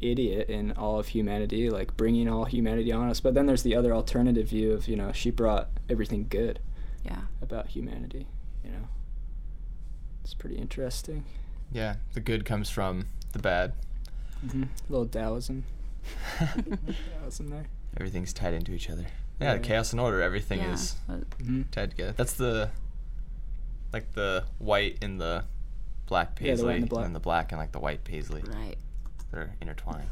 idiot 0.00 0.48
in 0.48 0.72
all 0.72 0.98
of 0.98 1.08
humanity, 1.08 1.68
like, 1.70 1.96
bringing 1.96 2.28
all 2.28 2.44
humanity 2.44 2.90
on 2.92 3.08
us. 3.10 3.20
But 3.20 3.34
then 3.34 3.46
there's 3.46 3.62
the 3.62 3.74
other 3.76 3.92
alternative 3.94 4.48
view 4.48 4.72
of, 4.72 4.88
you 4.88 4.96
know, 4.96 5.12
she 5.12 5.30
brought 5.30 5.68
everything 5.88 6.26
good 6.28 6.58
Yeah. 7.04 7.22
about 7.42 7.68
humanity, 7.68 8.26
you 8.64 8.70
know. 8.70 8.88
It's 10.24 10.34
pretty 10.34 10.56
interesting. 10.56 11.24
Yeah. 11.72 11.96
The 12.14 12.20
good 12.20 12.44
comes 12.44 12.70
from 12.70 13.06
the 13.32 13.38
bad. 13.38 13.72
Mm-hmm. 14.46 14.62
A 14.64 14.68
little 14.88 15.06
Taoism. 15.06 15.64
Taoism 16.38 17.48
there. 17.48 17.66
Everything's 17.96 18.32
tied 18.32 18.54
into 18.54 18.72
each 18.72 18.88
other. 18.90 19.06
Yeah, 19.40 19.54
Yeah. 19.54 19.58
chaos 19.58 19.92
and 19.92 20.00
order. 20.00 20.20
Everything 20.22 20.60
yeah. 20.60 20.72
is 20.72 20.96
Mm-hmm. 21.08 21.62
tied 21.70 21.90
together. 21.90 22.12
That's 22.16 22.34
the 22.34 22.70
like 23.92 24.12
the 24.12 24.44
white 24.58 24.98
in 25.02 25.18
the 25.18 25.44
black 26.06 26.38
Yeah, 26.40 26.54
the 26.54 26.64
white 26.64 26.72
paisley, 26.72 26.74
and 26.76 26.82
the 26.84 26.86
black. 26.88 27.06
and 27.06 27.14
the 27.16 27.20
black 27.20 27.52
and 27.52 27.58
like 27.58 27.72
the 27.72 27.80
white 27.80 28.04
paisley. 28.04 28.42
Right. 28.46 28.76
They're 29.32 29.54
intertwined. 29.60 30.08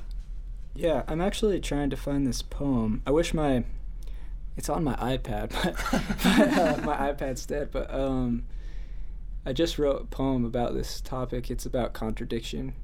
Yeah, 0.74 1.02
I'm 1.09 1.20
actually 1.20 1.61
trying 1.61 1.90
to 1.90 1.96
find 1.96 2.26
this 2.26 2.42
poem. 2.42 3.02
I 3.07 3.11
wish 3.11 3.35
my 3.35 3.64
it's 4.57 4.68
on 4.68 4.83
my 4.85 4.94
iPad, 4.96 5.50
but, 5.62 5.74
but 6.22 6.59
uh, 6.59 6.83
my 6.85 7.12
iPad's 7.12 7.46
dead. 7.46 7.70
But 7.72 7.92
um, 7.92 8.44
I 9.46 9.52
just 9.52 9.78
wrote 9.78 10.02
a 10.02 10.04
poem 10.04 10.44
about 10.44 10.74
this 10.74 11.00
topic. 11.00 11.50
It's 11.50 11.66
about 11.66 11.92
contradiction, 11.92 12.74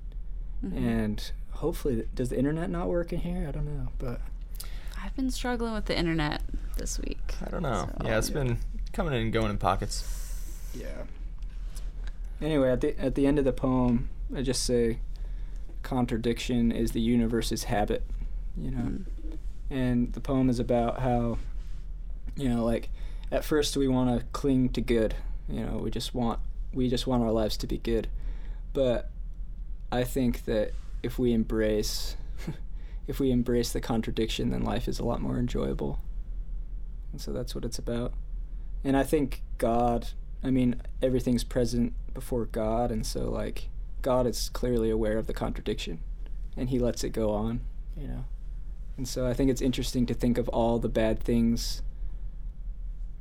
Mhm. 0.65 0.77
and 0.77 1.31
hopefully, 1.53 2.07
does 2.15 2.31
the 2.31 2.39
internet 2.39 2.71
not 2.71 2.89
work 2.89 3.13
in 3.13 3.21
here? 3.21 3.47
I 3.49 3.51
don't 3.53 3.67
know, 3.67 3.89
but 3.99 4.21
I've 5.03 5.15
been 5.15 5.31
struggling 5.31 5.75
with 5.75 5.85
the 5.87 5.97
internet 5.99 6.43
this 6.77 6.99
week. 6.99 7.35
I 7.47 7.51
don't 7.51 7.63
know. 7.63 7.89
So- 8.01 8.07
yeah, 8.07 8.19
it's 8.19 8.29
yeah. 8.31 8.35
been 8.35 8.59
coming 8.93 9.13
in 9.15 9.21
and 9.23 9.33
going 9.33 9.51
in 9.51 9.59
pockets. 9.59 10.05
yeah. 10.75 11.03
Anyway, 12.41 12.71
at 12.71 12.81
the 12.81 12.99
at 13.01 13.15
the 13.15 13.27
end 13.27 13.39
of 13.39 13.45
the 13.45 13.53
poem, 13.53 14.09
I 14.35 14.43
just 14.43 14.65
say, 14.65 14.99
contradiction 15.85 16.73
is 16.73 16.91
the 16.93 17.01
universe's 17.01 17.65
habit. 17.65 18.03
You 18.57 18.71
know. 18.71 18.79
Mm. 18.79 19.05
and 19.69 20.13
the 20.13 20.21
poem 20.21 20.49
is 20.49 20.61
about 20.61 21.01
how 21.01 21.39
you 22.37 22.49
know 22.49 22.65
like 22.65 22.89
at 23.33 23.45
first 23.45 23.77
we 23.77 23.89
want 23.89 24.17
to 24.17 24.25
cling 24.27 24.69
to 24.69 24.81
good 24.81 25.15
you 25.49 25.61
know 25.61 25.79
we 25.79 25.91
just 25.91 26.15
want 26.15 26.39
we 26.73 26.89
just 26.89 27.07
want 27.07 27.23
our 27.23 27.33
lives 27.33 27.57
to 27.57 27.67
be 27.67 27.79
good 27.79 28.07
but 28.73 29.11
i 29.91 30.05
think 30.05 30.45
that 30.45 30.71
if 31.03 31.19
we 31.19 31.33
embrace 31.33 32.17
if 33.09 33.19
we 33.19 33.33
embrace 33.33 33.73
the 33.73 33.81
contradiction 33.81 34.51
then 34.51 34.63
life 34.63 34.87
is 34.87 35.01
a 35.01 35.05
lot 35.05 35.21
more 35.21 35.37
enjoyable 35.37 35.99
and 37.11 37.21
so 37.21 37.33
that's 37.33 37.57
what 37.57 37.65
it's 37.65 37.79
about 37.79 38.13
and 38.85 38.97
i 38.97 39.03
think 39.03 39.43
god 39.59 40.09
i 40.45 40.51
mean 40.51 40.81
everything's 41.03 41.43
present 41.43 41.93
before 42.13 42.45
god 42.45 42.93
and 42.93 43.05
so 43.05 43.31
like 43.31 43.69
god 44.05 44.27
is 44.27 44.49
clearly 44.51 44.91
aware 44.91 45.19
of 45.19 45.27
the 45.27 45.35
contradiction 45.35 45.99
and 46.57 46.69
he 46.71 46.79
lets 46.79 47.03
it 47.03 47.11
go 47.11 47.31
on 47.33 47.61
you 47.97 48.07
know 48.07 48.25
and 48.97 49.09
so 49.09 49.27
I 49.27 49.35
think 49.35 49.51
it's 49.51 49.61
interesting 49.61 50.07
to 50.07 50.15
think 50.15 50.39
of 50.39 50.49
all 50.51 50.79
the 50.79 50.89
bad 50.89 51.19
things 51.19 51.83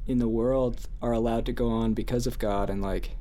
in 0.05 0.19
the 0.19 0.27
world 0.27 0.87
are 1.01 1.13
allowed 1.13 1.47
to 1.47 1.51
go 1.51 1.69
on 1.69 1.93
because 1.93 2.27
of 2.27 2.37
God 2.37 2.69
and 2.69 2.79
like 2.79 3.17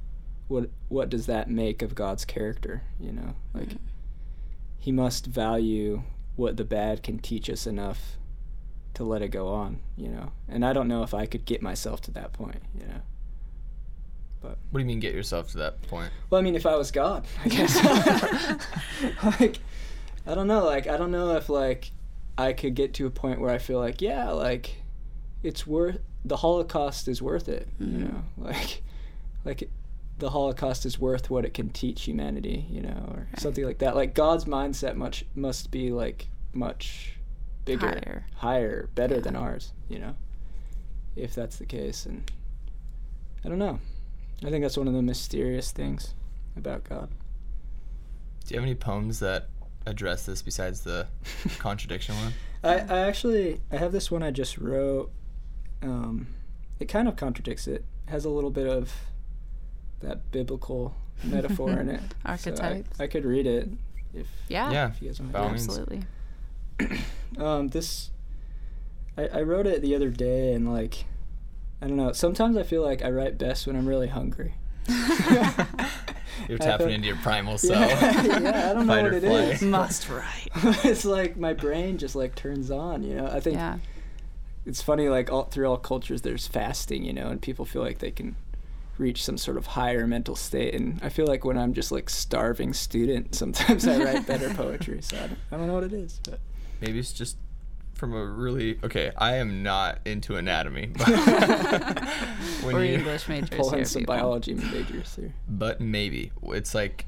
what 0.48 0.68
what 0.88 1.08
does 1.08 1.24
that 1.26 1.48
make 1.48 1.80
of 1.80 1.94
God's 1.94 2.26
character, 2.26 2.82
you 3.00 3.10
know? 3.12 3.36
Like 3.54 3.70
Mhm. 3.70 3.78
he 4.78 4.92
must 4.92 5.24
value 5.26 6.02
what 6.36 6.58
the 6.58 6.64
bad 6.64 7.02
can 7.02 7.18
teach 7.18 7.48
us 7.48 7.66
enough 7.66 8.18
to 8.94 9.04
let 9.04 9.22
it 9.22 9.28
go 9.28 9.48
on, 9.48 9.80
you 9.96 10.08
know. 10.08 10.32
And 10.46 10.62
I 10.62 10.74
don't 10.74 10.88
know 10.88 11.02
if 11.02 11.14
I 11.14 11.24
could 11.24 11.46
get 11.46 11.62
myself 11.62 12.02
to 12.02 12.10
that 12.10 12.34
point, 12.34 12.62
you 12.78 12.86
know. 12.86 13.00
What 14.42 14.56
do 14.74 14.78
you 14.80 14.84
mean 14.84 15.00
get 15.00 15.14
yourself 15.14 15.50
to 15.52 15.58
that 15.58 15.80
point? 15.82 16.12
Well, 16.30 16.40
I 16.40 16.44
mean, 16.44 16.54
if 16.54 16.66
I 16.66 16.76
was 16.76 16.90
God, 16.90 17.26
I 17.44 17.48
guess. 17.48 17.76
like, 19.40 19.58
I 20.26 20.34
don't 20.34 20.46
know. 20.46 20.64
Like, 20.64 20.86
I 20.86 20.96
don't 20.96 21.10
know 21.10 21.36
if 21.36 21.48
like 21.48 21.90
I 22.38 22.52
could 22.52 22.74
get 22.74 22.94
to 22.94 23.06
a 23.06 23.10
point 23.10 23.40
where 23.40 23.50
I 23.50 23.58
feel 23.58 23.78
like, 23.78 24.00
yeah, 24.02 24.30
like 24.30 24.76
it's 25.42 25.66
worth 25.66 25.98
the 26.24 26.36
Holocaust 26.36 27.08
is 27.08 27.20
worth 27.20 27.48
it. 27.48 27.68
You 27.80 27.86
Mhm. 27.86 28.00
know, 28.12 28.22
like, 28.38 28.82
like 29.44 29.70
the 30.18 30.30
Holocaust 30.30 30.86
is 30.86 30.98
worth 31.00 31.30
what 31.30 31.44
it 31.44 31.52
can 31.54 31.70
teach 31.70 32.02
humanity. 32.02 32.66
You 32.70 32.82
know, 32.82 33.04
or 33.12 33.26
Right. 33.30 33.40
something 33.40 33.64
like 33.64 33.78
that. 33.78 33.94
Like 33.96 34.14
God's 34.14 34.44
mindset 34.44 34.94
much 34.96 35.24
must 35.34 35.70
be 35.70 35.90
like 35.92 36.28
much 36.52 37.16
bigger, 37.64 37.86
Higher. 37.88 38.26
higher, 38.36 38.88
better 38.94 39.20
than 39.20 39.36
ours. 39.36 39.72
You 39.88 39.98
know, 40.00 40.14
if 41.16 41.34
that's 41.34 41.56
the 41.58 41.66
case, 41.66 42.06
and 42.06 42.30
I 43.44 43.48
don't 43.48 43.58
know. 43.58 43.78
I 44.44 44.50
think 44.50 44.62
that's 44.62 44.76
one 44.76 44.88
of 44.88 44.94
the 44.94 45.02
mysterious 45.02 45.70
things 45.70 46.14
about 46.56 46.84
God. 46.84 47.10
Do 48.44 48.54
you 48.54 48.60
have 48.60 48.64
any 48.66 48.74
poems 48.74 49.20
that 49.20 49.48
address 49.86 50.26
this 50.26 50.42
besides 50.42 50.80
the 50.82 51.06
contradiction 51.58 52.14
one? 52.16 52.32
I, 52.64 52.78
I 52.78 52.98
actually 53.00 53.60
I 53.70 53.76
have 53.76 53.92
this 53.92 54.10
one 54.10 54.22
I 54.22 54.30
just 54.30 54.58
wrote. 54.58 55.10
Um, 55.80 56.28
it 56.80 56.86
kind 56.86 57.08
of 57.08 57.16
contradicts 57.16 57.66
it. 57.66 57.84
Has 58.06 58.24
a 58.24 58.30
little 58.30 58.50
bit 58.50 58.66
of 58.66 58.92
that 60.00 60.30
biblical 60.32 60.94
metaphor 61.24 61.70
in 61.72 61.88
it. 61.88 62.00
So 62.00 62.16
I- 62.24 62.30
Archetypes. 62.32 63.00
I, 63.00 63.06
could 63.06 63.24
read 63.24 63.46
it 63.46 63.68
if, 64.12 64.26
yeah. 64.48 64.70
Yeah. 64.70 64.88
if 64.88 65.00
you 65.00 65.08
guys 65.08 65.20
want 65.20 65.32
by 65.32 65.38
all 65.38 65.46
to. 65.46 65.52
means. 65.52 65.68
Absolutely. 65.68 66.02
um, 67.38 67.68
this 67.68 68.10
I, 69.16 69.28
I 69.28 69.42
wrote 69.42 69.66
it 69.66 69.82
the 69.82 69.94
other 69.94 70.10
day 70.10 70.52
and 70.52 70.72
like 70.72 71.04
I 71.82 71.88
don't 71.88 71.96
know. 71.96 72.12
Sometimes 72.12 72.56
I 72.56 72.62
feel 72.62 72.82
like 72.82 73.02
I 73.04 73.10
write 73.10 73.36
best 73.38 73.66
when 73.66 73.74
I'm 73.76 73.86
really 73.86 74.08
hungry. 74.08 74.54
You're 74.88 74.94
tapping 76.58 76.86
thought- 76.86 76.90
into 76.92 77.06
your 77.08 77.16
primal 77.16 77.58
self. 77.58 77.80
Yeah, 77.80 78.22
yeah, 78.40 78.70
I 78.70 78.74
don't 78.74 78.86
know 78.86 79.02
what 79.02 79.12
or 79.12 79.14
it 79.14 79.22
flight. 79.22 79.48
is. 79.54 79.62
Must 79.62 80.08
write. 80.08 80.48
it's 80.84 81.04
like 81.04 81.36
my 81.36 81.52
brain 81.52 81.98
just 81.98 82.14
like 82.14 82.34
turns 82.34 82.70
on. 82.70 83.02
You 83.02 83.16
know, 83.16 83.26
I 83.26 83.40
think 83.40 83.56
Yeah. 83.56 83.78
it's 84.64 84.80
funny 84.80 85.08
like 85.08 85.30
all 85.30 85.44
through 85.44 85.66
all 85.66 85.76
cultures 85.76 86.22
there's 86.22 86.46
fasting 86.46 87.02
you 87.04 87.12
know 87.12 87.26
and 87.28 87.42
people 87.42 87.64
feel 87.64 87.82
like 87.82 87.98
they 87.98 88.12
can 88.12 88.36
reach 88.98 89.24
some 89.24 89.36
sort 89.36 89.56
of 89.56 89.66
higher 89.66 90.06
mental 90.06 90.36
state 90.36 90.72
and 90.74 91.00
i 91.02 91.08
feel 91.08 91.26
like 91.26 91.44
when 91.44 91.56
i'm 91.58 91.72
just 91.74 91.90
like 91.90 92.08
starving 92.10 92.72
student 92.72 93.34
sometimes 93.34 93.88
i 93.88 93.96
write 94.04 94.24
better 94.26 94.50
poetry 94.54 95.00
so 95.02 95.16
I 95.16 95.20
don't, 95.26 95.38
I 95.50 95.56
don't 95.56 95.66
know 95.66 95.74
what 95.74 95.82
it 95.84 95.92
is 95.94 96.20
but 96.22 96.38
Maybe 96.80 96.98
it's 97.00 97.12
just 97.12 97.36
from 98.02 98.14
a 98.14 98.24
really 98.26 98.80
okay. 98.82 99.12
I 99.16 99.36
am 99.36 99.62
not 99.62 100.00
into 100.04 100.34
anatomy, 100.34 100.86
but 100.86 101.06
when 102.64 102.74
or 102.74 102.84
you- 102.84 102.94
English 102.96 103.28
majors 103.28 103.50
pull 103.50 103.72
in 103.74 103.84
some 103.84 104.00
people. 104.02 104.16
biology 104.16 104.54
majors 104.54 105.14
here 105.14 105.32
but 105.46 105.80
maybe 105.80 106.32
it's 106.48 106.74
like 106.74 107.06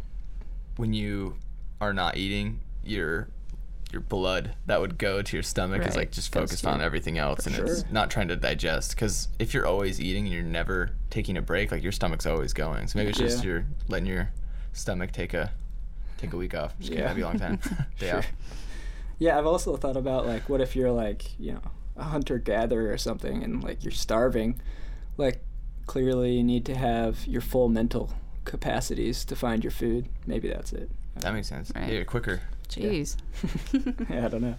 when 0.77 0.93
you 0.93 1.35
are 1.81 1.93
not 1.93 2.17
eating 2.17 2.61
your 2.85 3.27
your 3.91 4.03
blood 4.03 4.55
that 4.67 4.81
would 4.81 4.97
go 4.97 5.21
to 5.21 5.37
your 5.37 5.43
stomach 5.43 5.85
is 5.85 5.97
like 5.97 6.13
just 6.13 6.33
focused 6.33 6.63
to 6.63 6.69
on 6.71 6.77
your- 6.79 6.87
everything 6.87 7.19
else 7.19 7.43
For 7.43 7.51
and 7.61 7.69
it's 7.69 7.85
not 7.91 8.09
trying 8.09 8.29
to 8.29 8.37
digest 8.37 8.91
because 8.95 9.27
if 9.41 9.53
you're 9.53 9.67
always 9.67 10.01
eating 10.01 10.27
and 10.27 10.33
you're 10.33 10.45
never 10.45 10.91
taking 11.11 11.37
a 11.37 11.43
break 11.43 11.73
like 11.73 11.83
your 11.83 11.91
stomach's 11.93 12.25
always 12.27 12.53
going 12.53 12.87
so 12.87 13.01
maybe 13.01 13.11
it's 13.11 13.19
just 13.19 13.39
Yeah. 13.39 13.51
you're 13.51 13.67
letting 13.89 14.07
your 14.07 14.31
stomach 14.73 15.11
take 15.11 15.35
a 15.35 15.51
take 16.19 16.33
a 16.33 16.37
week 16.37 16.55
off 16.55 16.79
just 16.79 16.91
kidding 16.93 16.99
Yeah. 16.99 17.03
that'd 17.09 17.17
be 17.17 17.23
a 17.23 17.27
long 17.27 17.39
time 17.41 17.59
day 17.99 18.11
Sure. 18.11 18.19
off 18.19 18.27
yeah 19.25 19.39
i've 19.39 19.47
also 19.47 19.77
thought 19.77 19.97
about 19.97 20.27
like 20.27 20.49
what 20.51 20.61
if 20.61 20.77
you're 20.77 20.93
like 20.93 21.39
you 21.39 21.53
know 21.53 21.63
a 21.97 22.05
hunter 22.05 22.39
gatherer 22.39 22.93
or 22.93 22.99
something 22.99 23.43
and 23.43 23.65
like 23.65 23.83
you're 23.83 23.91
starving 23.93 24.61
like 25.17 25.41
clearly 25.87 26.33
you 26.33 26.43
need 26.45 26.65
to 26.67 26.75
have 26.75 27.27
your 27.27 27.41
full 27.41 27.69
mental 27.69 28.13
capacities 28.45 29.25
to 29.25 29.35
find 29.35 29.65
your 29.65 29.71
food 29.71 30.07
maybe 30.27 30.49
that's 30.49 30.73
it 30.73 30.91
that 31.17 31.33
makes 31.33 31.49
sense 31.49 31.73
Right. 31.75 31.91
yeah 31.93 32.05
quicker 32.05 32.43
Jeez. 32.69 33.17
yeah, 34.11 34.25
I 34.25 34.29
don't 34.29 34.41
know. 34.43 34.57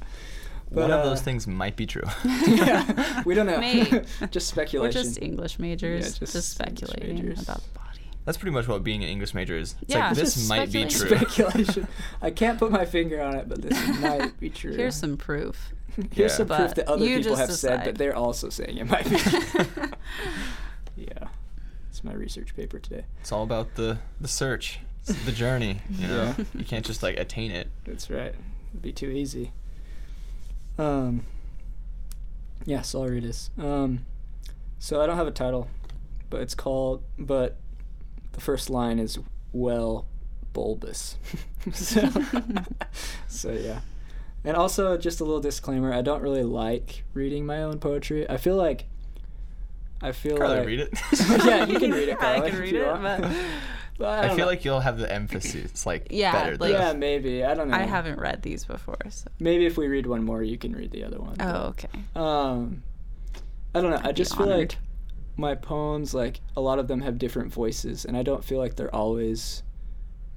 But, 0.72 0.82
one 0.82 0.92
of 0.92 1.04
those 1.04 1.20
uh, 1.20 1.24
things 1.24 1.48
might 1.48 1.76
be 1.76 1.86
true 1.86 2.04
yeah, 2.48 3.24
we 3.26 3.36
don't 3.36 3.46
know. 3.48 3.60
Maybe. 3.60 3.90
just 4.32 4.56
We're 4.56 4.64
speculation. 4.66 5.04
just 5.04 5.22
English 5.22 5.60
majors, 5.60 6.18
just 6.20 6.34
just, 6.34 6.50
speculating 6.52 7.16
majors. 7.16 7.42
about 7.44 7.62
the 7.64 7.80
body. 7.80 7.85
That's 8.26 8.38
pretty 8.38 8.54
much 8.54 8.68
what 8.68 8.84
being 8.84 9.04
an 9.04 9.10
english 9.10 9.34
major 9.34 9.56
is 9.58 9.76
it's 9.82 9.94
Yeah. 9.94 10.10
like 10.10 10.12
It's 10.12 10.20
this 10.20 10.34
just 10.36 10.50
might 10.50 10.72
be 10.72 10.82
true 10.86 11.08
speculation. 11.08 11.28
speculation. 11.64 11.88
I 12.22 12.32
can't 12.42 12.60
put 12.60 12.72
my 12.72 12.86
finger 12.86 13.22
on 13.22 13.36
it, 13.36 13.48
but 13.48 13.62
this 13.62 14.00
might 14.00 14.40
be 14.40 14.50
true. 14.50 14.74
Here's 14.76 14.96
some 14.96 15.16
proof. 15.18 15.74
Here's 16.12 16.32
Yeah. 16.34 16.38
some 16.38 16.48
proof 16.48 16.76
that 16.76 16.88
other 16.90 17.06
people 17.06 17.22
just 17.24 17.40
have 17.40 17.52
said, 17.54 17.84
but 17.86 17.98
they're 17.98 18.16
also 18.16 18.50
saying 18.50 18.78
it 18.78 18.90
might 18.90 19.10
be 19.10 19.16
true. 19.18 19.40
yeah, 20.98 21.28
it's 21.90 22.04
my 22.04 22.14
research 22.14 22.56
paper 22.56 22.80
today. 22.80 23.06
it's 23.22 23.32
all 23.32 23.44
about 23.44 23.76
the 23.76 24.00
the 24.20 24.28
search 24.28 24.80
It's 25.08 25.24
the 25.26 25.32
journey, 25.32 25.82
you 25.90 26.08
know. 26.08 26.34
Yeah. 26.38 26.46
You 26.56 26.66
can't 26.66 26.86
just 26.86 27.04
like 27.04 27.18
attain 27.20 27.52
it. 27.52 27.70
That's 27.86 28.10
right. 28.10 28.34
It'd 28.72 28.82
be 28.82 28.92
too 28.92 29.10
easy. 29.10 29.52
Um. 30.78 31.26
Yeah, 32.66 32.82
so 32.82 33.04
I'll 33.04 33.10
read 33.10 33.24
this. 33.24 33.50
Um, 33.58 34.06
so 34.80 35.00
I 35.02 35.06
don't 35.06 35.18
have 35.18 35.28
a 35.28 35.32
title, 35.32 35.68
but 36.32 36.42
it's 36.42 36.56
called. 36.56 37.04
But 37.20 37.58
the 38.36 38.42
first 38.42 38.70
line 38.70 39.00
is 39.00 39.18
well 39.54 40.06
bulbous. 40.54 41.18
so, 41.74 42.08
so 43.28 43.52
yeah. 43.52 43.80
And 44.44 44.56
also, 44.56 44.96
just 44.98 45.20
a 45.22 45.24
little 45.24 45.42
disclaimer: 45.42 45.92
I 45.92 46.02
don't 46.02 46.22
really 46.22 46.44
like 46.44 47.04
reading 47.14 47.46
my 47.46 47.64
own 47.64 47.80
poetry. 47.80 48.30
I 48.30 48.38
feel 48.38 48.56
like. 48.56 48.86
I 50.02 50.12
feel 50.12 50.38
Carly, 50.38 50.58
like. 50.58 50.68
read 50.68 50.80
it. 50.82 50.90
yeah, 51.46 51.66
you 51.66 51.80
can 51.80 51.92
read 51.92 52.10
it. 52.10 52.22
I 52.22 52.50
can 52.50 52.60
read 52.60 52.76
it, 52.76 53.02
but 53.02 53.22
But 53.98 54.08
I, 54.08 54.24
I 54.26 54.28
feel 54.28 54.40
know. 54.40 54.46
like 54.48 54.66
you'll 54.66 54.82
have 54.82 54.98
the 55.00 55.12
emphasis 55.12 55.86
like 55.86 56.08
Yeah, 56.12 56.34
better. 56.34 56.58
like- 56.58 56.74
Yeah, 56.74 56.92
maybe. 56.94 57.46
I 57.46 57.54
don't 57.54 57.70
know. 57.70 57.78
I 57.78 57.84
haven't 57.84 58.20
read 58.20 58.42
these 58.42 58.66
before. 58.66 58.98
So. 59.10 59.30
Maybe 59.40 59.66
if 59.66 59.78
we 59.78 59.88
read 59.88 60.06
one 60.06 60.24
more, 60.26 60.44
you 60.44 60.58
can 60.58 60.74
read 60.74 60.92
the 60.92 61.06
other 61.06 61.18
one. 61.18 61.38
Oh, 61.40 61.68
okay. 61.68 61.88
Um, 62.14 62.84
I 63.74 63.80
don't 63.82 63.90
know. 63.92 63.96
I 64.04 64.10
I'd 64.10 64.16
be 64.16 64.22
just 64.22 64.36
feel 64.36 64.44
honored. 64.52 64.58
like 64.74 64.78
my 65.38 65.56
poems, 65.56 66.14
like 66.14 66.40
a 66.56 66.62
lot 66.62 66.80
of 66.80 66.88
them 66.88 67.02
have 67.02 67.18
different 67.18 67.52
voices, 67.54 68.06
and 68.06 68.16
I 68.16 68.24
don't 68.24 68.44
feel 68.44 68.58
like 68.60 68.76
they're 68.76 68.94
always 68.96 69.64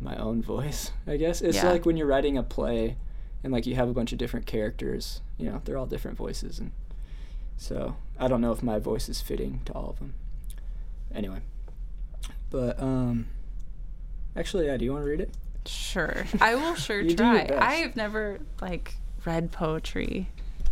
my 0.01 0.17
own 0.17 0.43
voice. 0.43 0.91
I 1.07 1.17
guess 1.17 1.41
it's 1.41 1.57
Yeah. 1.59 1.71
like 1.71 1.87
when 1.87 1.97
you're 1.97 2.07
writing 2.07 2.37
a 2.39 2.43
play, 2.43 2.97
and 3.45 3.53
like 3.53 3.67
you 3.67 3.75
have 3.77 3.89
a 3.89 3.93
bunch 3.93 4.13
of 4.13 4.19
different 4.19 4.47
characters. 4.47 5.21
You 5.39 5.51
know, 5.51 5.63
they're 5.65 5.77
all 5.79 5.87
different 5.87 6.17
voices, 6.17 6.59
and 6.59 6.73
so 7.57 7.97
I 8.19 8.27
don't 8.29 8.41
know 8.41 8.53
if 8.53 8.63
my 8.63 8.79
voice 8.81 9.09
is 9.09 9.21
fitting 9.21 9.61
to 9.67 9.73
all 9.73 9.91
of 9.91 9.99
them. 9.99 10.15
Anyway, 11.15 11.41
but 12.51 12.81
um, 12.83 13.29
actually, 14.37 14.67
yeah. 14.67 14.77
Do 14.77 14.85
you 14.85 14.93
want 14.93 15.05
to 15.05 15.11
read 15.11 15.21
it? 15.21 15.31
Sure. 15.67 16.27
I 16.41 16.55
will 16.57 16.75
sure 16.87 17.01
You 17.01 17.15
do 17.15 17.25
your 17.25 17.47
try. 17.47 17.57
I've 17.59 17.95
never 17.97 18.41
like 18.61 18.97
read 19.25 19.53
poetry 19.53 20.29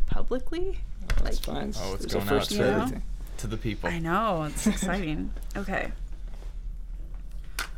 publicly. 0.07 0.81
That's 1.23 1.47
Like, 1.47 1.57
fine. 1.57 1.73
Oh, 1.79 1.95
it's 1.95 2.05
There's 2.05 2.05
a 2.07 2.09
going 2.19 2.27
first 2.27 2.53
out 2.53 2.57
to- 2.59 2.65
everything. 2.65 3.03
To 3.38 3.46
the 3.46 3.57
people. 3.57 3.88
I 3.88 3.99
know, 3.99 4.44
it's 4.44 4.66
exciting. 4.66 5.31
okay. 5.57 5.92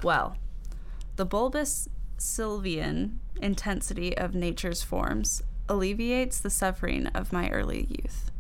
Well, 0.03 0.37
the 1.16 1.25
bulbous 1.25 1.88
sylvian 2.18 3.18
intensity 3.40 4.16
of 4.16 4.35
nature's 4.35 4.83
forms 4.83 5.42
alleviates 5.68 6.38
the 6.40 6.51
suffering 6.51 7.07
of 7.09 7.33
my 7.33 7.49
early 7.51 7.87
youth. 7.90 8.31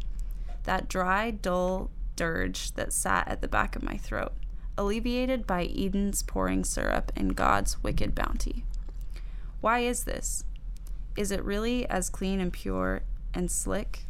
That 0.64 0.88
dry, 0.88 1.30
dull 1.30 1.90
dirge 2.16 2.72
that 2.72 2.92
sat 2.92 3.28
at 3.28 3.40
the 3.40 3.48
back 3.48 3.76
of 3.76 3.82
my 3.82 3.96
throat, 3.96 4.32
alleviated 4.76 5.46
by 5.46 5.64
Eden's 5.64 6.22
pouring 6.22 6.64
syrup 6.64 7.12
and 7.16 7.36
God's 7.36 7.82
wicked 7.82 8.14
bounty. 8.14 8.64
Why 9.60 9.80
is 9.80 10.04
this? 10.04 10.44
Is 11.16 11.30
it 11.32 11.44
really 11.44 11.88
as 11.88 12.10
clean 12.10 12.40
and 12.40 12.52
pure 12.52 13.02
and 13.34 13.50
slick? 13.50 14.06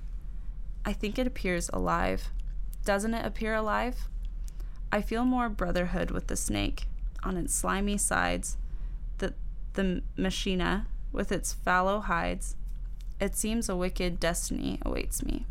I 0.85 0.93
think 0.93 1.19
it 1.19 1.27
appears 1.27 1.71
alive. 1.73 2.31
Doesn't 2.89 3.13
it 3.13 3.27
appear 3.27 3.53
alive? 3.53 4.09
I 4.91 5.03
feel 5.03 5.27
more 5.27 5.51
brotherhood 5.51 6.11
with 6.11 6.29
the 6.29 6.37
snake 6.37 6.87
on 7.23 7.37
its 7.37 7.53
slimy 7.53 7.99
sides, 7.99 8.57
the, 9.19 9.35
the 9.75 10.01
machina 10.17 10.87
with 11.13 11.31
its 11.31 11.53
fallow 11.53 12.01
hides. 12.01 12.57
It 13.21 13.37
seems 13.37 13.69
a 13.69 13.77
wicked 13.77 14.19
destiny 14.19 14.79
awaits 14.87 15.23
me. 15.23 15.45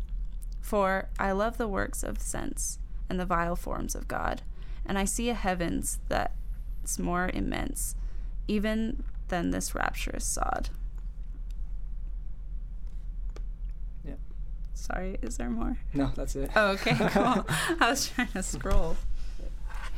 For 0.60 1.10
I 1.16 1.30
love 1.30 1.58
the 1.58 1.68
works 1.68 2.02
of 2.02 2.20
sense 2.20 2.80
and 3.08 3.20
the 3.20 3.24
vile 3.24 3.54
forms 3.54 3.94
of 3.94 4.08
God, 4.08 4.42
and 4.84 4.98
I 4.98 5.04
see 5.04 5.30
a 5.30 5.34
heavens 5.34 6.00
that's 6.08 6.98
more 6.98 7.30
immense 7.32 7.94
even 8.48 9.04
than 9.28 9.52
this 9.52 9.76
rapturous 9.76 10.24
sod. 10.24 10.70
Sorry, 14.78 15.18
is 15.22 15.36
there 15.36 15.50
more? 15.50 15.76
No, 15.92 16.10
that's 16.14 16.36
it. 16.36 16.50
Oh, 16.54 16.68
okay, 16.72 16.94
cool. 17.10 17.44
I 17.80 17.90
was 17.90 18.08
trying 18.08 18.28
to 18.28 18.42
scroll. 18.42 18.96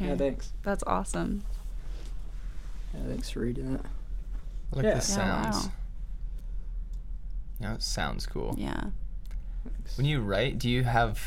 Yeah, 0.01 0.17
thanks. 0.17 0.53
That's 0.63 0.83
awesome. 0.87 1.45
Yeah, 2.95 3.01
thanks 3.09 3.29
for 3.31 3.41
reading 3.41 3.73
that. 3.75 3.85
I 4.73 4.77
like 4.77 4.85
Yeah. 4.85 4.91
the 4.93 4.97
Yeah, 4.97 5.01
sounds. 5.01 5.67
wow. 5.67 5.73
Yeah, 7.61 7.75
it 7.75 7.83
sounds 7.83 8.27
cool. 8.27 8.55
Yeah. 8.59 8.85
Thanks. 9.65 9.97
When 9.99 10.07
you 10.07 10.21
write, 10.23 10.59
do 10.59 10.69
you 10.71 10.83
have 10.85 11.21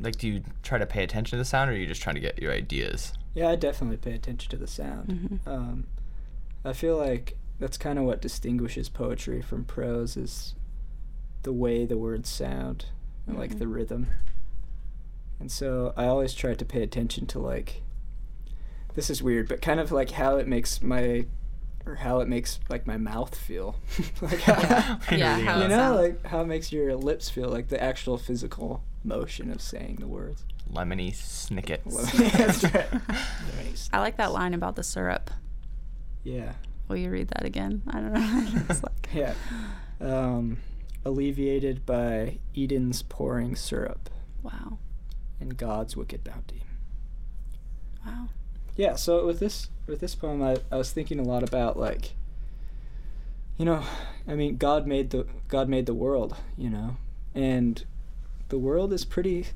like 0.00 0.16
do 0.16 0.28
you 0.28 0.44
try 0.62 0.78
to 0.78 0.86
pay 0.86 1.02
attention 1.02 1.36
to 1.36 1.38
the 1.38 1.44
sound 1.44 1.68
or 1.70 1.72
are 1.72 1.76
you 1.76 1.86
just 1.88 2.00
trying 2.00 2.14
to 2.14 2.20
get 2.20 2.40
your 2.40 2.52
ideas? 2.52 3.12
Yeah, 3.34 3.48
I 3.48 3.56
definitely 3.56 3.96
pay 3.96 4.12
attention 4.12 4.48
to 4.50 4.56
the 4.56 4.68
sound. 4.68 5.40
hmm 5.44 5.50
Um, 5.50 5.86
I 6.64 6.72
feel 6.72 6.96
like 6.96 7.36
that's 7.58 7.76
kind 7.76 7.98
of 7.98 8.04
what 8.04 8.22
distinguishes 8.22 8.88
poetry 8.88 9.42
from 9.42 9.64
prose 9.64 10.16
is 10.16 10.54
the 11.42 11.52
way 11.52 11.84
the 11.86 11.96
words 11.98 12.28
sound 12.28 12.86
and 13.26 13.38
like 13.38 13.52
Mhm. 13.54 13.58
the 13.58 13.68
rhythm. 13.68 14.06
And 15.40 15.50
so 15.52 15.92
I 15.96 16.06
always 16.06 16.34
try 16.34 16.54
to 16.54 16.64
pay 16.64 16.82
attention 16.82 17.26
to 17.26 17.38
like 17.38 17.82
this 18.94 19.10
is 19.10 19.22
weird, 19.22 19.48
but 19.48 19.62
kind 19.62 19.78
of 19.78 19.92
like 19.92 20.10
how 20.12 20.36
it 20.38 20.48
makes 20.48 20.82
my 20.82 21.26
or 21.86 21.94
how 21.96 22.20
it 22.20 22.28
makes 22.28 22.58
like 22.68 22.86
my 22.86 22.96
mouth 22.96 23.34
feel. 23.34 23.76
like 24.20 24.44
Yeah. 24.46 24.98
Yeah, 25.12 25.38
how 25.38 25.58
you 25.58 25.64
it 25.64 25.68
know, 25.68 25.76
sounds. 25.76 26.00
like 26.00 26.26
how 26.26 26.40
it 26.42 26.46
makes 26.46 26.72
your 26.72 26.96
lips 26.96 27.30
feel, 27.30 27.48
like 27.48 27.68
the 27.68 27.80
actual 27.82 28.18
physical 28.18 28.82
motion 29.04 29.50
of 29.50 29.62
saying 29.62 29.96
the 30.00 30.08
words. 30.08 30.44
lemony 30.72 31.12
snicket. 31.12 31.80
That's. 32.32 33.88
I 33.92 34.00
like 34.00 34.16
that 34.16 34.32
line 34.32 34.52
about 34.54 34.76
the 34.76 34.82
syrup. 34.82 35.30
Yeah. 36.24 36.54
Will 36.88 36.96
you 36.96 37.10
read 37.10 37.28
that 37.28 37.44
again? 37.44 37.82
I 37.88 38.00
don't 38.00 38.12
know. 38.12 38.62
it's 38.68 38.82
like, 38.82 39.08
Yeah. 39.14 39.34
Um, 40.00 40.58
alleviated 41.04 41.86
by 41.86 42.38
Eden's 42.56 43.02
pouring 43.02 43.56
syrup 43.56 44.10
wow. 44.42 44.78
and 45.40 45.56
God's 45.56 45.96
wicked 45.96 46.24
bounty. 46.24 46.62
Wow. 48.04 48.28
Yeah, 48.76 48.94
so 48.96 49.26
with 49.26 49.40
this 49.40 49.70
with 49.86 50.00
this 50.00 50.14
poem 50.14 50.42
I, 50.42 50.58
I 50.70 50.76
was 50.76 50.90
thinking 50.92 51.18
a 51.18 51.22
lot 51.24 51.42
about 51.42 51.78
like 51.78 52.12
you 53.56 53.64
know, 53.64 53.82
I 54.26 54.34
mean 54.34 54.56
God 54.56 54.86
made 54.86 55.10
the 55.10 55.26
God 55.48 55.68
made 55.68 55.86
the 55.86 55.94
world, 55.94 56.36
you 56.56 56.70
know. 56.70 56.96
And 57.34 57.84
the 58.50 58.58
world 58.58 58.92
is 58.92 59.04
pretty 59.04 59.46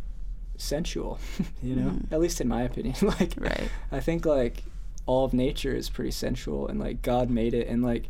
sensual, 0.56 1.18
you 1.62 1.76
know, 1.76 1.90
Mhm. 1.90 2.12
at 2.12 2.20
least 2.20 2.40
in 2.40 2.48
my 2.48 2.62
opinion. 2.62 2.94
like 3.02 3.34
Right. 3.38 3.68
I 3.90 4.00
think 4.00 4.26
like 4.26 4.64
all 5.06 5.24
of 5.24 5.32
nature 5.32 5.74
is 5.74 5.88
pretty 5.90 6.10
sensual 6.12 6.66
and 6.68 6.78
like 6.80 7.02
God 7.02 7.30
made 7.30 7.54
it 7.54 7.68
and 7.68 7.82
like 7.82 8.04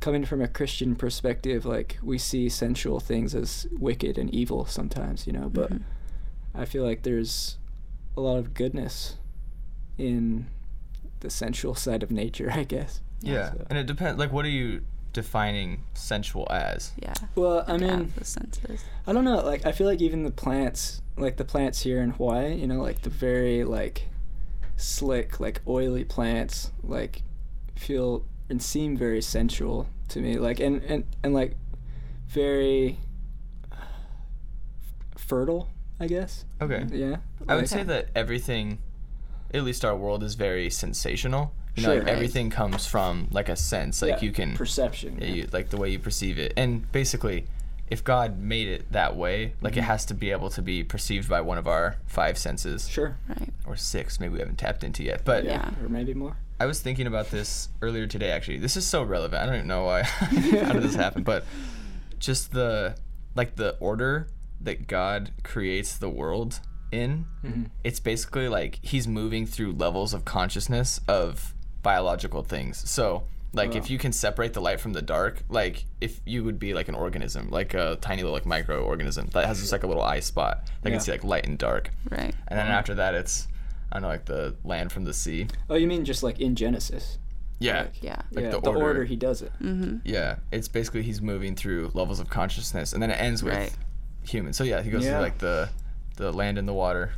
coming 0.00 0.24
from 0.24 0.40
a 0.40 0.48
Christian 0.48 0.94
perspective 0.94 1.66
like 1.66 1.98
we 2.02 2.18
see 2.18 2.48
sensual 2.48 3.00
things 3.00 3.34
as 3.34 3.66
wicked 3.78 4.16
and 4.18 4.32
evil 4.34 4.64
sometimes, 4.66 5.26
you 5.26 5.32
know, 5.32 5.48
but 5.48 5.72
Mhm. 5.72 5.82
I 6.54 6.64
feel 6.64 6.84
like 6.84 7.02
there's 7.02 7.58
a 8.16 8.20
lot 8.20 8.38
of 8.38 8.54
goodness 8.54 9.16
in 9.96 10.46
the 11.20 11.30
sensual 11.30 11.74
side 11.74 12.02
of 12.02 12.10
nature, 12.10 12.50
I 12.54 12.64
guess. 12.64 13.00
Yeah, 13.20 13.52
So- 13.52 13.66
and 13.70 13.78
it 13.78 13.86
depends. 13.86 14.18
Like, 14.18 14.32
what 14.32 14.44
are 14.44 14.50
you 14.50 14.82
defining 15.12 15.82
sensual 15.94 16.46
as? 16.50 16.92
Yeah. 17.02 17.14
Well, 17.34 17.64
I 17.66 17.76
mean, 17.76 18.12
the 18.16 18.24
senses. 18.24 18.84
I 19.06 19.12
don't 19.12 19.24
know. 19.24 19.38
Like, 19.44 19.66
I 19.66 19.72
feel 19.72 19.86
like 19.88 20.00
even 20.00 20.22
the 20.22 20.30
plants, 20.30 21.02
like 21.16 21.36
the 21.36 21.44
plants 21.44 21.80
here 21.80 22.00
in 22.00 22.10
Hawaii, 22.10 22.54
you 22.54 22.68
know, 22.68 22.80
like 22.80 23.02
the 23.02 23.10
very 23.10 23.64
like 23.64 24.06
slick, 24.76 25.40
like 25.40 25.60
oily 25.66 26.04
plants, 26.04 26.70
like 26.84 27.22
feel 27.74 28.24
and 28.50 28.62
seem 28.62 28.96
very 28.96 29.20
sensual 29.22 29.86
to 30.08 30.20
me. 30.20 30.38
Like, 30.38 30.60
and 30.60 30.82
and 30.84 31.04
and 31.22 31.34
like 31.34 31.56
very 32.28 32.98
fertile, 35.16 35.68
I 36.00 36.06
guess. 36.06 36.44
Okay. 36.60 36.84
Yeah. 36.90 37.16
I 37.46 37.54
would 37.54 37.62
Like- 37.62 37.68
say 37.68 37.82
that 37.82 38.08
everything, 38.14 38.78
at 39.52 39.62
least 39.64 39.84
our 39.84 39.96
world, 39.96 40.22
is 40.22 40.34
very 40.34 40.70
sensational. 40.70 41.52
You 41.76 41.82
know, 41.84 41.88
Sure. 41.90 41.94
like 41.98 42.06
Right. 42.06 42.14
everything 42.14 42.50
comes 42.50 42.86
from 42.86 43.28
like 43.30 43.48
a 43.48 43.56
sense. 43.56 44.02
Like 44.02 44.10
Yeah, 44.16 44.20
you 44.22 44.32
can, 44.32 44.54
perception. 44.56 45.18
yeah, 45.20 45.26
yeah. 45.26 45.34
you, 45.34 45.48
like 45.52 45.70
the 45.70 45.76
way 45.76 45.90
you 45.90 45.98
perceive 45.98 46.38
it, 46.38 46.52
and 46.56 46.90
basically, 46.92 47.46
if 47.88 48.02
God 48.04 48.38
made 48.38 48.68
it 48.68 48.90
that 48.92 49.16
way, 49.16 49.54
like 49.62 49.76
it 49.76 49.80
Mhm. 49.80 49.84
has 49.84 50.04
to 50.06 50.14
be 50.14 50.30
able 50.30 50.50
to 50.50 50.60
be 50.60 50.82
perceived 50.82 51.28
by 51.28 51.40
one 51.40 51.56
of 51.56 51.66
our 51.68 51.96
five 52.06 52.36
senses, 52.36 52.88
Sure. 52.88 53.16
Right. 53.28 53.50
or 53.64 53.76
six. 53.76 54.18
Maybe 54.20 54.34
we 54.34 54.38
haven't 54.40 54.58
tapped 54.58 54.82
into 54.84 55.04
yet. 55.04 55.22
But 55.24 55.44
Yeah. 55.44 55.70
Or 55.82 55.88
maybe 55.88 56.14
more. 56.14 56.36
I 56.60 56.66
was 56.66 56.80
thinking 56.80 57.06
about 57.06 57.30
this 57.30 57.68
earlier 57.82 58.06
today. 58.06 58.30
Actually, 58.30 58.58
this 58.58 58.76
is 58.76 58.86
so 58.86 59.02
relevant. 59.02 59.42
I 59.42 59.46
don't 59.46 59.54
even 59.56 59.66
know 59.68 59.84
why. 59.84 60.02
how 60.64 60.72
did 60.72 60.82
this 60.82 60.94
happen? 60.96 61.22
But 61.22 61.44
just 62.18 62.52
the 62.52 62.96
like 63.34 63.54
the 63.56 63.76
order 63.78 64.28
that 64.60 64.88
God 64.88 65.30
creates 65.44 65.96
the 65.98 66.08
world 66.10 66.60
in. 66.90 67.26
hmm 67.42 67.64
It's 67.84 68.00
basically 68.00 68.48
like 68.48 68.80
he's 68.82 69.06
moving 69.06 69.46
through 69.46 69.72
levels 69.72 70.12
of 70.14 70.24
consciousness 70.24 71.00
of 71.06 71.54
biological 71.82 72.42
things. 72.42 72.88
So 72.90 73.22
like 73.52 73.76
if 73.76 73.84
Wow. 73.84 73.92
you 73.92 73.98
can 73.98 74.12
separate 74.12 74.52
the 74.52 74.60
light 74.60 74.80
from 74.80 74.92
the 74.94 75.00
dark, 75.02 75.42
like 75.48 75.84
if 76.00 76.20
you 76.26 76.42
would 76.44 76.58
be 76.58 76.74
like 76.74 76.88
an 76.88 76.94
organism, 76.96 77.50
like 77.50 77.72
a 77.74 77.96
tiny 78.00 78.22
little 78.24 78.34
like 78.34 78.44
microorganism 78.44 79.30
that 79.30 79.46
has 79.46 79.60
just 79.60 79.70
like 79.70 79.84
a 79.84 79.86
little 79.86 80.02
eye 80.02 80.20
spot 80.20 80.66
that 80.82 80.90
Yeah. 80.90 80.96
can 80.96 81.00
see 81.04 81.12
like 81.12 81.22
light 81.24 81.46
and 81.46 81.56
dark. 81.56 81.90
Right. 82.10 82.34
And 82.48 82.58
then 82.58 82.66
Wow. 82.66 82.72
after 82.78 82.94
that, 82.96 83.14
it's 83.14 83.46
I 83.90 83.96
don't 83.96 84.02
know 84.02 84.08
like 84.08 84.24
the 84.26 84.54
land 84.64 84.92
from 84.92 85.04
the 85.04 85.14
sea. 85.14 85.46
Oh, 85.70 85.74
you 85.76 85.86
mean 85.86 86.04
just 86.04 86.22
like 86.22 86.40
in 86.40 86.54
Genesis? 86.54 87.18
Yeah. 87.58 87.82
Like, 87.82 88.02
Yeah. 88.02 88.22
Like 88.30 88.44
yeah, 88.44 88.50
the 88.50 88.60
the, 88.60 88.68
order. 88.70 88.82
order. 88.82 89.04
he 89.04 89.16
does 89.16 89.42
it. 89.42 89.52
Mm-hmm. 89.62 89.96
Yeah, 90.04 90.36
it's 90.52 90.68
basically 90.68 91.02
he's 91.02 91.20
moving 91.22 91.54
through 91.56 91.90
levels 91.94 92.20
of 92.20 92.28
consciousness, 92.30 92.92
and 92.92 93.02
then 93.02 93.10
it 93.10 93.14
ends 93.20 93.42
with 93.42 93.54
Right. 93.54 93.72
humans. 94.24 94.56
So 94.56 94.64
yeah, 94.64 94.82
he 94.82 94.90
goes 94.90 95.04
Yeah. 95.04 95.12
through 95.14 95.22
like 95.22 95.38
the 95.38 95.68
the 96.16 96.32
land 96.32 96.58
and 96.58 96.66
the 96.68 96.72
water, 96.74 97.12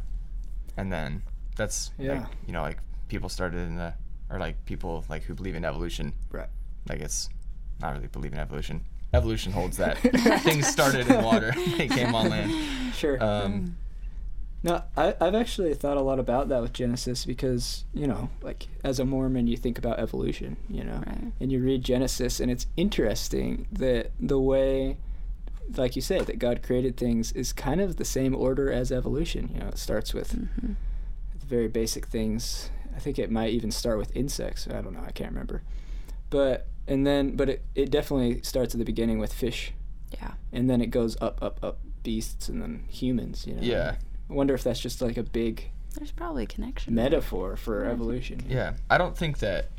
and 0.77 0.93
then 0.93 1.23
that's 1.57 1.91
Yeah. 1.99 2.21
like 2.21 2.27
you 2.47 2.53
know 2.53 2.63
like 2.63 2.79
people 3.09 3.29
started 3.29 3.59
in 3.59 3.77
the 3.77 3.93
or 4.31 4.39
like 4.39 4.65
people 4.65 5.05
like 5.09 5.25
who 5.25 5.35
believe 5.35 5.57
in 5.57 5.65
evolution. 5.65 6.13
Right. 6.31 6.49
Like 6.89 7.01
it's 7.01 7.29
not 7.81 7.95
really 7.95 8.07
believe 8.07 8.33
in 8.33 8.39
evolution. 8.39 8.85
Evolution 9.13 9.51
holds 9.53 9.77
that 9.79 9.99
things 10.43 10.69
started 10.69 11.09
in 11.09 11.23
water, 11.25 11.53
they 11.77 11.89
came 11.89 12.15
on 12.15 12.31
land. 12.31 12.53
Sure. 12.95 13.23
Um, 13.23 13.77
No, 14.63 14.83
I, 14.97 15.15
I've 15.21 15.35
actually 15.35 15.73
thought 15.75 15.97
a 15.97 16.03
lot 16.03 16.19
about 16.19 16.49
that 16.51 16.61
with 16.61 16.75
Genesis 16.75 17.25
because, 17.25 17.85
you 17.95 18.07
know, 18.07 18.29
like 18.43 18.69
as 18.85 18.99
a 19.01 19.05
Mormon, 19.07 19.47
you 19.47 19.57
think 19.57 19.79
about 19.79 19.99
evolution, 19.99 20.59
you 20.69 20.85
know, 20.85 21.03
Right. 21.07 21.33
and 21.41 21.51
you 21.51 21.61
read 21.63 21.83
Genesis, 21.83 22.41
and 22.41 22.51
it's 22.51 22.67
interesting 22.77 23.67
that 23.73 24.11
the 24.21 24.39
way, 24.39 24.99
like 25.77 25.97
you 25.97 26.03
say, 26.03 26.21
that 26.21 26.39
God 26.39 26.63
created 26.63 26.99
things 26.99 27.33
is 27.33 27.55
kind 27.55 27.81
of 27.81 27.97
the 27.97 28.05
same 28.05 28.35
order 28.37 28.71
as 28.71 28.93
evolution. 28.93 29.51
You 29.55 29.61
know, 29.61 29.69
it 29.69 29.79
starts 29.79 30.13
with 30.13 30.33
Mm-hmm. 30.35 30.73
very 31.47 31.69
basic 31.69 32.07
things. 32.07 32.71
I 32.95 32.99
think 32.99 33.19
it 33.19 33.31
might 33.31 33.51
even 33.55 33.71
start 33.71 33.97
with 33.97 34.15
insects. 34.15 34.69
I 34.69 34.83
don't 34.83 34.93
know. 34.93 35.05
I 35.07 35.13
can't 35.13 35.31
remember. 35.31 35.63
But, 36.29 36.67
and 36.87 37.07
then, 37.07 37.35
but 37.35 37.49
it, 37.49 37.63
it 37.75 37.91
definitely 37.91 38.43
starts 38.43 38.75
at 38.75 38.79
the 38.79 38.85
beginning 38.85 39.19
with 39.19 39.33
fish, 39.33 39.73
Yeah. 40.13 40.33
and 40.53 40.69
then 40.69 40.83
it 40.83 40.89
goes 40.91 41.17
up, 41.21 41.43
up, 41.43 41.59
up, 41.63 41.79
beasts, 42.03 42.49
and 42.51 42.61
then 42.61 42.85
humans, 42.89 43.47
you 43.47 43.55
know. 43.55 43.63
yeah, 43.63 43.97
I 44.31 44.33
wonder 44.33 44.55
if 44.55 44.63
that's 44.63 44.81
just 44.81 45.03
like 45.03 45.17
a 45.17 45.23
big 45.23 45.71
There's 45.97 46.13
probably 46.13 46.45
a 46.45 46.47
connection. 46.47 46.95
metaphor 46.95 47.57
for 47.57 47.85
Yeah. 47.85 47.91
evolution. 47.91 48.43
yeah. 48.49 48.75
I 48.89 48.97
don't 48.99 49.17
think 49.17 49.39
that 49.39 49.71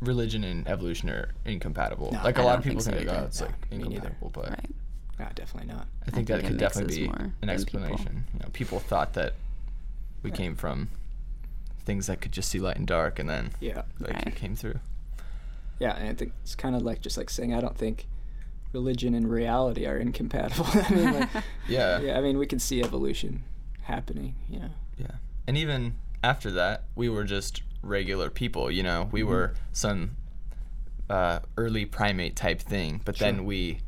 religion 0.00 0.44
and 0.44 0.66
evolution 0.68 1.08
are 1.10 1.30
incompatible. 1.44 2.10
No, 2.12 2.22
like 2.22 2.38
a 2.38 2.42
I 2.42 2.44
lot 2.44 2.58
of 2.58 2.64
people 2.64 2.82
think 2.82 2.96
think, 2.96 3.08
so 3.08 3.14
like, 3.14 3.22
oh, 3.22 3.26
it's 3.26 3.40
No, 3.40 3.46
like 3.46 3.70
me 3.70 3.78
neither. 3.78 3.90
incompatible, 3.94 4.30
but 4.34 4.50
Right. 4.50 4.74
No, 5.18 5.26
definitely 5.34 5.72
not. 5.72 5.86
I 6.06 6.10
think 6.10 6.28
I 6.30 6.34
that 6.34 6.40
think 6.40 6.48
could 6.54 6.58
definitely 6.58 6.96
be 6.96 7.04
an 7.06 7.12
than 7.12 7.30
people. 7.40 7.50
explanation. 7.50 8.24
You 8.34 8.40
know, 8.40 8.48
people 8.52 8.80
thought 8.80 9.12
that 9.14 9.34
we 10.24 10.30
Right. 10.30 10.36
came 10.36 10.56
from 10.56 10.88
things 11.84 12.06
that 12.08 12.20
could 12.20 12.32
just 12.32 12.48
see 12.48 12.58
light 12.58 12.76
and 12.76 12.86
dark, 12.86 13.18
and 13.18 13.28
then 13.28 13.50
Yeah. 13.60 13.82
like 14.00 14.14
Right. 14.14 14.26
it 14.28 14.34
came 14.34 14.56
through. 14.56 14.80
Yeah, 15.78 15.94
and 15.96 16.08
I 16.08 16.14
think 16.14 16.32
it's 16.42 16.54
kind 16.56 16.74
of 16.74 16.82
like 16.82 17.00
just 17.00 17.16
like 17.16 17.30
saying 17.30 17.54
I 17.54 17.60
don't 17.60 17.76
think 17.78 18.08
religion 18.74 19.14
and 19.14 19.30
reality 19.30 19.86
are 19.86 19.96
incompatible. 19.96 20.66
I 20.74 20.90
mean, 20.94 21.14
like, 21.14 21.28
Yeah. 21.68 22.00
yeah, 22.00 22.18
I 22.18 22.20
mean 22.20 22.36
we 22.38 22.46
can 22.46 22.58
see 22.58 22.82
evolution 22.82 23.44
happening. 23.82 24.34
You 24.50 24.58
know. 24.60 24.70
Yeah. 24.98 25.12
And 25.46 25.56
even 25.56 25.94
after 26.22 26.50
that, 26.52 26.84
we 26.94 27.08
were 27.08 27.24
just 27.24 27.62
regular 27.82 28.28
people, 28.30 28.70
you 28.70 28.82
know. 28.82 29.08
We 29.12 29.22
Mhm. 29.22 29.26
were 29.28 29.54
some 29.72 30.16
uh, 31.10 31.40
early 31.56 31.84
primate 31.84 32.34
type 32.34 32.60
thing, 32.60 33.00
but 33.04 33.16
Sure. 33.16 33.26
then 33.30 33.44
we 33.44 33.80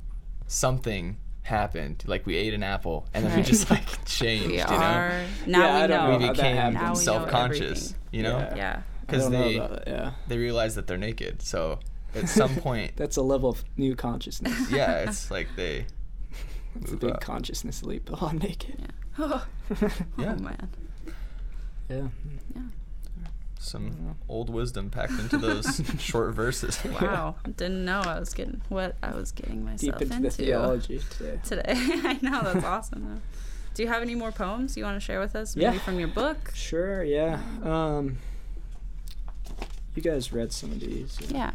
something 0.47 1.17
happened, 1.43 2.05
like 2.07 2.27
we 2.27 2.37
ate 2.37 2.53
an 2.55 2.63
apple 2.63 3.07
and 3.15 3.25
then 3.25 3.37
we 3.37 3.43
just 3.43 3.71
like 3.71 4.05
changed, 4.05 4.49
We 4.49 4.57
you 4.59 4.63
are. 4.65 5.09
know. 5.11 5.27
Now 5.47 5.61
Yeah, 5.67 5.75
I 5.77 5.83
we 5.83 5.89
know. 5.89 5.97
know 6.13 6.19
We 6.19 6.25
how 6.27 6.33
that 6.33 6.37
became. 6.37 6.75
Now 6.75 6.81
we 6.83 6.87
know 6.89 6.95
self-conscious, 6.95 7.61
everything. 7.93 7.97
you 8.13 8.23
know. 8.23 8.39
Yeah. 8.39 8.57
Yeah. 8.57 8.77
I 8.77 9.01
Because 9.07 9.23
don't 9.23 9.33
know 9.33 9.43
they 9.49 9.57
about 9.57 9.73
it, 9.79 9.85
yeah. 9.87 10.11
they 10.29 10.39
realize 10.39 10.75
that 10.75 10.87
they're 10.89 10.99
naked. 10.99 11.41
So 11.43 11.79
at 12.17 12.29
some 12.29 12.55
point, 12.57 12.93
That's 12.97 13.17
a 13.17 13.23
level 13.23 13.51
of 13.51 13.65
new 13.77 13.95
consciousness. 13.95 14.71
yeah, 14.71 14.99
it's 15.09 15.31
like 15.31 15.49
they 15.57 15.87
it's 16.81 16.93
a 16.93 16.97
big 16.97 17.11
up. 17.13 17.21
consciousness 17.21 17.83
leap. 17.83 18.11
Oh, 18.13 18.29
I'm 18.29 18.39
naked. 18.39 18.77
Yeah. 18.79 18.87
Oh, 19.19 19.47
Yeah. 20.19 20.35
man. 20.35 20.69
yeah. 21.89 22.09
Yeah. 22.55 22.63
some 23.59 24.17
old 24.29 24.51
wisdom 24.51 24.91
packed 24.91 25.13
into 25.19 25.39
those 25.39 25.81
short 25.99 26.35
verses. 26.35 26.79
Wow. 27.01 27.37
Didn't 27.57 27.85
know 27.85 28.01
I 28.01 28.19
was 28.19 28.33
getting 28.35 28.61
what 28.69 28.97
I 29.03 29.15
was 29.15 29.33
getting 29.33 29.65
myself 29.65 29.99
Deep 29.99 30.11
into 30.11 30.23
the 30.23 30.31
theology 30.31 31.01
today. 31.11 31.41
today. 31.45 31.63
I 31.75 32.19
know 32.23 32.43
that's 32.43 32.65
awesome 32.65 33.05
though. 33.09 33.21
Do 33.75 33.83
you 33.83 33.89
have 33.89 34.03
any 34.03 34.15
more 34.15 34.33
poems 34.33 34.77
you 34.77 34.85
want 34.85 34.97
to 34.97 35.01
share 35.05 35.21
with 35.21 35.37
us? 35.37 35.55
Maybe 35.57 35.75
Yeah. 35.77 35.81
from 35.83 35.99
your 35.99 36.09
book? 36.09 36.53
Sure. 36.55 37.03
Yeah. 37.05 37.41
Um. 37.63 38.19
You 39.95 40.03
guys 40.03 40.33
read 40.33 40.53
some 40.53 40.73
of 40.73 40.81
these. 40.81 41.19
Yeah. 41.31 41.53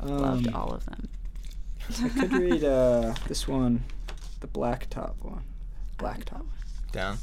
Um, 0.00 0.18
Loved 0.18 0.52
all 0.52 0.72
of 0.72 0.84
them. 0.86 1.08
I 2.02 2.08
could 2.08 2.32
read 2.38 2.64
uh, 2.64 3.14
this 3.28 3.46
one, 3.46 3.84
the 4.40 4.46
black 4.46 4.88
top 4.90 5.16
one. 5.22 5.42
Black 5.98 6.24
top. 6.24 6.46
Down. 6.92 7.18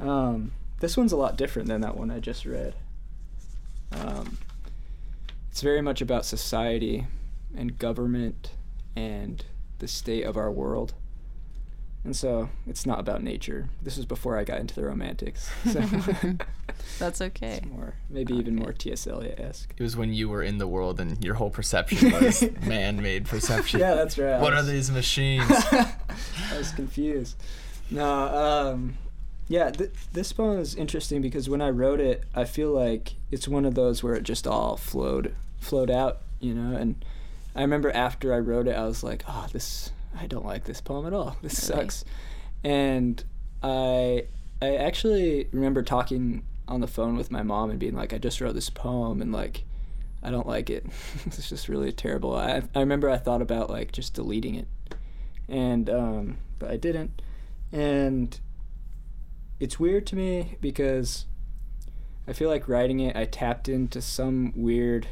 Um, 0.00 0.52
this 0.80 0.96
one's 0.96 1.12
a 1.12 1.16
lot 1.16 1.36
different 1.36 1.68
than 1.68 1.80
that 1.82 1.96
one 1.96 2.10
I 2.10 2.18
just 2.18 2.44
read. 2.44 2.74
Um, 3.92 4.38
it's 5.50 5.60
very 5.60 5.82
much 5.82 6.00
about 6.00 6.24
society 6.24 7.06
and 7.56 7.78
government 7.78 8.52
and 8.96 9.44
the 9.78 9.88
state 9.88 10.24
of 10.24 10.36
our 10.36 10.50
world. 10.50 10.94
And 12.04 12.16
so 12.16 12.48
it's 12.66 12.84
not 12.84 12.98
about 12.98 13.22
nature. 13.22 13.68
This 13.80 13.96
was 13.96 14.06
before 14.06 14.36
I 14.36 14.44
got 14.44 14.58
into 14.58 14.74
the 14.74 14.84
romantics. 14.84 15.50
So 15.70 15.80
That's 16.98 17.20
okay. 17.20 17.58
it's 17.62 17.66
more, 17.66 17.94
maybe 18.10 18.34
even 18.34 18.56
more 18.56 18.72
T.S. 18.72 19.06
Eliot 19.06 19.40
esque. 19.40 19.74
It 19.76 19.82
was 19.82 19.96
when 19.96 20.12
you 20.12 20.28
were 20.28 20.42
in 20.42 20.58
the 20.58 20.66
world 20.68 21.00
and 21.00 21.22
your 21.24 21.34
whole 21.34 21.50
perception 21.50 22.12
was 22.12 22.44
man-made 22.66 23.26
perception. 23.26 23.80
Yeah, 23.80 23.94
that's 23.94 24.18
right. 24.18 24.34
I 24.34 24.40
What 24.40 24.52
are 24.54 24.62
these 24.62 24.90
machines? 24.90 25.44
I 25.50 25.94
was 26.56 26.70
confused. 26.72 27.36
No, 27.90 28.06
um, 28.06 28.96
yeah, 29.48 29.70
th- 29.70 29.90
this 30.12 30.32
poem 30.32 30.58
is 30.60 30.74
interesting 30.74 31.20
because 31.22 31.48
when 31.48 31.60
I 31.60 31.70
wrote 31.70 32.00
it, 32.00 32.24
I 32.34 32.44
feel 32.44 32.70
like 32.70 33.14
it's 33.30 33.48
one 33.48 33.64
of 33.64 33.74
those 33.74 34.02
where 34.02 34.14
it 34.14 34.22
just 34.22 34.46
all 34.46 34.76
flowed, 34.76 35.34
flowed 35.60 35.90
out, 35.90 36.20
you 36.40 36.54
know. 36.54 36.76
And 36.76 37.04
I 37.54 37.60
remember 37.62 37.90
after 37.90 38.32
I 38.32 38.38
wrote 38.38 38.66
it, 38.68 38.76
I 38.76 38.84
was 38.86 39.02
like, 39.02 39.24
"Oh, 39.28 39.46
this, 39.52 39.90
I 40.18 40.26
don't 40.26 40.46
like 40.46 40.64
this 40.64 40.80
poem 40.80 41.06
at 41.06 41.12
all. 41.12 41.36
This 41.42 41.68
Really? 41.68 41.82
sucks." 41.82 42.04
And 42.64 43.22
I, 43.62 44.26
I 44.62 44.76
actually 44.76 45.48
remember 45.52 45.82
talking 45.82 46.44
on 46.68 46.80
the 46.80 46.86
phone 46.86 47.16
with 47.16 47.30
my 47.30 47.42
mom 47.42 47.70
and 47.70 47.78
being 47.78 47.94
like, 47.94 48.12
"I 48.12 48.18
just 48.18 48.40
wrote 48.40 48.54
this 48.54 48.70
poem 48.70 49.20
and 49.20 49.32
like." 49.32 49.64
I 50.24 50.30
don't 50.30 50.46
like 50.46 50.70
it. 50.70 50.86
it's 51.26 51.48
just 51.48 51.68
really 51.68 51.90
terrible. 51.90 52.36
I 52.36 52.62
I 52.76 52.78
remember 52.78 53.10
I 53.10 53.16
thought 53.16 53.42
about 53.42 53.68
like 53.68 53.90
just 53.90 54.14
deleting 54.14 54.54
it, 54.54 54.68
and 55.48 55.90
um, 55.90 56.38
but 56.60 56.70
I 56.70 56.76
didn't. 56.76 57.20
And 57.72 58.38
it's 59.58 59.80
weird 59.80 60.06
to 60.08 60.16
me 60.16 60.58
because 60.60 61.26
I 62.26 62.32
feel 62.32 62.48
like 62.48 62.68
writing 62.68 63.00
it, 63.00 63.16
I 63.16 63.24
tapped 63.24 63.68
into 63.68 64.00
some 64.00 64.52
weird 64.54 65.08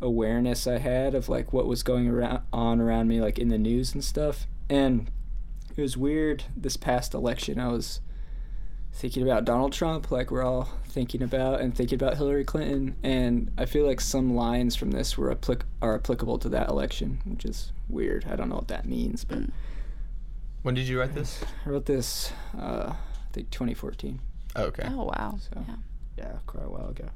awareness 0.00 0.66
I 0.66 0.78
had 0.78 1.14
of 1.14 1.28
like 1.28 1.52
what 1.52 1.66
was 1.66 1.82
going 1.82 2.08
around 2.08 2.42
on 2.52 2.80
around 2.80 3.08
me, 3.08 3.20
like 3.20 3.38
in 3.38 3.48
the 3.48 3.58
news 3.58 3.92
and 3.94 4.02
stuff. 4.02 4.46
And 4.70 5.10
it 5.76 5.80
was 5.80 5.96
weird. 5.96 6.44
This 6.56 6.76
past 6.76 7.14
election, 7.14 7.58
I 7.58 7.68
was 7.68 8.00
thinking 8.98 9.22
about 9.22 9.44
Donald 9.44 9.72
Trump, 9.72 10.10
like 10.10 10.30
we're 10.30 10.42
all 10.42 10.68
thinking 10.88 11.22
about, 11.22 11.60
and 11.60 11.74
thinking 11.74 11.96
about 11.96 12.16
Hillary 12.16 12.44
Clinton. 12.44 12.96
And 13.02 13.50
I 13.56 13.64
feel 13.64 13.86
like 13.86 14.00
some 14.00 14.34
lines 14.34 14.74
from 14.74 14.90
this 14.90 15.16
were 15.16 15.34
applic- 15.34 15.62
are 15.80 15.94
applicable 15.94 16.38
to 16.40 16.48
that 16.50 16.68
election, 16.68 17.20
which 17.24 17.44
is 17.44 17.72
weird. 17.88 18.26
I 18.28 18.34
don't 18.36 18.48
know 18.48 18.56
what 18.56 18.68
that 18.68 18.86
means, 18.86 19.24
but 19.24 19.38
Mm. 19.38 19.50
when 20.62 20.74
did 20.74 20.88
you 20.88 20.98
write 20.98 21.14
this? 21.14 21.40
I 21.64 21.70
wrote 21.70 21.86
this, 21.86 22.32
uh, 22.58 22.92
I 22.92 23.32
think 23.32 23.50
2014. 23.50 24.18
Oh, 24.56 24.64
okay. 24.64 24.88
Oh 24.90 25.04
wow. 25.04 25.38
So- 25.40 25.64
Yeah. 25.68 25.76
Yeah, 26.16 26.38
quite 26.46 26.64
a 26.66 26.68
while 26.70 26.88
ago. 26.88 27.08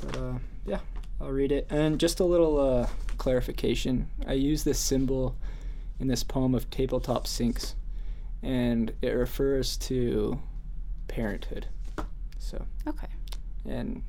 But 0.00 0.16
uh, 0.16 0.38
yeah, 0.64 0.78
I'll 1.20 1.32
read 1.32 1.50
it. 1.50 1.66
And 1.70 1.98
just 1.98 2.20
a 2.20 2.24
little 2.24 2.60
uh, 2.60 2.86
clarification. 3.18 4.08
I 4.26 4.34
use 4.34 4.62
this 4.62 4.78
symbol 4.78 5.34
in 5.98 6.06
this 6.06 6.22
poem 6.22 6.54
of 6.54 6.70
tabletop 6.70 7.26
sinks, 7.26 7.74
and 8.46 8.92
it 9.02 9.08
refers 9.10 9.76
to 9.76 10.40
parenthood. 11.08 11.66
So, 12.38 12.64
Okay. 12.86 13.08
and 13.68 14.04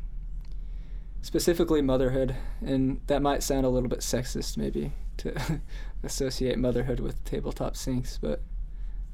specifically 1.24 1.82
motherhood. 1.82 2.36
And 2.62 3.02
that 3.08 3.22
might 3.24 3.42
sound 3.42 3.66
a 3.66 3.70
little 3.70 3.90
bit 3.90 4.00
sexist, 4.00 4.56
maybe, 4.56 4.92
to 5.18 5.60
associate 6.04 6.60
motherhood 6.60 7.00
with 7.00 7.24
tabletop 7.26 7.76
sinks, 7.76 8.20
but 8.22 8.44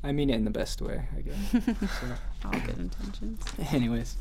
I 0.04 0.12
mean 0.12 0.30
it 0.30 0.36
in 0.36 0.44
the 0.44 0.52
best 0.52 0.82
way, 0.82 1.08
I 1.18 1.22
guess. 1.22 1.38
So. 2.02 2.08
All 2.46 2.52
good 2.52 2.78
intentions. 2.78 3.42
Anyways, 3.72 4.18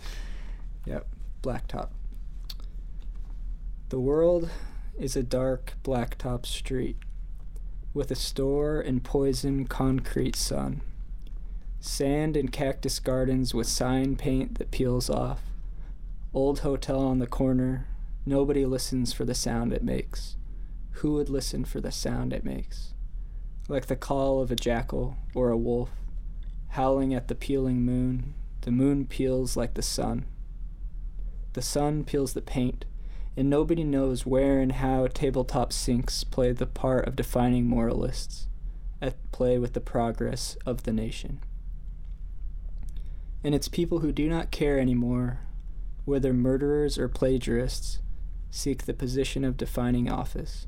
yep, 0.86 1.08
blacktop. 1.42 1.88
The 3.88 3.98
world 3.98 4.48
is 4.98 5.16
a 5.16 5.22
dark 5.24 5.74
blacktop 5.82 6.46
street 6.46 6.96
with 7.92 8.12
a 8.12 8.14
store 8.14 8.80
and 8.80 9.02
poison 9.02 9.66
concrete 9.66 10.36
sun. 10.36 10.80
Sand 11.84 12.36
and 12.36 12.52
cactus 12.52 13.00
gardens 13.00 13.54
with 13.54 13.66
sign 13.66 14.14
paint 14.14 14.58
that 14.58 14.70
peels 14.70 15.10
off. 15.10 15.40
Old 16.32 16.60
hotel 16.60 17.00
on 17.00 17.18
the 17.18 17.26
corner. 17.26 17.88
Nobody 18.24 18.64
listens 18.64 19.12
for 19.12 19.24
the 19.24 19.34
sound 19.34 19.72
it 19.72 19.82
makes. 19.82 20.36
Who 20.92 21.14
would 21.14 21.28
listen 21.28 21.64
for 21.64 21.80
the 21.80 21.90
sound 21.90 22.32
it 22.32 22.44
makes? 22.44 22.94
Like 23.68 23.86
the 23.86 23.96
call 23.96 24.40
of 24.40 24.52
a 24.52 24.54
jackal 24.54 25.16
or 25.34 25.50
a 25.50 25.56
wolf, 25.56 25.90
howling 26.68 27.12
at 27.14 27.26
the 27.26 27.34
peeling 27.34 27.82
moon, 27.82 28.34
the 28.60 28.70
moon 28.70 29.04
peels 29.04 29.56
like 29.56 29.74
the 29.74 29.82
sun. 29.82 30.26
The 31.54 31.62
sun 31.62 32.04
peels 32.04 32.32
the 32.32 32.42
paint 32.42 32.84
and 33.36 33.50
nobody 33.50 33.82
knows 33.82 34.24
where 34.24 34.60
and 34.60 34.70
how 34.70 35.08
tabletop 35.08 35.72
sinks 35.72 36.22
play 36.22 36.52
the 36.52 36.64
part 36.64 37.08
of 37.08 37.16
defining 37.16 37.66
moralists 37.66 38.46
at 39.00 39.16
play 39.32 39.58
with 39.58 39.72
the 39.72 39.80
progress 39.80 40.56
of 40.64 40.84
the 40.84 40.92
nation. 40.92 41.40
And 43.44 43.54
it's 43.54 43.68
people 43.68 44.00
who 44.00 44.12
do 44.12 44.28
not 44.28 44.50
care 44.50 44.78
anymore 44.78 45.40
whether 46.04 46.32
murderers 46.32 46.98
or 46.98 47.08
plagiarists 47.08 48.00
seek 48.50 48.84
the 48.84 48.94
position 48.94 49.44
of 49.44 49.56
defining 49.56 50.10
office. 50.10 50.66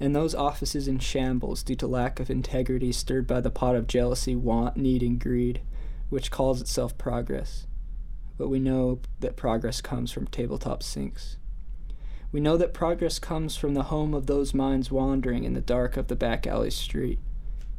And 0.00 0.16
those 0.16 0.34
offices 0.34 0.88
in 0.88 0.98
shambles 0.98 1.62
due 1.62 1.76
to 1.76 1.86
lack 1.86 2.18
of 2.18 2.30
integrity 2.30 2.92
stirred 2.92 3.26
by 3.26 3.40
the 3.40 3.50
pot 3.50 3.76
of 3.76 3.86
jealousy, 3.86 4.34
want, 4.34 4.76
need, 4.76 5.02
and 5.02 5.20
greed, 5.20 5.60
which 6.08 6.30
calls 6.30 6.60
itself 6.60 6.98
progress. 6.98 7.66
But 8.36 8.48
we 8.48 8.58
know 8.58 9.00
that 9.20 9.36
progress 9.36 9.80
comes 9.80 10.10
from 10.10 10.26
tabletop 10.26 10.82
sinks. 10.82 11.36
We 12.32 12.40
know 12.40 12.56
that 12.56 12.74
progress 12.74 13.18
comes 13.18 13.56
from 13.56 13.74
the 13.74 13.84
home 13.84 14.14
of 14.14 14.26
those 14.26 14.54
minds 14.54 14.90
wandering 14.90 15.44
in 15.44 15.52
the 15.52 15.60
dark 15.60 15.96
of 15.96 16.08
the 16.08 16.16
back 16.16 16.46
alley 16.46 16.70
street, 16.70 17.20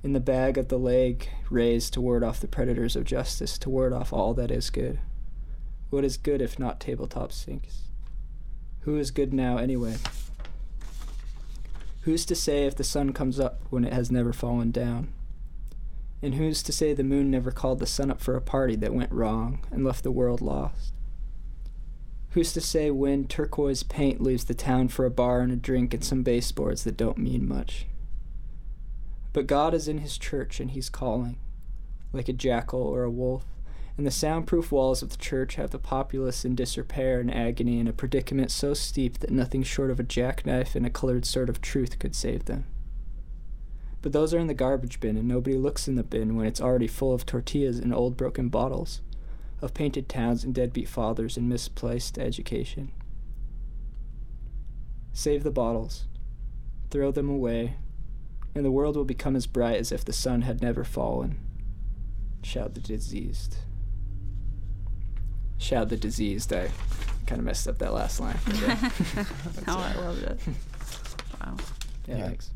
in 0.04 0.12
the 0.12 0.20
bag 0.20 0.58
of 0.58 0.68
the 0.68 0.78
leg 0.78 1.30
raised 1.50 1.94
to 1.94 2.02
ward 2.02 2.24
off 2.24 2.42
the 2.42 2.48
predators 2.48 2.98
of 2.98 3.06
justice, 3.06 3.58
to 3.58 3.70
ward 3.70 3.94
off 3.94 4.12
all 4.12 4.34
that 4.34 4.52
is 4.52 4.70
good. 4.70 5.00
What 5.90 6.04
is 6.04 6.18
good 6.18 6.42
if 6.42 6.60
not 6.60 6.82
tabletop 6.82 7.32
sinks? 7.32 7.84
Who 8.82 8.98
is 8.98 9.12
good 9.12 9.34
now, 9.34 9.58
anyway? 9.58 9.96
Who's 12.02 12.26
to 12.26 12.36
say 12.36 12.66
if 12.66 12.76
the 12.76 12.84
sun 12.84 13.14
comes 13.14 13.40
up 13.40 13.62
when 13.70 13.86
it 13.86 13.94
has 13.94 14.12
never 14.12 14.34
fallen 14.34 14.72
down? 14.72 15.14
And 16.22 16.36
who's 16.36 16.62
to 16.64 16.74
say 16.74 16.94
the 16.94 17.04
moon 17.04 17.32
never 17.32 17.52
called 17.52 17.80
the 17.80 17.86
sun 17.86 18.12
up 18.12 18.20
for 18.20 18.36
a 18.36 18.42
party 18.42 18.76
that 18.78 18.94
went 18.94 19.12
wrong 19.12 19.66
and 19.72 19.86
left 19.86 20.04
the 20.04 20.12
world 20.12 20.42
lost? 20.42 20.94
Who's 22.32 22.52
to 22.54 22.62
say 22.62 22.92
when 22.92 23.28
turquoise 23.28 23.84
paint 23.84 24.20
leaves 24.20 24.46
the 24.46 24.54
town 24.54 24.90
for 24.90 25.06
a 25.06 25.12
bar 25.12 25.40
and 25.40 25.52
a 25.52 25.56
drink 25.56 25.94
and 25.94 26.04
some 26.04 26.24
baseboards 26.24 26.84
that 26.84 26.98
don't 26.98 27.18
mean 27.18 27.48
much? 27.48 27.86
But 29.34 29.48
God 29.48 29.74
is 29.74 29.88
in 29.88 29.98
his 29.98 30.18
church 30.18 30.60
and 30.60 30.72
he's 30.72 30.90
calling, 30.90 31.38
like 32.14 32.30
a 32.30 32.34
jackal 32.34 32.82
or 32.82 33.04
a 33.04 33.10
wolf, 33.10 33.46
and 33.98 34.08
the 34.08 34.12
soundproof 34.12 34.72
walls 34.72 35.02
of 35.02 35.10
the 35.10 35.18
church 35.18 35.56
have 35.56 35.72
the 35.72 35.80
populace 35.80 36.46
in 36.46 36.56
disrepair 36.56 37.20
and 37.20 37.34
agony 37.34 37.80
in 37.80 37.88
a 37.88 37.94
predicament 37.94 38.52
so 38.52 38.74
steep 38.74 39.20
that 39.20 39.32
nothing 39.32 39.64
short 39.64 39.92
of 39.92 40.00
a 40.00 40.04
jackknife 40.04 40.76
and 40.76 40.86
a 40.86 40.90
colored 40.90 41.26
sword 41.26 41.50
of 41.50 41.62
truth 41.62 42.00
could 42.00 42.16
save 42.16 42.46
them. 42.46 42.66
But 44.02 44.12
those 44.12 44.34
are 44.34 44.40
in 44.40 44.48
the 44.48 44.54
garbage 44.54 45.00
bin, 45.00 45.16
and 45.16 45.28
nobody 45.28 45.58
looks 45.58 45.88
in 45.88 45.96
the 45.96 46.04
bin 46.04 46.36
when 46.36 46.46
it's 46.46 46.62
already 46.62 46.88
full 46.88 47.14
of 47.14 47.26
tortillas 47.26 47.80
and 47.80 47.94
old 47.94 48.18
broken 48.18 48.50
bottles, 48.50 49.02
of 49.62 49.74
painted 49.74 50.10
towns 50.10 50.44
and 50.44 50.54
deadbeat 50.54 50.90
fathers 50.90 51.38
and 51.38 51.48
misplaced 51.48 52.18
education. 52.18 52.92
Save 55.14 55.44
the 55.44 55.52
bottles, 55.52 56.06
throw 56.90 57.12
them 57.12 57.30
away, 57.30 57.78
and 58.56 58.64
the 58.66 58.72
world 58.72 58.96
will 58.96 59.06
become 59.06 59.36
as 59.36 59.48
bright 59.48 59.78
as 59.80 59.92
if 59.92 60.06
the 60.06 60.14
sun 60.14 60.42
had 60.44 60.62
never 60.62 60.84
fallen. 60.84 61.40
Shout 62.44 62.74
the 62.76 62.82
diseased. 62.82 63.58
Shout 65.58 65.90
the 65.90 65.98
diseased. 65.98 66.52
I 66.54 66.70
kind 67.26 67.40
of 67.40 67.46
messed 67.46 67.68
up 67.68 67.78
that 67.80 67.94
last 67.94 68.20
line. 68.20 68.38
Yeah, 68.62 68.92
no, 69.68 69.78
I 69.78 69.94
loved 69.96 70.24
it. 70.24 70.40
Wow. 71.40 71.56
yeah, 72.08 72.18
Yeah. 72.18 72.26
thanks. 72.28 72.50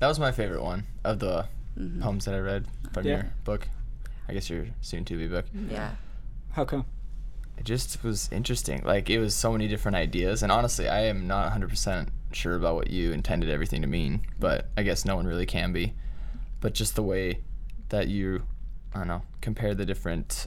That 0.00 0.06
was 0.08 0.18
my 0.18 0.32
favorite 0.32 0.62
one 0.62 0.84
of 1.04 1.18
the 1.18 1.46
Mhm. 1.78 2.00
poems 2.00 2.24
that 2.24 2.34
I 2.34 2.38
read 2.38 2.66
from 2.92 3.06
Yeah. 3.06 3.14
your 3.16 3.32
book. 3.44 3.68
I 4.28 4.32
guess 4.32 4.48
your 4.50 4.66
soon 4.80 5.04
to 5.06 5.16
be 5.16 5.28
book. 5.28 5.46
Yeah. 5.70 5.92
How 6.52 6.64
come? 6.64 6.86
It 7.56 7.64
just 7.64 8.02
was 8.02 8.28
interesting. 8.32 8.82
Like 8.84 9.10
it 9.10 9.18
was 9.18 9.34
so 9.34 9.52
many 9.52 9.68
different 9.68 9.96
ideas, 9.96 10.42
and 10.42 10.50
honestly, 10.52 10.88
I 10.88 11.00
am 11.02 11.26
not 11.26 11.46
100% 11.52 12.08
sure 12.32 12.54
about 12.56 12.74
what 12.74 12.90
you 12.90 13.12
intended 13.12 13.50
everything 13.50 13.82
to 13.82 13.88
mean, 13.88 14.22
but 14.38 14.68
I 14.76 14.82
guess 14.82 15.04
no 15.04 15.16
one 15.16 15.26
really 15.26 15.46
can 15.46 15.72
be. 15.72 15.94
But 16.60 16.74
just 16.74 16.94
the 16.96 17.02
way 17.02 17.40
that 17.90 18.08
you, 18.08 18.42
I 18.94 18.98
don't 18.98 19.08
know, 19.08 19.22
compare 19.40 19.74
the 19.74 19.86
different 19.86 20.46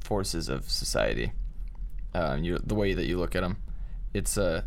forces 0.00 0.48
of 0.48 0.68
society, 0.68 1.32
um, 2.14 2.42
you 2.44 2.58
the 2.58 2.74
way 2.74 2.94
that 2.94 3.06
you 3.06 3.18
look 3.18 3.34
at 3.36 3.42
them, 3.42 3.56
it's 4.14 4.36
a. 4.36 4.64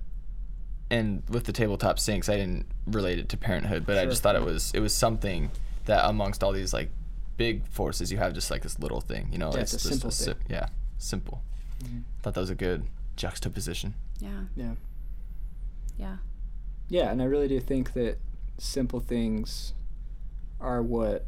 and 0.90 1.24
with 1.30 1.46
the 1.46 1.52
tabletop 1.54 2.00
sinks, 2.00 2.30
I 2.30 2.38
didn't 2.38 2.66
relate 2.86 3.20
it 3.20 3.30
to 3.30 3.38
parenthood, 3.38 3.86
but 3.86 3.98
I 3.98 4.06
just 4.06 4.22
thought 4.24 4.36
it 4.36 4.44
was 4.44 4.72
it 4.74 4.80
was 4.80 4.94
something 4.94 5.52
that 5.86 6.08
amongst 6.08 6.44
all 6.44 6.52
these 6.52 6.74
like 6.74 6.90
big 7.38 7.68
forces, 7.68 8.12
you 8.12 8.18
have 8.20 8.34
just 8.34 8.52
like 8.52 8.62
this 8.62 8.80
little 8.80 9.02
thing, 9.02 9.28
you 9.32 9.38
know, 9.38 9.52
Yeah, 9.54 9.62
it's 9.62 9.74
a 9.74 9.78
just 9.78 9.90
simple 9.90 10.12
si- 10.12 10.26
thing. 10.34 10.36
yeah, 10.50 10.68
simple. 10.98 11.42
Mhm. 11.84 12.04
Thought 12.22 12.36
that 12.36 12.40
was 12.40 12.50
a 12.52 12.56
good 12.56 12.86
juxtaposition. 13.16 13.96
Yeah. 14.20 14.44
Yeah. 14.56 14.74
Yeah. 15.98 16.18
Yeah, 16.90 17.12
and 17.12 17.22
I 17.22 17.26
really 17.26 17.48
do 17.48 17.60
think 17.60 17.94
that 17.94 18.18
simple 18.58 19.00
things 19.00 19.74
are 20.60 20.82
what 20.82 21.26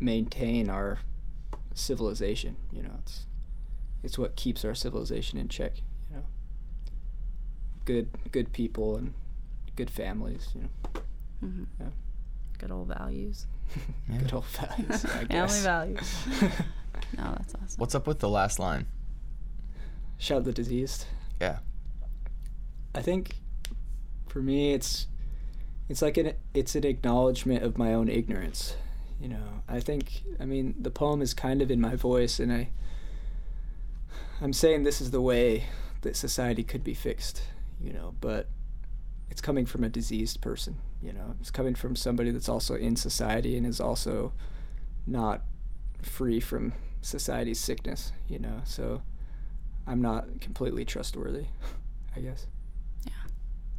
maintain 0.00 0.68
our 0.70 0.98
civilization. 1.74 2.56
You 2.72 2.82
know, 2.82 2.92
it's 3.00 3.26
it's 4.02 4.18
what 4.18 4.36
keeps 4.36 4.64
our 4.64 4.74
civilization 4.74 5.38
in 5.38 5.48
check. 5.48 5.76
You 6.10 6.16
know, 6.16 6.22
good 7.84 8.08
good 8.32 8.52
people 8.52 8.96
and 8.96 9.14
good 9.76 9.90
families. 9.90 10.48
You 10.54 10.62
know, 10.62 11.00
hmm 11.40 11.64
Yeah. 11.80 11.86
Good 12.58 12.70
old 12.72 12.88
values. 12.88 13.46
Yeah. 14.08 14.18
good 14.18 14.32
old 14.32 14.46
values. 14.46 15.04
I 15.04 15.24
Family 15.26 15.60
values. 15.60 16.16
No, 17.16 17.34
that's 17.38 17.54
awesome. 17.54 17.78
What's 17.78 17.94
up 17.94 18.06
with 18.06 18.18
the 18.18 18.28
last 18.28 18.58
line? 18.58 18.86
Shout 20.18 20.44
the 20.44 20.52
diseased. 20.52 21.06
Yeah. 21.40 21.58
I 22.94 23.00
think 23.02 23.36
for 24.30 24.40
me 24.40 24.72
it's 24.72 25.06
it's 25.88 26.02
like 26.02 26.16
an 26.16 26.34
it's 26.54 26.74
an 26.74 26.84
acknowledgement 26.84 27.62
of 27.62 27.78
my 27.78 27.94
own 27.94 28.08
ignorance. 28.08 28.76
You 29.20 29.28
know, 29.28 29.62
I 29.68 29.80
think 29.80 30.22
I 30.38 30.44
mean 30.44 30.74
the 30.78 30.90
poem 30.90 31.22
is 31.22 31.34
kind 31.34 31.62
of 31.62 31.70
in 31.70 31.80
my 31.80 31.96
voice 31.96 32.38
and 32.38 32.52
I 32.52 32.68
I'm 34.40 34.52
saying 34.52 34.84
this 34.84 35.00
is 35.00 35.10
the 35.10 35.20
way 35.20 35.64
that 36.02 36.14
society 36.14 36.62
could 36.62 36.84
be 36.84 36.94
fixed, 36.94 37.42
you 37.80 37.92
know, 37.92 38.14
but 38.20 38.48
it's 39.30 39.40
coming 39.40 39.66
from 39.66 39.82
a 39.82 39.88
diseased 39.88 40.40
person, 40.40 40.76
you 41.02 41.12
know. 41.12 41.34
It's 41.40 41.50
coming 41.50 41.74
from 41.74 41.96
somebody 41.96 42.30
that's 42.30 42.48
also 42.48 42.76
in 42.76 42.94
society 42.96 43.56
and 43.56 43.66
is 43.66 43.80
also 43.80 44.32
not 45.06 45.42
free 46.02 46.38
from 46.38 46.72
society's 47.00 47.58
sickness, 47.58 48.12
you 48.28 48.38
know. 48.38 48.60
So 48.64 49.02
I'm 49.86 50.00
not 50.00 50.40
completely 50.40 50.84
trustworthy, 50.84 51.46
I 52.16 52.20
guess. 52.20 52.46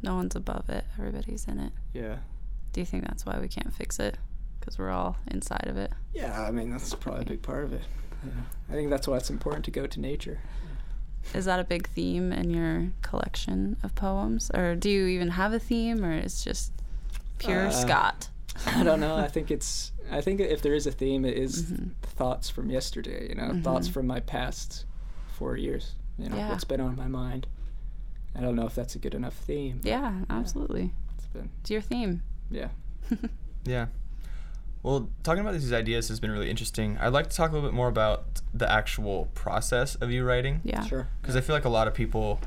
No 0.02 0.14
one's 0.14 0.34
above 0.36 0.68
it. 0.70 0.84
Everybody's 0.98 1.46
in 1.46 1.58
it. 1.58 1.72
Yeah. 1.92 2.16
Do 2.72 2.80
you 2.80 2.86
think 2.86 3.04
that's 3.06 3.26
why 3.26 3.38
we 3.38 3.48
can't 3.48 3.72
fix 3.72 3.98
it? 3.98 4.16
Because 4.58 4.78
we're 4.78 4.90
all 4.90 5.16
inside 5.26 5.66
of 5.66 5.76
it. 5.76 5.92
Yeah, 6.14 6.40
I 6.42 6.50
mean 6.50 6.70
that's 6.70 6.94
probably 6.94 7.22
a 7.22 7.26
big 7.26 7.42
part 7.42 7.64
of 7.64 7.72
it. 7.72 7.82
Yeah. 8.24 8.30
I 8.68 8.72
think 8.72 8.90
that's 8.90 9.08
why 9.08 9.16
it's 9.16 9.30
important 9.30 9.64
to 9.66 9.70
go 9.70 9.86
to 9.86 10.00
nature. 10.00 10.40
Is 11.34 11.44
that 11.44 11.60
a 11.60 11.64
big 11.64 11.88
theme 11.88 12.32
in 12.32 12.50
your 12.50 12.88
collection 13.02 13.76
of 13.82 13.94
poems, 13.94 14.50
or 14.54 14.74
do 14.74 14.88
you 14.88 15.06
even 15.06 15.30
have 15.30 15.52
a 15.52 15.58
theme, 15.58 16.04
or 16.04 16.12
it's 16.12 16.42
just 16.44 16.72
pure 17.38 17.66
Uh, 17.66 17.70
Scott? 17.70 18.28
I 18.66 18.82
don't 18.82 19.00
know. 19.00 19.16
I 19.16 19.28
think 19.28 19.50
it's. 19.50 19.92
I 20.10 20.20
think 20.22 20.40
if 20.40 20.60
there 20.62 20.74
is 20.74 20.86
a 20.86 20.90
theme, 20.90 21.24
it 21.24 21.36
is 21.36 21.62
Mhm. 21.64 21.90
thoughts 22.02 22.48
from 22.50 22.70
yesterday. 22.70 23.28
You 23.28 23.34
know, 23.36 23.60
thoughts 23.62 23.88
Mhm. 23.88 23.92
from 23.92 24.06
my 24.06 24.20
past 24.20 24.84
four 25.34 25.56
years. 25.56 25.92
You 26.18 26.28
know, 26.30 26.36
Yeah. 26.36 26.48
what's 26.50 26.64
been 26.64 26.80
on 26.80 26.96
my 26.96 27.06
mind. 27.06 27.46
I 28.36 28.40
don't 28.40 28.54
know 28.56 28.66
if 28.66 28.74
that's 28.74 28.94
a 28.94 28.98
good 28.98 29.14
enough 29.14 29.34
theme. 29.34 29.80
Yeah, 29.82 30.20
absolutely. 30.30 30.92
It's 31.16 31.26
been. 31.26 31.50
It's 31.60 31.70
your 31.70 31.80
theme. 31.82 32.22
Yeah. 32.50 32.68
Yeah. 33.64 33.86
Well, 34.82 35.10
talking 35.22 35.42
about 35.42 35.52
these 35.52 35.70
ideas 35.70 36.08
has 36.08 36.18
been 36.18 36.30
really 36.30 36.48
interesting. 36.48 36.96
I'd 36.98 37.12
like 37.12 37.28
to 37.28 37.36
talk 37.36 37.50
a 37.50 37.52
little 37.52 37.68
bit 37.68 37.74
more 37.74 37.88
about 37.88 38.40
the 38.54 38.70
actual 38.72 39.28
process 39.34 39.96
of 39.96 40.10
you 40.10 40.24
writing. 40.24 40.62
Yeah. 40.64 40.82
Sure. 40.86 41.08
Because 41.20 41.36
I 41.36 41.42
feel 41.42 41.54
like 41.54 41.66
a 41.66 41.68
lot 41.70 41.86
of 41.86 41.92
people. 41.92 42.40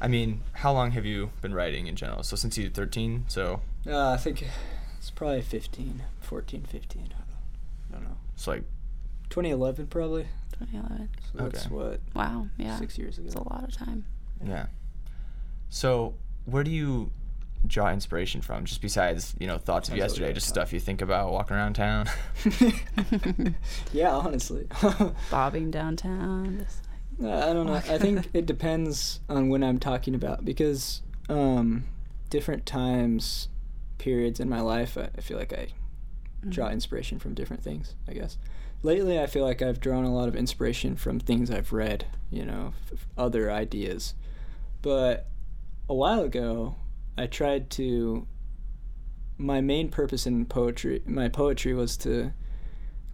I 0.00 0.08
mean, 0.08 0.40
how 0.54 0.72
long 0.72 0.90
have 0.90 1.06
you 1.06 1.30
been 1.40 1.54
writing 1.54 1.86
in 1.86 1.94
general? 1.94 2.24
So 2.24 2.34
since 2.34 2.58
you 2.58 2.64
were 2.64 2.70
13, 2.70 3.26
so 3.28 3.60
Uh, 3.86 4.08
I 4.10 4.16
think 4.16 4.44
it's 4.98 5.10
probably 5.10 5.42
15, 5.42 6.02
14, 6.20 6.62
15. 6.64 7.02
I 7.02 7.92
don't, 7.92 8.02
know. 8.02 8.16
it's 8.34 8.48
like 8.48 8.64
2011 9.28 9.86
probably. 9.86 10.26
2011. 10.58 11.10
So 11.32 11.44
that's 11.48 11.70
what 11.70 12.00
Wow. 12.16 12.48
Yeah. 12.58 12.76
six 12.78 12.98
years 12.98 13.18
ago. 13.18 13.26
It's 13.26 13.36
a 13.36 13.48
lot 13.48 13.62
of 13.62 13.72
time. 13.72 14.04
yeah. 14.44 14.66
So 15.70 16.14
where 16.44 16.62
do 16.64 16.70
you 16.70 17.10
draw 17.66 17.90
inspiration 17.92 18.40
from? 18.42 18.64
Just 18.64 18.80
besides 18.82 19.34
you 19.38 19.46
know 19.46 19.56
thoughts 19.58 19.88
of 19.88 19.92
Sounds 19.92 20.00
like 20.00 20.08
yesterday, 20.10 20.32
just 20.32 20.48
stuff 20.48 20.72
you 20.72 20.80
think 20.80 21.00
about 21.02 21.30
walking 21.32 21.56
around 21.56 21.74
town. 21.74 22.06
yeah, 23.92 24.10
honestly. 24.10 24.66
Bobbing 25.30 25.70
downtown. 25.70 26.58
Just 26.64 26.82
Uh, 27.22 27.50
I 27.50 27.52
don't 27.52 27.66
know. 27.66 27.74
I 27.74 27.98
think 27.98 28.28
it 28.32 28.46
depends 28.46 29.20
on 29.28 29.48
when 29.48 29.62
I'm 29.62 29.78
talking 29.78 30.14
about 30.14 30.44
because 30.44 31.02
um, 31.28 31.84
different 32.30 32.64
times, 32.66 33.48
periods 33.98 34.40
in 34.40 34.48
my 34.48 34.60
life, 34.60 34.96
I, 34.96 35.10
I 35.16 35.20
feel 35.20 35.36
like 35.38 35.52
I 35.52 35.68
draw 36.48 36.68
Mhm. 36.68 36.72
inspiration 36.72 37.18
from 37.18 37.34
different 37.34 37.62
things. 37.62 37.94
I 38.08 38.14
guess 38.14 38.38
lately 38.82 39.20
I 39.20 39.26
feel 39.26 39.44
like 39.44 39.60
I've 39.60 39.78
drawn 39.80 40.04
a 40.04 40.14
lot 40.14 40.26
of 40.28 40.34
inspiration 40.34 40.96
from 40.96 41.20
things 41.20 41.50
I've 41.50 41.72
read. 41.72 42.06
You 42.30 42.46
know, 42.46 42.72
f- 42.86 42.92
f- 42.94 43.06
other 43.18 43.50
ideas. 43.52 44.14
but 44.82 45.26
a 45.90 45.94
while 45.94 46.22
ago, 46.22 46.76
I 47.18 47.26
tried 47.26 47.68
to. 47.70 48.26
My 49.36 49.60
main 49.60 49.88
purpose 49.88 50.26
in 50.26 50.44
poetry, 50.46 51.02
my 51.06 51.28
poetry 51.28 51.72
was 51.72 51.96
to 51.98 52.32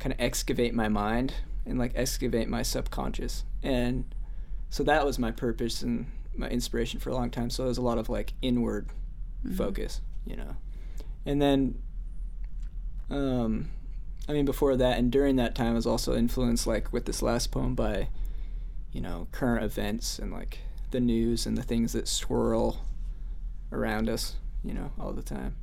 kind 0.01 0.13
of 0.13 0.21
excavate 0.21 0.75
my 0.75 0.89
mind 0.89 1.35
and 1.65 1.79
like 1.79 1.93
excavate 1.95 2.49
my 2.49 2.63
subconscious. 2.63 3.45
And 3.63 4.13
so 4.69 4.83
that 4.83 5.07
was 5.07 5.21
my 5.21 5.31
purpose 5.31 5.83
and 5.83 6.07
my 6.37 6.49
inspiration 6.49 6.99
for 7.01 7.11
a 7.11 7.15
long 7.15 7.31
time. 7.31 7.49
So 7.49 7.65
it 7.65 7.69
was 7.69 7.79
a 7.79 7.83
lot 7.83 7.97
of 7.97 8.09
like 8.09 8.33
inward 8.43 8.89
focus, 9.57 10.01
you 10.27 10.37
know. 10.37 10.57
And 11.25 11.41
then 11.41 11.81
um 13.09 13.71
I 14.29 14.33
mean 14.33 14.45
before 14.45 14.77
that 14.77 14.99
and 14.99 15.13
during 15.13 15.37
that 15.37 15.55
time 15.55 15.73
I 15.73 15.75
was 15.75 15.87
also 15.87 16.17
influenced 16.17 16.67
like 16.67 16.93
with 16.93 17.07
this 17.07 17.23
last 17.23 17.53
poem 17.53 17.77
by 17.77 18.09
you 18.93 19.01
know, 19.01 19.29
current 19.31 19.65
events 19.65 20.19
and 20.19 20.33
like 20.33 20.59
the 20.91 21.01
news 21.01 21.47
and 21.47 21.57
the 21.57 21.63
things 21.63 21.93
that 21.93 22.09
swirl 22.09 22.85
around 23.73 24.09
us, 24.09 24.35
you 24.65 24.73
know, 24.73 24.91
all 25.01 25.13
the 25.13 25.23
time. 25.23 25.57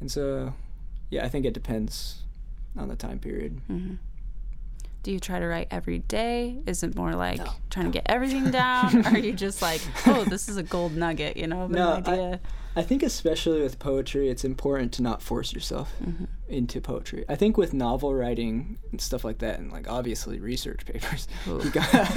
And 0.00 0.10
so 0.10 0.54
yeah, 1.10 1.24
I 1.24 1.28
think 1.28 1.44
it 1.44 1.54
depends 1.54 2.22
on 2.76 2.88
the 2.88 2.96
time 2.96 3.18
period. 3.18 3.60
hmm 3.66 3.94
Do 5.02 5.10
you 5.10 5.18
try 5.18 5.40
to 5.40 5.46
write 5.46 5.68
every 5.70 5.98
day? 5.98 6.58
Is 6.66 6.82
it 6.84 6.94
more 6.94 7.12
like 7.14 7.38
No. 7.38 7.50
trying 7.70 7.86
to 7.86 7.92
get 7.92 8.04
everything 8.06 8.50
down? 8.52 9.04
or 9.04 9.08
are 9.10 9.18
you 9.18 9.32
just 9.32 9.60
like, 9.60 9.80
oh, 10.06 10.24
this 10.24 10.48
is 10.48 10.56
a 10.56 10.62
gold 10.62 10.96
nugget, 10.96 11.36
you 11.36 11.46
know, 11.46 11.62
of 11.62 11.70
No, 11.70 11.90
I- 11.92 11.96
idea? 11.96 12.40
I 12.74 12.80
think 12.80 13.02
especially 13.02 13.60
with 13.60 13.78
poetry, 13.78 14.30
it's 14.30 14.44
important 14.46 14.92
to 14.94 15.02
not 15.02 15.20
force 15.20 15.52
yourself 15.52 15.92
mm-hmm. 16.02 16.24
into 16.48 16.80
poetry. 16.80 17.22
I 17.28 17.34
think 17.34 17.58
with 17.58 17.74
novel 17.74 18.14
writing 18.14 18.78
and 18.90 18.98
stuff 18.98 19.24
like 19.24 19.40
that, 19.40 19.58
and 19.58 19.70
like 19.70 19.90
obviously 19.90 20.40
research 20.40 20.86
papers, 20.86 21.28
you 21.46 21.52
Ooh. 21.52 21.70
got 21.70 21.92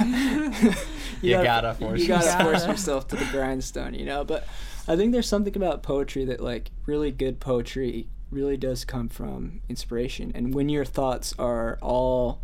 You 1.20 1.32
gotta 1.42 1.74
force 1.74 2.00
you 2.00 2.08
gotta 2.08 2.24
yourself. 2.24 2.42
force 2.42 2.66
yourself 2.66 3.08
to 3.08 3.16
the 3.16 3.26
grindstone, 3.26 3.92
you 3.92 4.06
know. 4.06 4.24
But 4.24 4.46
I 4.88 4.96
think 4.96 5.12
there's 5.12 5.28
something 5.28 5.54
about 5.54 5.82
poetry 5.82 6.24
that 6.24 6.40
like 6.40 6.70
really 6.86 7.10
good 7.10 7.38
poetry 7.38 8.08
really 8.30 8.56
does 8.56 8.86
come 8.86 9.10
from 9.10 9.60
inspiration, 9.68 10.32
and 10.34 10.54
when 10.54 10.70
your 10.70 10.86
thoughts 10.86 11.34
are 11.38 11.78
all 11.82 12.40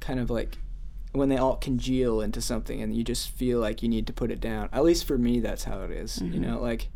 kind 0.00 0.20
of 0.20 0.30
like 0.30 0.58
when 1.12 1.28
they 1.28 1.36
all 1.36 1.56
congeal 1.56 2.20
into 2.20 2.40
something 2.40 2.82
and 2.82 2.94
you 2.94 3.02
just 3.02 3.30
feel 3.30 3.60
like 3.60 3.82
you 3.82 3.88
need 3.88 4.06
to 4.06 4.12
put 4.12 4.30
it 4.30 4.40
down 4.40 4.68
at 4.72 4.84
least 4.84 5.06
for 5.06 5.16
me 5.18 5.40
that's 5.40 5.64
how 5.64 5.82
it 5.82 5.90
is. 5.90 6.20
you 6.20 6.38
know 6.38 6.54
mm-hmm. 6.56 6.62
like 6.64 6.88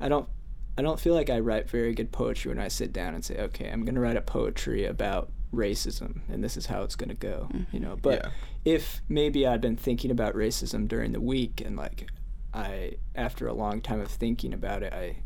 i 0.00 0.08
don't 0.08 0.28
i 0.76 0.82
don't 0.82 0.98
feel 0.98 1.14
like 1.14 1.30
i 1.30 1.38
write 1.38 1.68
very 1.70 1.94
good 1.94 2.10
poetry 2.10 2.48
when 2.50 2.58
i 2.58 2.68
sit 2.68 2.92
down 2.92 3.14
and 3.14 3.24
say 3.24 3.36
okay 3.36 3.70
i'm 3.70 3.84
going 3.84 3.94
to 3.94 4.00
write 4.00 4.16
a 4.16 4.20
poetry 4.22 4.84
about 4.84 5.30
racism 5.54 6.20
and 6.28 6.42
this 6.42 6.56
is 6.56 6.66
how 6.66 6.82
it's 6.82 6.96
going 6.96 7.08
to 7.08 7.14
go 7.14 7.48
you 7.52 7.58
mm-hmm. 7.60 7.78
know 7.78 7.96
but 8.00 8.22
Yeah. 8.24 8.30
if 8.64 9.02
maybe 9.08 9.46
i'd 9.46 9.60
been 9.60 9.76
thinking 9.76 10.10
about 10.10 10.34
racism 10.34 10.88
during 10.88 11.12
the 11.12 11.20
week 11.20 11.62
and 11.64 11.76
like 11.76 12.10
i 12.54 12.92
after 13.14 13.46
a 13.46 13.52
long 13.52 13.80
time 13.80 14.00
of 14.00 14.08
thinking 14.08 14.52
about 14.52 14.82
it 14.82 14.92
i 14.92 15.18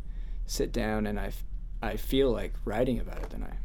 sit 0.45 0.71
down 0.71 1.07
and 1.07 1.19
i 1.19 1.27
f- 1.27 1.43
i 1.81 1.95
feel 1.95 2.31
like 2.31 2.53
writing 2.65 2.99
about 2.99 3.17
it 3.23 3.29
then 3.29 3.43
i 3.43 3.55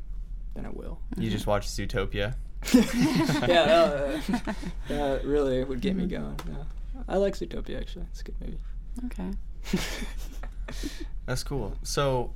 then 0.54 0.66
i 0.66 0.70
will 0.70 1.00
You 1.16 1.30
just 1.30 1.42
mm-hmm. 1.42 1.50
watched 1.50 1.68
Zootopia. 1.70 2.36
yeah, 2.74 3.62
uh, 3.62 4.20
that 4.88 5.24
really 5.24 5.62
would 5.64 5.80
get 5.80 5.96
me 5.96 6.06
going. 6.06 6.38
Yeah. 6.48 6.64
I 7.08 7.16
like 7.16 7.34
Zootopia 7.34 7.80
actually. 7.80 8.06
It's 8.10 8.20
a 8.20 8.24
good 8.24 8.34
movie. 8.40 8.58
Okay. 9.06 9.30
That's 11.26 11.42
cool. 11.44 11.76
So, 11.82 12.32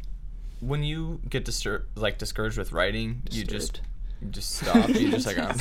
when 0.61 0.83
you 0.83 1.21
get 1.29 1.45
disturbed, 1.45 1.97
like 1.99 2.19
discouraged 2.19 2.59
with 2.59 2.73
writing, 2.73 3.23
you 3.31 3.45
just 3.45 3.81
you 4.23 4.29
just 4.29 4.57
stop. 4.57 4.89
You 4.89 5.11
just 5.11 5.27
like 5.27 5.39
I'm 5.39 5.57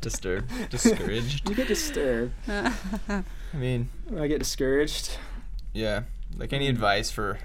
disturbed, 0.00 0.52
discouraged. 0.70 1.48
You 1.48 1.54
get 1.54 1.68
disturbed. 1.68 2.32
I 2.48 3.22
mean, 3.54 3.88
I 4.18 4.26
get 4.26 4.38
discouraged. 4.40 5.16
yeah. 5.72 6.02
Like 6.36 6.50
Mm. 6.50 6.54
any 6.56 6.68
advice 6.68 7.10
for 7.10 7.38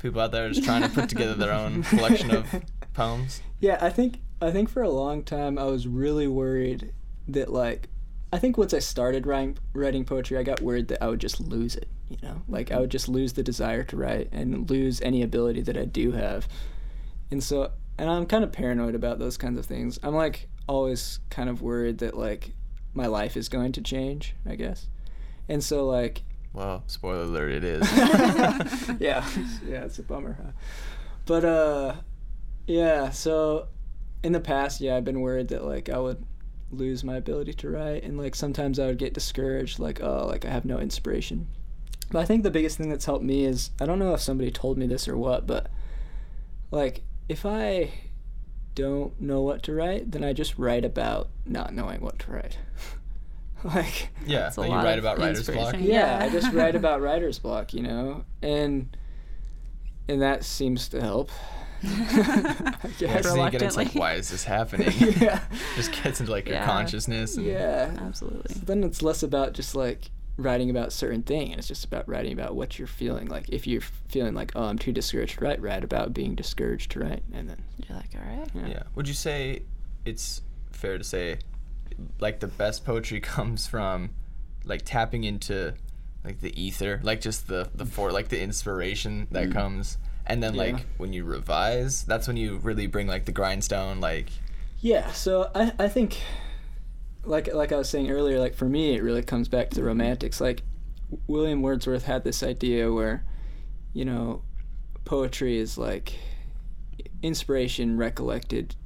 people 0.00 0.20
out 0.20 0.32
there 0.32 0.48
just 0.50 0.62
trying 0.64 0.82
to 0.82 0.88
put 0.90 1.08
together 1.08 1.34
their 1.34 1.52
own 1.52 1.82
collection 1.82 2.30
of 2.30 2.46
poems? 2.92 3.40
Yeah, 3.58 3.78
I 3.80 3.88
think 3.90 4.20
I 4.40 4.50
think 4.50 4.68
for 4.68 4.82
a 4.82 4.90
long 4.90 5.22
time 5.22 5.58
I 5.58 5.64
was 5.64 5.86
really 5.86 6.28
worried 6.28 6.92
that 7.28 7.52
like 7.52 7.88
I 8.32 8.38
think 8.38 8.58
once 8.58 8.74
I 8.74 8.78
started 8.78 9.26
writing 9.26 9.58
writing 9.72 10.04
poetry, 10.04 10.36
I 10.36 10.42
got 10.42 10.60
worried 10.60 10.88
that 10.88 11.02
I 11.02 11.08
would 11.08 11.20
just 11.20 11.40
lose 11.40 11.76
it. 11.76 11.88
You 12.08 12.18
know, 12.22 12.42
like 12.48 12.70
I 12.70 12.78
would 12.78 12.90
just 12.90 13.08
lose 13.08 13.34
the 13.34 13.42
desire 13.42 13.82
to 13.84 13.96
write 13.96 14.28
and 14.32 14.68
lose 14.70 15.00
any 15.00 15.22
ability 15.22 15.62
that 15.62 15.76
I 15.76 15.84
do 15.84 16.12
have. 16.12 16.48
And 17.30 17.42
so, 17.42 17.72
and 17.98 18.08
I'm 18.08 18.26
kind 18.26 18.44
of 18.44 18.52
paranoid 18.52 18.94
about 18.94 19.18
those 19.18 19.36
kinds 19.36 19.58
of 19.58 19.66
things. 19.66 19.98
I'm 20.02 20.14
like 20.14 20.48
always 20.66 21.20
kind 21.30 21.48
of 21.48 21.62
worried 21.62 21.98
that 21.98 22.16
like 22.16 22.52
my 22.94 23.06
life 23.06 23.36
is 23.36 23.48
going 23.48 23.72
to 23.72 23.80
change. 23.80 24.34
I 24.46 24.56
guess. 24.56 24.88
And 25.48 25.64
so 25.64 25.86
like 25.86 26.22
Well, 26.52 26.84
spoiler 26.86 27.22
alert, 27.22 27.50
it 27.50 27.64
is. 27.64 27.90
yeah, 29.00 29.26
yeah, 29.66 29.84
it's 29.84 29.98
a 29.98 30.02
bummer. 30.02 30.36
Huh? 30.42 30.52
But 31.24 31.44
uh, 31.44 31.94
yeah. 32.66 33.10
So 33.10 33.68
in 34.22 34.32
the 34.32 34.40
past, 34.40 34.80
yeah, 34.80 34.96
I've 34.96 35.04
been 35.04 35.20
worried 35.20 35.48
that 35.48 35.64
like 35.64 35.88
I 35.88 35.98
would 35.98 36.24
lose 36.70 37.02
my 37.04 37.16
ability 37.16 37.54
to 37.54 37.70
write, 37.70 38.02
and 38.02 38.18
like 38.18 38.34
sometimes 38.34 38.78
I 38.78 38.86
would 38.86 38.98
get 38.98 39.14
discouraged, 39.14 39.78
like 39.78 40.02
oh, 40.02 40.26
like 40.26 40.44
I 40.44 40.50
have 40.50 40.64
no 40.64 40.78
inspiration. 40.78 41.48
But 42.10 42.20
I 42.20 42.24
think 42.24 42.42
the 42.42 42.50
biggest 42.50 42.78
thing 42.78 42.88
that's 42.88 43.04
helped 43.04 43.24
me 43.24 43.44
is 43.44 43.70
I 43.80 43.86
don't 43.86 43.98
know 43.98 44.14
if 44.14 44.20
somebody 44.20 44.50
told 44.50 44.78
me 44.78 44.86
this 44.86 45.06
or 45.08 45.16
what, 45.16 45.46
but 45.46 45.68
like 46.70 47.02
if 47.28 47.44
I 47.44 47.90
don't 48.74 49.20
know 49.20 49.42
what 49.42 49.62
to 49.64 49.74
write, 49.74 50.10
then 50.12 50.24
I 50.24 50.32
just 50.32 50.58
write 50.58 50.84
about 50.84 51.28
not 51.44 51.74
knowing 51.74 52.00
what 52.00 52.18
to 52.20 52.30
write. 52.32 52.58
like 53.64 54.10
Yeah, 54.24 54.42
That's 54.42 54.56
a 54.56 54.60
like 54.60 54.70
you 54.70 54.76
lot 54.76 54.84
write 54.84 54.98
about 54.98 55.18
writer's 55.18 55.48
block. 55.48 55.74
yeah, 55.74 55.80
Yeah. 56.20 56.24
I 56.24 56.28
just 56.30 56.52
write 56.52 56.76
about 56.76 57.00
writer's 57.02 57.38
block, 57.38 57.74
you 57.74 57.82
know, 57.82 58.24
and 58.40 58.96
and 60.08 60.22
that 60.22 60.44
seems 60.44 60.88
to 60.90 61.00
help. 61.02 61.30
I 61.84 62.74
Yeah, 62.98 63.14
guess. 63.14 63.28
so 63.28 63.44
you 63.44 63.50
get 63.50 63.62
into 63.62 63.76
like, 63.76 63.94
why 63.94 64.14
is 64.14 64.30
this 64.30 64.44
happening? 64.44 64.92
yeah, 65.20 65.40
just 65.76 65.92
gets 66.02 66.20
into 66.20 66.32
like 66.32 66.48
your 66.48 66.62
consciousness. 66.62 67.36
And, 67.36 67.46
yeah. 67.46 67.94
Absolutely. 68.00 68.54
So 68.54 68.60
then 68.64 68.84
it's 68.84 69.02
less 69.02 69.22
about 69.22 69.52
just 69.52 69.74
like 69.74 70.10
writing 70.36 70.70
about 70.70 70.92
certain 70.92 71.22
thing, 71.22 71.50
and 71.50 71.58
it's 71.58 71.68
just 71.68 71.84
about 71.84 72.08
writing 72.08 72.32
about 72.32 72.54
what 72.54 72.78
you're 72.78 72.88
feeling. 72.88 73.26
Like 73.26 73.48
if 73.48 73.66
you're 73.66 73.82
feeling 74.08 74.34
like, 74.34 74.52
oh, 74.54 74.64
I'm 74.64 74.78
too 74.78 74.92
discouraged 74.92 75.38
to 75.38 75.44
write, 75.44 75.60
write 75.60 75.84
about 75.84 76.14
being 76.14 76.34
discouraged 76.34 76.90
to 76.92 77.00
write, 77.00 77.22
and 77.32 77.48
then 77.48 77.62
You're 77.88 77.96
like, 77.98 78.10
all 78.14 78.36
right. 78.38 78.48
yeah, 78.54 78.66
Yeah. 78.66 78.82
Would 78.94 79.08
you 79.08 79.14
say 79.14 79.62
it's 80.04 80.42
fair 80.72 80.96
to 80.98 81.04
say 81.04 81.38
like 82.20 82.40
the 82.40 82.46
best 82.46 82.84
poetry 82.84 83.20
comes 83.34 83.66
from 83.66 84.10
like 84.64 84.82
tapping 84.84 85.24
into 85.24 85.74
like 86.24 86.40
the 86.40 86.60
ether, 86.60 87.00
like 87.02 87.20
just 87.20 87.46
the 87.48 87.70
the 87.74 87.86
for 87.86 88.10
like 88.12 88.28
the 88.28 88.40
inspiration 88.40 89.28
that 89.30 89.48
mm. 89.48 89.52
comes 89.52 89.98
and 90.28 90.42
then. 90.42 90.54
Yeah. 90.54 90.62
like 90.62 90.86
when 90.96 91.12
you 91.12 91.24
revise, 91.24 92.04
that's 92.04 92.26
when 92.26 92.36
you 92.36 92.58
really 92.58 92.86
bring 92.86 93.06
like 93.06 93.24
the 93.24 93.32
grindstone 93.32 94.00
like 94.00 94.30
Yeah, 94.80 95.12
so 95.12 95.50
I, 95.54 95.72
I 95.78 95.88
think 95.88 96.20
like 97.24 97.52
like 97.52 97.72
I 97.72 97.76
was 97.76 97.88
saying 97.88 98.10
earlier, 98.10 98.38
like 98.38 98.54
for 98.54 98.68
me 98.68 98.94
it 98.94 99.02
really 99.02 99.22
comes 99.22 99.48
back 99.48 99.70
to 99.70 99.76
the 99.76 99.84
romantics. 99.84 100.40
Like 100.40 100.62
William 101.26 101.62
Wordsworth 101.62 102.04
had 102.04 102.24
this 102.24 102.42
idea 102.42 102.92
where, 102.92 103.24
you 103.92 104.04
know, 104.04 104.42
poetry 105.04 105.58
is 105.58 105.78
like 105.78 106.14
inspiration 107.22 107.96
recollected 107.96 108.76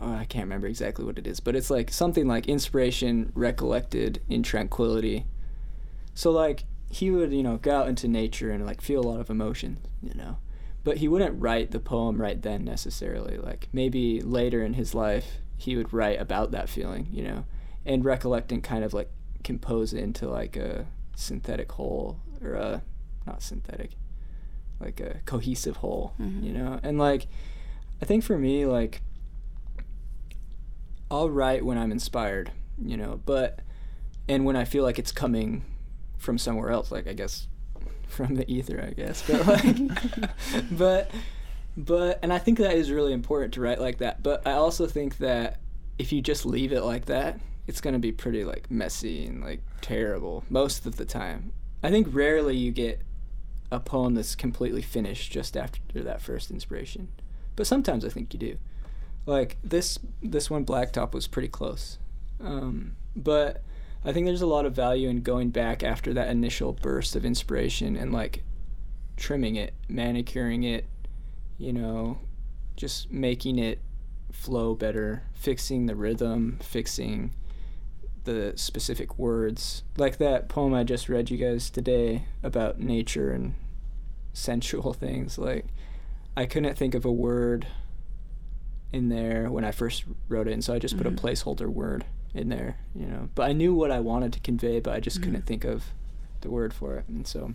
oh, 0.00 0.12
I 0.12 0.24
can't 0.24 0.44
remember 0.44 0.66
exactly 0.66 1.04
what 1.04 1.18
it 1.18 1.26
is, 1.26 1.40
but 1.40 1.56
it's 1.56 1.70
like 1.70 1.90
something 1.90 2.26
like 2.26 2.46
inspiration 2.46 3.32
recollected 3.34 4.22
in 4.28 4.42
tranquility. 4.42 5.26
So 6.14 6.30
like 6.30 6.64
he 6.90 7.10
would, 7.10 7.32
you 7.32 7.42
know, 7.42 7.56
go 7.56 7.76
out 7.76 7.88
into 7.88 8.08
nature 8.08 8.50
and 8.50 8.64
like 8.66 8.80
feel 8.80 9.00
a 9.00 9.08
lot 9.08 9.20
of 9.20 9.30
emotion, 9.30 9.78
you 10.02 10.14
know. 10.14 10.38
But 10.84 10.98
he 10.98 11.08
wouldn't 11.08 11.40
write 11.40 11.70
the 11.70 11.80
poem 11.80 12.20
right 12.20 12.40
then 12.40 12.64
necessarily. 12.64 13.38
Like 13.38 13.68
maybe 13.72 14.20
later 14.20 14.62
in 14.62 14.74
his 14.74 14.94
life 14.94 15.38
he 15.56 15.76
would 15.76 15.92
write 15.92 16.20
about 16.20 16.50
that 16.50 16.68
feeling, 16.68 17.08
you 17.10 17.22
know, 17.22 17.46
and 17.86 18.04
recollect 18.04 18.52
and 18.52 18.62
kind 18.62 18.84
of 18.84 18.92
like 18.92 19.10
compose 19.42 19.92
it 19.92 20.00
into 20.00 20.28
like 20.28 20.56
a 20.56 20.86
synthetic 21.16 21.72
whole 21.72 22.20
or 22.42 22.54
a 22.54 22.82
not 23.26 23.42
synthetic, 23.42 23.92
like 24.80 25.00
a 25.00 25.20
cohesive 25.24 25.76
whole, 25.76 26.14
mm-hmm. 26.20 26.44
you 26.44 26.52
know. 26.52 26.78
And 26.82 26.98
like 26.98 27.26
I 28.02 28.04
think 28.04 28.22
for 28.22 28.38
me 28.38 28.66
like 28.66 29.00
I'll 31.10 31.30
write 31.30 31.64
when 31.64 31.78
I'm 31.78 31.92
inspired, 31.92 32.50
you 32.82 32.96
know, 32.96 33.20
but 33.24 33.60
and 34.28 34.44
when 34.44 34.56
I 34.56 34.64
feel 34.64 34.82
like 34.84 34.98
it's 34.98 35.12
coming 35.12 35.64
from 36.18 36.38
somewhere 36.38 36.70
else, 36.70 36.90
like 36.90 37.06
I 37.06 37.12
guess 37.12 37.48
from 38.14 38.36
the 38.36 38.50
ether, 38.50 38.82
I 38.86 38.92
guess. 38.94 39.22
But 39.26 39.46
like 39.46 39.76
but 40.70 41.10
but 41.76 42.18
and 42.22 42.32
I 42.32 42.38
think 42.38 42.58
that 42.58 42.76
is 42.76 42.90
really 42.90 43.12
important 43.12 43.54
to 43.54 43.60
write 43.60 43.80
like 43.80 43.98
that. 43.98 44.22
But 44.22 44.46
I 44.46 44.52
also 44.52 44.86
think 44.86 45.18
that 45.18 45.60
if 45.98 46.12
you 46.12 46.22
just 46.22 46.46
leave 46.46 46.72
it 46.72 46.82
like 46.82 47.06
that, 47.06 47.40
it's 47.66 47.80
gonna 47.80 47.98
be 47.98 48.12
pretty 48.12 48.44
like 48.44 48.70
messy 48.70 49.26
and 49.26 49.42
like 49.42 49.60
terrible 49.80 50.44
most 50.48 50.86
of 50.86 50.96
the 50.96 51.04
time. 51.04 51.52
I 51.82 51.90
think 51.90 52.08
rarely 52.10 52.56
you 52.56 52.70
get 52.70 53.00
a 53.70 53.80
poem 53.80 54.14
that's 54.14 54.34
completely 54.34 54.82
finished 54.82 55.32
just 55.32 55.56
after 55.56 56.02
that 56.02 56.22
first 56.22 56.50
inspiration. 56.50 57.08
But 57.56 57.66
sometimes 57.66 58.04
I 58.04 58.08
think 58.08 58.32
you 58.32 58.38
do. 58.38 58.58
Like 59.26 59.56
this 59.62 59.98
this 60.22 60.50
one 60.50 60.64
Blacktop 60.64 61.12
was 61.12 61.26
pretty 61.26 61.48
close. 61.48 61.98
Um, 62.40 62.96
but 63.16 63.62
I 64.04 64.12
think 64.12 64.26
there's 64.26 64.42
a 64.42 64.46
lot 64.46 64.66
of 64.66 64.74
value 64.74 65.08
in 65.08 65.22
going 65.22 65.50
back 65.50 65.82
after 65.82 66.12
that 66.14 66.28
initial 66.28 66.72
burst 66.72 67.16
of 67.16 67.24
inspiration 67.24 67.96
and 67.96 68.12
like 68.12 68.42
trimming 69.16 69.56
it, 69.56 69.72
manicuring 69.88 70.62
it, 70.62 70.84
you 71.56 71.72
know, 71.72 72.18
just 72.76 73.10
making 73.10 73.58
it 73.58 73.80
flow 74.32 74.74
better, 74.74 75.22
fixing 75.32 75.86
the 75.86 75.94
rhythm, 75.94 76.58
fixing 76.62 77.32
the 78.24 78.52
specific 78.56 79.18
words. 79.18 79.84
Like 79.96 80.18
that 80.18 80.48
poem 80.48 80.74
I 80.74 80.84
just 80.84 81.08
read 81.08 81.30
you 81.30 81.36
guys 81.38 81.70
today 81.70 82.24
about 82.42 82.80
nature 82.80 83.30
and 83.32 83.54
sensual 84.32 84.92
things. 84.92 85.38
Like, 85.38 85.66
I 86.36 86.46
couldn't 86.46 86.76
think 86.76 86.94
of 86.94 87.04
a 87.04 87.12
word 87.12 87.66
in 88.92 89.08
there 89.08 89.50
when 89.50 89.64
I 89.64 89.70
first 89.72 90.04
wrote 90.28 90.48
it, 90.48 90.52
and 90.52 90.62
so 90.64 90.74
I 90.74 90.78
just 90.78 90.96
put 90.96 91.06
Mhm. 91.06 91.12
a 91.12 91.20
placeholder 91.20 91.68
word 91.68 92.04
in 92.34 92.48
there, 92.48 92.76
you 92.94 93.06
know. 93.06 93.28
But 93.34 93.48
I 93.48 93.52
knew 93.52 93.74
what 93.74 93.90
I 93.90 94.00
wanted 94.00 94.32
to 94.34 94.40
convey, 94.40 94.80
but 94.80 94.92
I 94.94 95.00
just 95.00 95.20
Mhm. 95.20 95.24
couldn't 95.24 95.46
think 95.46 95.64
of 95.64 95.84
the 96.40 96.50
word 96.50 96.74
for 96.74 96.96
it. 96.96 97.04
And 97.08 97.26
so 97.26 97.54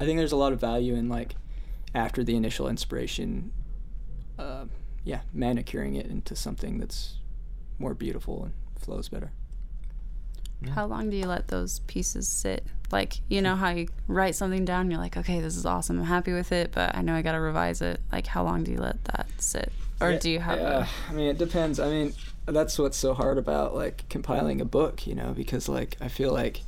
I 0.00 0.04
think 0.06 0.18
there's 0.18 0.32
a 0.32 0.36
lot 0.36 0.52
of 0.52 0.60
value 0.60 0.94
in 0.94 1.08
like 1.08 1.34
after 1.94 2.22
the 2.24 2.36
initial 2.36 2.68
inspiration, 2.68 3.52
uh, 4.38 4.64
yeah, 5.04 5.20
manicuring 5.34 5.94
it 5.96 6.06
into 6.06 6.36
something 6.36 6.78
that's 6.78 7.16
more 7.78 7.94
beautiful 7.94 8.44
and 8.44 8.52
flows 8.78 9.08
better. 9.08 9.32
Yeah. 10.62 10.72
How 10.72 10.86
long 10.86 11.08
do 11.10 11.16
you 11.16 11.26
let 11.26 11.48
those 11.48 11.80
pieces 11.80 12.28
sit? 12.28 12.64
Like, 12.92 13.20
you 13.28 13.40
know 13.40 13.56
how 13.56 13.70
you 13.70 13.88
write 14.08 14.34
something 14.34 14.64
down, 14.64 14.90
you're 14.90 15.00
like, 15.00 15.16
okay, 15.16 15.40
this 15.40 15.56
is 15.56 15.64
awesome. 15.64 15.98
I'm 15.98 16.04
happy 16.04 16.32
with 16.32 16.52
it, 16.52 16.70
but 16.72 16.94
I 16.94 17.02
know 17.02 17.14
I 17.14 17.22
got 17.22 17.32
to 17.32 17.40
revise 17.40 17.80
it. 17.82 18.00
Like, 18.12 18.26
how 18.26 18.44
long 18.44 18.62
do 18.64 18.70
you 18.72 18.78
let 18.78 19.02
that 19.06 19.26
sit? 19.38 19.72
Or 20.00 20.12
Yeah, 20.12 20.18
do 20.18 20.30
you 20.30 20.40
have 20.40 20.58
yeah, 20.58 20.86
I 21.08 21.12
mean, 21.12 21.28
it 21.28 21.38
depends. 21.38 21.78
I 21.80 21.88
mean, 21.88 22.14
that's 22.46 22.78
what's 22.78 22.96
so 22.96 23.14
hard 23.14 23.38
about 23.38 23.74
like 23.74 24.08
compiling 24.08 24.60
a 24.60 24.64
book, 24.64 25.06
you 25.06 25.14
know, 25.14 25.32
because 25.32 25.68
like 25.68 25.96
I 26.00 26.08
feel 26.08 26.32
like 26.32 26.62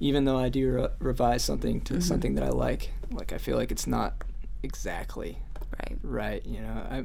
even 0.00 0.24
though 0.24 0.38
I 0.38 0.48
do 0.48 0.70
re- 0.72 0.88
revise 0.98 1.44
something 1.44 1.80
to 1.82 1.94
Mhm. 1.94 2.02
something 2.02 2.34
that 2.36 2.44
I 2.44 2.48
like, 2.50 2.92
like 3.12 3.32
I 3.32 3.38
feel 3.38 3.56
like 3.56 3.70
it's 3.70 3.86
not 3.86 4.24
exactly 4.62 5.38
right? 5.78 5.98
right. 6.02 6.46
You 6.46 6.60
know, 6.60 6.72
I 6.90 7.04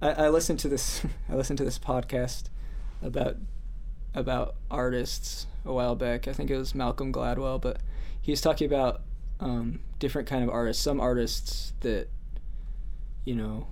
I, 0.00 0.24
I 0.26 0.28
listened 0.28 0.58
to 0.60 0.68
this 0.68 1.04
I 1.28 1.34
listened 1.34 1.58
to 1.58 1.64
this 1.64 1.78
podcast 1.78 2.44
about 3.02 3.36
about 4.14 4.54
artists 4.70 5.46
a 5.64 5.72
while 5.72 5.96
back. 5.96 6.28
I 6.28 6.32
think 6.32 6.50
it 6.50 6.56
was 6.56 6.74
Malcolm 6.74 7.12
Gladwell, 7.12 7.60
but 7.60 7.78
he 8.20 8.30
was 8.32 8.40
talking 8.40 8.66
about 8.66 9.02
um, 9.40 9.80
different 9.98 10.28
kind 10.28 10.42
of 10.44 10.50
artists. 10.50 10.82
Some 10.82 11.00
artists 11.00 11.72
that 11.80 12.08
you 13.24 13.34
know 13.34 13.66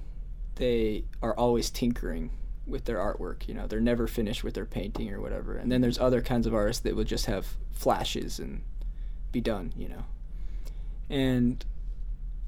they 0.57 1.05
are 1.23 1.35
always 1.35 1.71
tinkering 1.71 2.31
with 2.67 2.85
their 2.85 2.99
artwork. 2.99 3.49
You 3.49 3.55
know, 3.55 3.67
they're 3.67 3.81
never 3.81 4.07
finished 4.07 4.45
with 4.45 4.55
their 4.55 4.65
painting 4.67 5.13
or 5.13 5.21
whatever. 5.21 5.57
And 5.57 5.71
then 5.71 5.81
there's 5.81 5.99
other 5.99 6.21
kinds 6.21 6.47
of 6.47 6.55
artists 6.55 6.83
that 6.83 6.95
will 6.97 7.05
just 7.05 7.27
have 7.27 7.47
flashes 7.73 8.39
and 8.39 8.63
be 9.33 9.41
done. 9.41 9.73
You 9.77 9.89
know, 9.89 10.05
and 11.11 11.65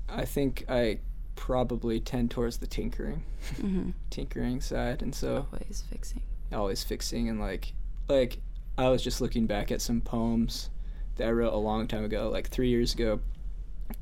I 0.08 0.24
think 0.24 0.64
I 0.68 0.98
probably 1.36 1.98
tend 2.00 2.30
towards 2.30 2.58
the 2.58 2.66
tinkering 2.66 3.22
Mm-hmm. 3.56 3.90
tinkering 4.10 4.60
side 4.62 5.02
and 5.02 5.14
so 5.14 5.46
Always 5.52 5.82
fixing. 5.90 6.22
always 6.52 6.82
fixing 6.82 7.28
and 7.28 7.38
like 7.40 7.74
like 8.08 8.38
I 8.78 8.88
was 8.88 9.02
just 9.02 9.20
looking 9.20 9.46
back 9.46 9.70
at 9.70 9.82
some 9.82 10.00
poems 10.00 10.70
that 11.16 11.28
I 11.28 11.30
wrote 11.30 11.52
a 11.52 11.56
long 11.58 11.86
time 11.86 12.04
ago, 12.04 12.28
like 12.30 12.48
three 12.48 12.68
years 12.70 12.92
ago, 12.94 13.20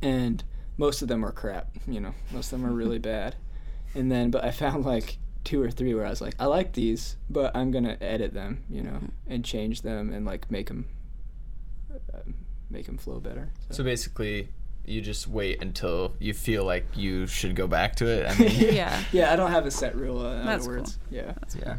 and 0.01 0.43
most 0.79 1.03
of 1.03 1.09
them 1.09 1.25
are 1.25 1.33
crap. 1.33 1.69
You 1.87 2.01
know, 2.01 2.15
most 2.31 2.53
of 2.53 2.61
them 2.61 2.71
are 2.71 2.75
really 2.75 2.99
bad. 3.15 3.35
And 3.95 4.11
then, 4.11 4.31
but 4.31 4.45
I 4.45 4.51
found 4.51 4.85
like 4.87 5.19
two 5.45 5.63
or 5.63 5.71
three 5.71 5.95
where 5.95 6.07
I 6.07 6.11
was 6.11 6.21
like, 6.21 6.35
I 6.39 6.47
like 6.47 6.73
these, 6.73 7.17
but 7.31 7.55
I'm 7.57 7.71
gonna 7.71 7.97
edit 8.01 8.33
them, 8.35 8.65
you 8.71 8.83
know, 8.83 9.01
and 9.27 9.45
change 9.45 9.83
them 9.83 10.13
and 10.13 10.25
like 10.25 10.51
make 10.51 10.69
them 10.69 10.89
uh, 11.93 12.19
make 12.71 12.87
them 12.87 12.99
flow 12.99 13.21
better. 13.21 13.51
So 13.71 13.85
basically, 13.85 14.49
you 14.85 15.01
just 15.01 15.29
wait 15.29 15.63
until 15.63 16.15
you 16.19 16.33
feel 16.35 16.65
like 16.65 16.87
you 16.97 17.27
should 17.27 17.55
go 17.55 17.67
back 17.67 17.97
to 17.97 18.07
it. 18.07 18.27
I 18.31 18.35
mean, 18.39 18.51
Yeah. 18.75 19.03
yeah, 19.13 19.33
I 19.33 19.37
don't 19.37 19.51
have 19.51 19.67
a 19.67 19.71
set 19.71 19.95
rule. 19.97 20.25
Uh, 20.27 20.35
in 20.41 20.47
That's 20.47 20.65
other 20.67 20.77
words, 20.79 20.99
yeah. 21.11 21.35
yeah, 21.59 21.77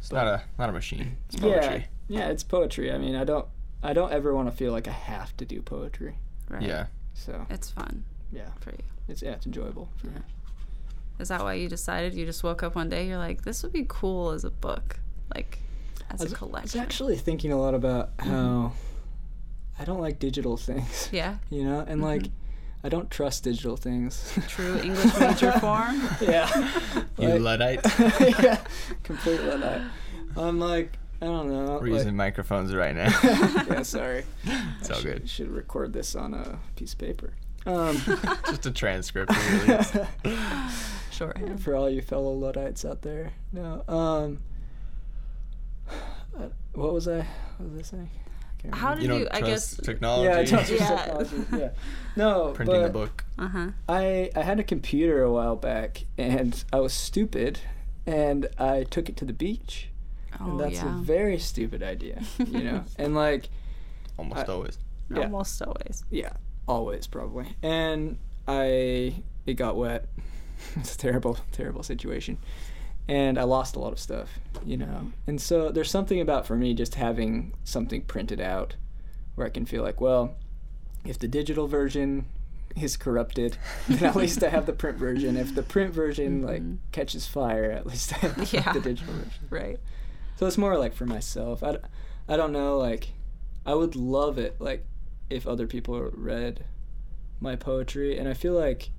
it's 0.00 0.12
not 0.12 0.26
a 0.26 0.42
not 0.58 0.68
a 0.68 0.72
machine. 0.72 1.16
It's 1.28 1.36
Yeah, 1.42 1.60
poetry. 1.60 1.86
yeah, 2.08 2.28
it's 2.28 2.42
poetry. 2.42 2.92
I 2.92 2.98
mean, 2.98 3.14
I 3.16 3.24
don't, 3.24 3.46
I 3.82 3.92
don't 3.92 4.12
ever 4.12 4.34
want 4.34 4.50
to 4.50 4.56
feel 4.56 4.72
like 4.72 4.88
I 4.88 4.92
have 4.92 5.36
to 5.38 5.44
do 5.44 5.62
poetry. 5.62 6.16
Right. 6.48 6.62
Yeah. 6.62 6.86
So 7.14 7.46
It's 7.48 7.70
fun 7.70 8.04
yeah, 8.32 8.48
for 8.60 8.70
you. 8.70 8.78
it's 9.08 9.22
yeah, 9.22 9.32
it's 9.32 9.46
enjoyable. 9.46 9.88
For 9.98 10.08
me. 10.08 10.20
Is 11.18 11.28
that 11.28 11.42
why 11.42 11.54
you 11.54 11.68
decided? 11.68 12.14
You 12.14 12.26
just 12.26 12.42
woke 12.42 12.62
up 12.62 12.74
one 12.74 12.88
day, 12.88 13.06
you're 13.06 13.18
like, 13.18 13.42
this 13.42 13.62
would 13.62 13.72
be 13.72 13.84
cool 13.88 14.30
as 14.30 14.44
a 14.44 14.50
book, 14.50 14.98
like 15.34 15.58
as 16.10 16.22
a 16.22 16.34
collection. 16.34 16.80
I 16.80 16.82
was 16.82 16.88
actually 16.92 17.16
thinking 17.16 17.52
a 17.52 17.56
lot 17.56 17.74
about 17.74 18.10
how 18.18 18.72
I 19.78 19.84
don't 19.84 20.00
like 20.00 20.18
digital 20.18 20.56
things. 20.56 21.08
yeah. 21.12 21.36
You 21.50 21.64
know, 21.64 21.84
and 21.86 22.02
like 22.02 22.26
I 22.82 22.88
don't 22.88 23.10
trust 23.10 23.44
digital 23.44 23.76
things. 23.76 24.32
True 24.48 24.78
English 24.80 25.18
major 25.18 25.52
form. 25.60 26.02
yeah. 26.20 26.48
You 27.18 27.28
Like- 27.28 27.40
luddite. 27.40 27.80
yeah, 28.20 28.60
complete 29.04 29.40
luddite. 29.40 29.82
I'm 30.36 30.58
like, 30.58 30.92
I 31.22 31.26
don't 31.26 31.48
know. 31.48 31.74
We're 31.80 31.88
like- 31.88 31.92
using 31.92 32.16
microphones 32.16 32.74
right 32.74 32.94
now. 32.94 33.08
yeah, 33.22 33.82
sorry. 33.84 34.24
It's 34.80 34.90
I 34.90 34.94
all 34.94 35.00
should, 35.00 35.20
good. 35.20 35.30
Should 35.30 35.50
record 35.52 35.92
this 35.92 36.14
on 36.16 36.34
a 36.34 36.58
piece 36.76 36.92
of 36.92 36.98
paper. 36.98 37.32
Um, 37.66 37.96
Just 38.46 38.66
a 38.66 38.70
transcript. 38.70 39.32
Really. 39.52 39.78
Shorthand. 41.14 41.62
for 41.62 41.74
all 41.76 41.88
you 41.88 42.02
fellow 42.02 42.32
Luddites 42.32 42.84
out 42.84 43.02
there. 43.02 43.32
No. 43.52 43.84
Um. 43.88 44.40
uh, 46.38 46.48
what 46.74 46.92
was 46.92 47.08
I? 47.08 47.26
What 47.58 47.70
was 47.72 47.78
I 47.80 47.82
saying? 47.82 48.10
I 48.72 48.76
How 48.76 48.94
did 48.94 49.02
You 49.02 49.08
don't 49.08 49.20
you? 49.20 49.28
I 49.30 49.40
guess. 49.42 49.76
technology. 49.76 50.24
Yeah, 50.28 50.38
I 50.38 50.44
trust 50.44 50.70
Yeah. 50.72 50.96
technology. 50.96 51.36
Yeah. 51.56 51.68
No, 52.16 52.52
Printing 52.52 52.76
but 52.80 52.84
a 52.86 52.92
book. 52.92 53.24
Uh 53.38 53.48
huh. 53.48 53.66
I 53.88 54.30
I 54.36 54.42
had 54.42 54.60
a 54.60 54.64
computer 54.64 55.22
a 55.22 55.30
while 55.32 55.56
back, 55.56 56.04
and 56.16 56.62
I 56.72 56.78
was 56.80 56.92
stupid, 56.94 57.58
and 58.06 58.46
I 58.58 58.84
took 58.84 59.08
it 59.08 59.16
to 59.18 59.24
the 59.24 59.32
beach, 59.32 59.88
Oh 60.40 60.50
and 60.50 60.60
that's 60.60 60.76
yeah. 60.76 60.96
a 60.96 61.02
very 61.02 61.38
stupid 61.40 61.82
idea, 61.82 62.22
you 62.38 62.62
know. 62.62 62.84
and 62.98 63.14
like, 63.16 63.48
Almost 64.16 64.48
I- 64.48 64.52
always. 64.52 64.78
yeah. 65.10 65.22
Almost 65.24 65.60
always. 65.62 66.04
yeah, 66.10 66.32
always 66.68 67.06
probably. 67.08 67.56
And 67.62 68.18
I 68.46 69.22
it 69.44 69.54
got 69.54 69.76
wet. 69.76 70.06
it's 70.76 70.94
a 70.94 70.98
terrible, 70.98 71.38
terrible 71.52 71.82
situation. 71.82 72.38
And 73.06 73.38
I 73.38 73.42
lost 73.44 73.76
a 73.76 73.78
lot 73.80 73.92
of 73.92 73.98
stuff, 73.98 74.38
you 74.64 74.76
know. 74.78 75.12
And 75.26 75.40
so 75.40 75.70
there's 75.70 75.90
something 75.90 76.20
about 76.20 76.46
for 76.46 76.56
me 76.56 76.72
just 76.74 76.94
having 76.94 77.52
something 77.64 78.02
printed 78.02 78.40
out 78.40 78.76
where 79.34 79.46
I 79.46 79.50
can 79.50 79.66
feel 79.66 79.82
like, 79.82 80.00
well, 80.00 80.36
if 81.04 81.18
the 81.18 81.28
digital 81.28 81.66
version 81.68 82.24
is 82.80 82.96
corrupted, 82.96 83.58
then 83.88 84.04
at 84.04 84.16
least 84.16 84.42
I 84.42 84.48
have 84.48 84.64
the 84.66 84.72
print 84.72 84.96
version. 84.96 85.36
If 85.36 85.54
the 85.54 85.62
print 85.62 85.92
version 85.92 86.42
like 86.42 86.62
Mhm. 86.62 86.78
catches 86.92 87.26
fire, 87.26 87.70
at 87.70 87.86
least 87.86 88.14
I 88.14 88.16
have 88.28 88.52
Yeah. 88.52 88.72
the 88.72 88.80
digital 88.80 89.12
version. 89.14 89.30
Right. 89.50 89.78
So 90.36 90.46
it's 90.46 90.58
more 90.58 90.78
like 90.78 90.94
for 90.94 91.04
myself. 91.06 91.62
I, 91.62 91.76
I 92.26 92.36
don't 92.38 92.52
know, 92.52 92.78
like, 92.78 93.08
I 93.66 93.74
would 93.74 93.94
love 93.96 94.38
it, 94.38 94.56
like, 94.60 94.84
if 95.30 95.46
other 95.46 95.66
people 95.66 96.00
read 96.14 96.64
my 97.40 97.54
poetry. 97.54 98.18
And 98.18 98.28
I 98.28 98.34
feel 98.34 98.54
like 98.54 98.90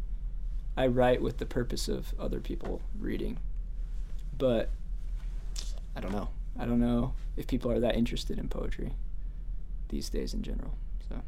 I 0.78 0.88
write 0.88 1.22
with 1.22 1.38
the 1.38 1.46
purpose 1.46 1.88
of 1.88 2.14
other 2.20 2.40
people 2.40 2.82
reading. 3.00 3.38
But 4.38 4.70
I 5.96 6.02
don't 6.02 6.12
know. 6.12 6.30
I 6.60 6.66
don't 6.66 6.80
know 6.80 7.14
if 7.38 7.48
people 7.48 7.72
are 7.72 7.80
that 7.80 7.96
interested 7.96 8.38
in 8.40 8.48
poetry 8.50 8.94
these 9.90 10.10
days 10.10 10.34
in 10.34 10.42
general. 10.44 10.74
So 11.10 11.22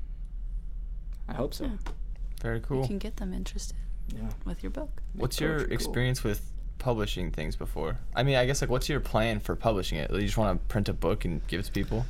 I 1.28 1.34
hope 1.34 1.54
so. 1.54 1.66
Yeah. 1.66 1.78
Very 2.42 2.60
cool. 2.60 2.82
You 2.82 2.88
can 2.88 2.98
get 2.98 3.18
them 3.18 3.34
interested 3.34 3.78
Yeah. 4.14 4.30
with 4.46 4.64
your 4.64 4.70
book. 4.70 5.02
What's 5.14 5.40
your 5.40 5.52
poetry 5.60 5.68
cool. 5.68 5.74
experience 5.76 6.24
with 6.24 6.52
publishing 6.80 7.32
things 7.32 7.56
before? 7.56 7.98
I 8.16 8.24
mean, 8.24 8.36
I 8.36 8.46
guess 8.46 8.62
like 8.62 8.70
what's 8.70 8.90
your 8.90 9.00
plan 9.00 9.40
for 9.40 9.56
publishing 9.56 9.98
it? 9.98 10.12
You 10.12 10.22
just 10.22 10.38
want 10.38 10.60
to 10.60 10.66
print 10.68 10.90
a 10.90 10.94
book 10.94 11.26
and 11.26 11.46
give 11.48 11.60
it 11.62 11.64
to 11.64 11.72
people? 11.72 12.06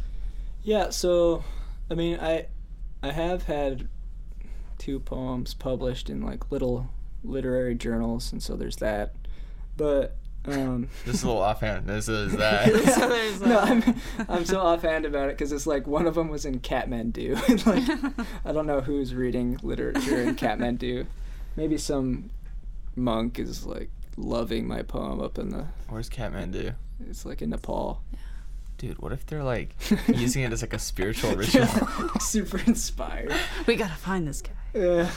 Yeah, 0.64 0.90
so 0.90 1.44
I 1.90 1.94
mean, 1.94 2.20
I 2.20 2.48
I 3.02 3.12
have 3.12 3.44
had 3.44 3.88
two 4.78 5.00
poems 5.00 5.54
published 5.54 6.10
in 6.10 6.22
like 6.22 6.52
little 6.52 6.90
literary 7.24 7.76
journals, 7.76 8.32
and 8.32 8.42
so 8.42 8.56
there's 8.56 8.78
that. 8.78 9.14
But 9.76 10.16
um, 10.46 10.88
This 11.06 11.16
is 11.16 11.24
a 11.24 11.28
little 11.28 11.42
offhand. 11.42 11.88
This 11.88 12.08
is 12.08 12.32
that. 12.38 12.72
So 12.96 13.10
there's 13.10 13.42
no. 13.42 13.60
I'm 13.60 13.96
I'm 14.30 14.46
so 14.46 14.60
offhand 14.62 15.06
about 15.06 15.30
it 15.30 15.38
because 15.38 15.52
it's 15.52 15.68
like 15.68 15.88
one 15.88 16.08
of 16.08 16.16
them 16.16 16.30
was 16.30 16.46
in 16.46 16.60
Kathmandu. 16.60 17.38
and 17.50 17.66
like 17.66 18.16
I 18.46 18.52
don't 18.52 18.66
know 18.68 18.82
who's 18.82 19.14
reading 19.14 19.60
literature 19.62 20.22
in 20.22 20.36
Kathmandu. 20.36 21.06
Maybe 21.56 21.78
some 21.78 22.30
monk 22.96 23.40
is 23.40 23.66
like 23.66 23.90
loving 24.16 24.68
my 24.68 24.82
poem 24.82 25.20
up 25.22 25.38
in 25.38 25.50
the. 25.50 25.66
Where's 25.90 26.10
Kathmandu? 26.10 26.76
It's 27.10 27.26
like 27.26 27.42
in 27.42 27.50
Nepal. 27.52 28.02
Dude, 28.80 29.00
what 29.00 29.12
if 29.12 29.26
they're 29.26 29.44
like 29.44 29.76
using 30.08 30.44
it 30.44 30.52
as 30.54 30.62
like 30.62 30.74
a 30.74 30.80
spiritual 30.80 31.36
ritual? 31.36 31.66
Super 32.20 32.60
inspired. 32.68 33.34
we 33.66 33.76
gotta 33.76 33.96
find 33.96 34.28
this 34.28 34.42
guy. 34.42 34.52
Yeah, 34.76 35.10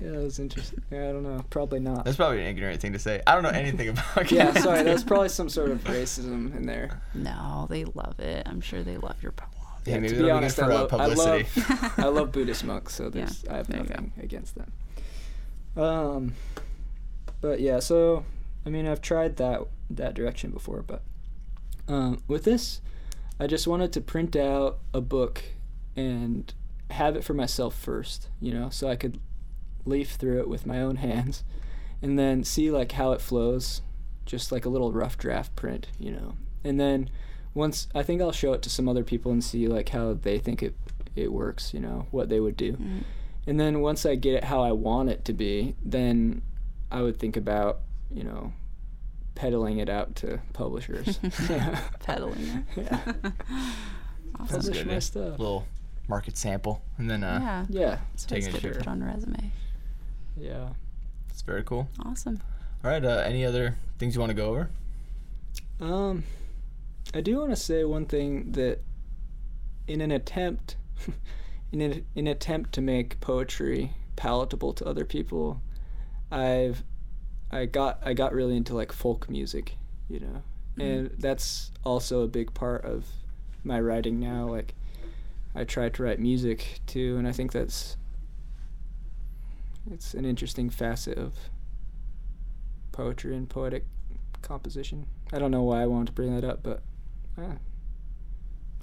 yeah, 0.00 0.08
it 0.08 0.22
was 0.22 0.38
interesting. 0.38 0.82
Yeah, 0.90 1.08
I 1.08 1.12
don't 1.12 1.22
know. 1.22 1.44
Probably 1.50 1.80
not. 1.80 2.04
That's 2.04 2.16
probably 2.16 2.40
an 2.40 2.46
ignorant 2.46 2.80
thing 2.80 2.92
to 2.92 2.98
say. 2.98 3.22
I 3.26 3.34
don't 3.34 3.42
know 3.42 3.50
anything 3.50 3.88
about 3.88 4.30
yeah, 4.30 4.52
sorry. 4.54 4.80
Kathmandu. 4.80 4.84
There's 4.84 5.04
probably 5.04 5.28
some 5.28 5.48
sort 5.48 5.70
of 5.70 5.82
racism 5.84 6.54
in 6.56 6.66
there. 6.66 7.00
No, 7.14 7.66
they 7.68 7.84
love 7.84 8.18
it. 8.20 8.46
I'm 8.48 8.60
sure 8.60 8.82
they 8.82 8.96
love 8.96 9.22
your 9.22 9.32
poem. 9.32 9.50
Hey, 9.84 9.92
Yeah, 9.92 9.98
maybe 10.00 10.16
to 10.16 10.22
be 10.24 10.30
honest, 10.30 10.56
good 10.56 10.64
I 10.64 10.86
for 10.88 10.94
uh, 10.94 10.98
love, 10.98 11.00
I 11.00 11.06
love, 11.06 11.92
I 11.98 12.04
love 12.08 12.32
Buddhist 12.32 12.64
monks, 12.64 12.94
so 12.94 13.08
there's, 13.08 13.44
I 13.46 13.56
have 13.56 13.68
there 13.68 13.80
nothing 13.80 14.12
against 14.20 14.54
them. 14.56 14.72
Um, 15.76 16.34
but 17.40 17.60
yeah, 17.60 17.78
so 17.78 18.24
I 18.66 18.70
mean, 18.70 18.86
I've 18.86 19.00
tried 19.00 19.36
that 19.36 19.62
that 19.90 20.14
direction 20.14 20.50
before, 20.50 20.82
but 20.82 21.02
um, 21.88 22.22
with 22.28 22.44
this, 22.44 22.80
I 23.40 23.46
just 23.46 23.66
wanted 23.66 23.92
to 23.94 24.00
print 24.00 24.36
out 24.36 24.78
a 24.92 25.00
book 25.00 25.42
and 25.96 26.52
have 26.90 27.16
it 27.16 27.24
for 27.24 27.34
myself 27.34 27.74
first, 27.74 28.28
you 28.40 28.52
know, 28.52 28.68
so 28.70 28.88
I 28.88 28.96
could 28.96 29.20
leaf 29.88 30.12
through 30.12 30.40
it 30.40 30.48
with 30.48 30.66
my 30.66 30.80
own 30.80 30.96
hands, 30.96 31.44
and 32.02 32.18
then 32.18 32.44
see 32.44 32.70
like 32.70 32.92
how 32.92 33.12
it 33.12 33.20
flows, 33.20 33.82
just 34.26 34.52
like 34.52 34.64
a 34.64 34.68
little 34.68 34.92
rough 34.92 35.16
draft 35.18 35.54
print, 35.56 35.88
you 35.98 36.12
know, 36.12 36.34
and 36.64 36.78
then 36.78 37.10
once 37.54 37.88
I 37.94 38.02
think 38.02 38.20
I'll 38.22 38.32
show 38.32 38.52
it 38.52 38.62
to 38.62 38.70
some 38.70 38.88
other 38.88 39.02
people 39.04 39.32
and 39.32 39.42
see 39.42 39.66
like 39.66 39.88
how 39.88 40.14
they 40.14 40.38
think 40.38 40.62
it 40.62 40.74
it 41.16 41.32
works, 41.32 41.74
you 41.74 41.80
know, 41.80 42.06
what 42.10 42.28
they 42.28 42.38
would 42.40 42.56
do. 42.56 42.74
Mm. 42.74 43.02
And 43.46 43.58
then 43.58 43.80
once 43.80 44.04
I 44.06 44.14
get 44.14 44.34
it 44.34 44.44
how 44.44 44.62
I 44.62 44.72
want 44.72 45.08
it 45.08 45.24
to 45.24 45.32
be, 45.32 45.74
then 45.84 46.42
I 46.92 47.02
would 47.02 47.18
think 47.18 47.36
about, 47.36 47.80
you 48.12 48.22
know, 48.22 48.52
peddling 49.34 49.78
it 49.78 49.88
out 49.88 50.14
to 50.16 50.40
publishers. 50.52 51.18
Peddling 52.00 52.40
it. 52.42 52.64
yeah. 52.76 53.12
Awesome. 54.40 54.46
That's 54.52 54.66
Publish 54.66 54.78
good, 54.78 54.86
my 54.86 54.92
yeah. 54.92 54.98
stuff. 55.00 55.38
little 55.38 55.66
market 56.06 56.36
sample, 56.36 56.82
and 56.98 57.10
then 57.10 57.24
uh, 57.24 57.40
yeah. 57.42 57.80
Yeah. 57.80 57.98
It's 58.14 58.24
taking 58.24 58.44
always 58.44 58.46
a 58.46 58.50
good 58.52 58.60
to 58.60 58.68
picture. 58.68 58.78
put 58.80 58.88
on 58.88 59.02
a 59.02 59.06
resume. 59.06 59.50
Yeah. 60.40 60.70
it's 61.30 61.42
very 61.42 61.62
cool. 61.64 61.88
Awesome. 62.04 62.40
All 62.84 62.90
right, 62.90 63.04
uh, 63.04 63.22
any 63.26 63.44
other 63.44 63.76
things 63.98 64.14
you 64.14 64.20
want 64.20 64.30
to 64.30 64.34
go 64.36 64.50
over? 64.50 64.70
Um 65.80 66.24
I 67.14 67.20
do 67.20 67.38
want 67.38 67.50
to 67.50 67.56
say 67.56 67.84
one 67.84 68.04
thing 68.06 68.52
that 68.52 68.80
in 69.86 70.00
an 70.00 70.10
attempt 70.10 70.76
in 71.72 71.80
an, 71.80 72.04
in 72.14 72.26
an 72.26 72.32
attempt 72.32 72.72
to 72.74 72.80
make 72.80 73.20
poetry 73.20 73.92
palatable 74.16 74.72
to 74.74 74.84
other 74.84 75.04
people, 75.04 75.62
I've 76.30 76.82
I 77.50 77.64
got 77.66 78.00
I 78.04 78.12
got 78.12 78.32
really 78.34 78.56
into 78.56 78.74
like 78.74 78.92
folk 78.92 79.28
music, 79.30 79.76
you 80.08 80.20
know. 80.20 80.42
And 80.80 81.10
that's 81.18 81.72
also 81.84 82.22
a 82.22 82.28
big 82.28 82.54
part 82.54 82.84
of 82.84 83.06
my 83.64 83.80
writing 83.80 84.20
now 84.20 84.46
like 84.46 84.74
I 85.54 85.64
try 85.64 85.88
to 85.88 86.02
write 86.02 86.20
music 86.20 86.80
too 86.86 87.16
and 87.18 87.26
I 87.26 87.32
think 87.32 87.50
that's 87.52 87.96
it's 89.92 90.14
an 90.14 90.24
interesting 90.24 90.70
facet 90.70 91.18
of 91.18 91.34
poetry 92.92 93.36
and 93.36 93.48
poetic 93.48 93.84
composition. 94.42 95.06
I 95.32 95.38
don't 95.38 95.50
know 95.50 95.62
why 95.62 95.82
I 95.82 95.86
wanted 95.86 96.06
to 96.06 96.12
bring 96.12 96.34
that 96.34 96.44
up, 96.44 96.62
but 96.62 96.82
uh, 97.38 97.56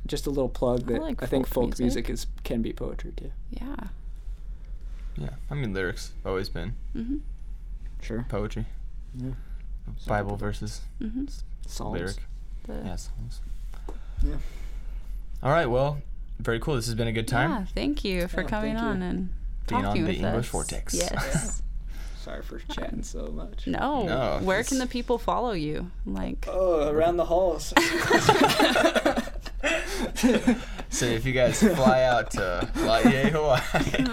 just 0.06 0.26
a 0.28 0.30
little 0.30 0.49
plug 0.49 0.82
I 0.89 0.93
that 0.93 1.01
like 1.01 1.24
I 1.24 1.26
think 1.26 1.47
folk 1.47 1.53
folk 1.53 1.80
music. 1.80 2.08
music 2.08 2.10
is 2.10 2.28
can 2.43 2.62
be 2.62 2.74
poetry 2.74 3.12
too. 3.16 3.32
Yeah. 3.49 3.76
Yeah, 5.18 5.30
I 5.49 5.53
mean 5.56 5.74
lyrics 5.74 6.12
always 6.26 6.49
been 6.49 6.74
Mm-hmm. 6.95 7.18
Sure. 8.01 8.26
poetry, 8.30 8.66
Yeah. 9.16 9.32
Bible 10.08 10.36
verses, 10.36 10.82
Mm-hmm. 11.01 11.26
Songs. 11.68 11.93
lyric. 11.99 12.16
The, 12.68 12.74
Yeah, 12.86 12.95
songs. 12.97 13.39
Yeah. 14.24 14.36
All 15.41 15.51
right, 15.51 15.68
well, 15.68 15.99
very 16.39 16.60
cool. 16.60 16.76
This 16.76 16.86
has 16.88 16.95
been 16.95 17.08
a 17.08 17.12
good 17.12 17.28
time. 17.28 17.49
Yeah, 17.49 17.66
thank 17.74 18.03
you 18.03 18.28
for 18.28 18.41
Yeah, 18.41 18.47
coming 18.47 18.74
thank 18.76 18.84
you. 18.84 18.89
on 18.91 19.01
and 19.01 19.30
Being 19.68 19.80
on 19.80 19.84
talking 19.86 20.03
the 20.03 20.07
with 20.11 20.18
English 20.18 20.45
us. 20.45 20.51
Vortex. 20.51 20.93
Yes. 20.93 21.61
Sorry 22.22 22.41
for 22.41 22.57
chatting 22.74 23.03
so 23.03 23.28
much. 23.28 23.68
no. 23.68 24.03
No, 24.07 24.39
Where 24.41 24.63
can 24.63 24.80
the 24.80 24.88
people 24.88 25.20
follow 25.20 25.51
you? 25.51 25.91
Like, 26.07 26.47
Oh, 26.49 26.89
around 26.89 27.18
the 27.18 27.26
halls. 27.26 27.72
So 30.89 31.05
if 31.05 31.26
you 31.26 31.34
guys 31.34 31.61
fly 31.61 32.03
out 32.03 32.32
to 32.32 32.70
Laie, 32.78 33.30
Hawaii, 33.32 34.05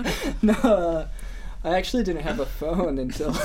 no, 0.43 0.53
uh, 0.55 1.09
I 1.63 1.77
actually 1.77 2.03
didn't 2.03 2.23
have 2.23 2.41
a 2.41 2.47
phone 2.47 2.99
until 2.99 3.37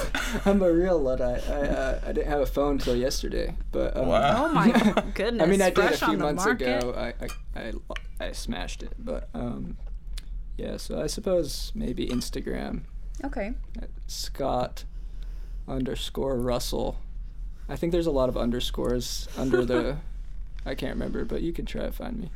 I'm 0.46 0.62
a 0.64 0.72
real 0.72 0.98
luddite. 1.00 1.48
I 1.48 1.54
uh, 1.68 2.00
I 2.04 2.12
didn't 2.14 2.30
have 2.30 2.40
a 2.42 2.46
phone 2.48 2.74
until 2.74 2.96
yesterday, 2.96 3.54
but 3.72 3.96
um, 3.96 4.08
Wow. 4.08 4.46
oh 4.46 4.54
my 4.54 4.72
goodness. 5.14 5.44
I 5.44 5.46
mean, 5.50 5.62
I 5.62 5.70
did 5.70 5.86
a 5.94 5.98
few 5.98 6.18
months 6.18 6.46
market. 6.46 6.84
ago. 6.84 6.94
I, 6.98 7.14
I 7.26 7.60
I 7.62 7.74
I 8.28 8.32
smashed 8.32 8.82
it, 8.82 8.94
but 8.98 9.30
um, 9.36 9.78
yeah. 10.58 10.78
So 10.78 11.02
I 11.02 11.08
suppose 11.08 11.72
maybe 11.76 12.08
Instagram 12.08 12.82
Okay. 13.24 13.54
Scott 14.08 14.84
underscore 15.68 16.36
Russell. 16.38 17.00
I 17.70 17.76
think 17.76 17.92
there's 17.92 18.08
a 18.08 18.12
lot 18.12 18.30
of 18.30 18.38
underscores 18.38 19.28
under 19.38 19.66
the. 19.66 19.98
I 20.66 20.76
can't 20.76 20.94
remember, 20.94 21.24
but 21.26 21.42
you 21.42 21.54
can 21.54 21.66
try 21.66 21.84
to 21.84 21.92
find 21.92 22.20
me. 22.20 22.32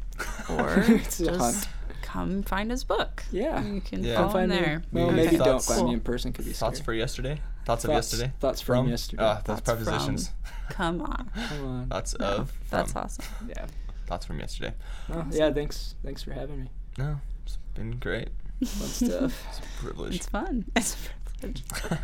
Or 0.50 0.84
just 1.04 1.26
hunt. 1.28 1.68
come 2.02 2.44
find 2.44 2.72
his 2.72 2.84
book. 2.84 3.24
Yeah. 3.32 3.62
You 3.64 3.82
can 3.82 4.04
Yeah. 4.04 4.16
follow 4.16 4.32
Come 4.32 4.42
him 4.42 4.50
find 4.50 4.66
there. 4.66 4.80
me. 4.80 4.86
Well, 4.94 5.06
Okay. 5.08 5.16
maybe 5.16 5.38
don't 5.38 5.46
Thoughts- 5.48 5.68
find 5.68 5.88
me 5.88 5.94
in 5.94 6.00
person. 6.02 6.32
Could 6.34 6.46
be 6.46 6.52
thoughts 6.54 6.78
scary. 6.80 6.86
for 6.86 6.94
yesterday? 6.94 7.42
Thoughts, 7.66 7.84
of 7.86 7.92
yesterday? 7.92 8.32
thoughts 8.40 8.62
from 8.62 8.88
yesterday. 8.88 9.24
Ah, 9.24 9.42
that's 9.46 9.46
Thoughts 9.62 9.62
from- 9.66 9.78
prepositions. 9.78 10.32
Come 10.70 11.02
on. 11.02 11.30
Come 11.36 11.66
on. 11.68 11.88
Thoughts 11.90 12.16
No, 12.20 12.26
of. 12.26 12.54
That's 12.70 12.96
awesome. 12.96 13.26
Yeah. 13.50 13.66
Thoughts 14.08 14.26
from 14.26 14.40
yesterday. 14.40 14.74
Oh, 15.12 15.26
yeah. 15.32 15.52
Thanks. 15.52 15.96
Thanks 16.04 16.24
for 16.24 16.32
having 16.32 16.62
me. 16.64 16.70
No, 16.98 17.20
it's 17.30 17.31
been 17.74 17.98
great. 17.98 18.30
Fun 18.66 18.88
stuff. 18.88 19.46
It's 19.50 19.60
a 19.60 19.84
privilege. 19.84 20.16
It's 20.16 20.28
fun. 20.28 20.66
It's 20.76 20.96
a 20.96 21.30
privilege. 21.40 21.64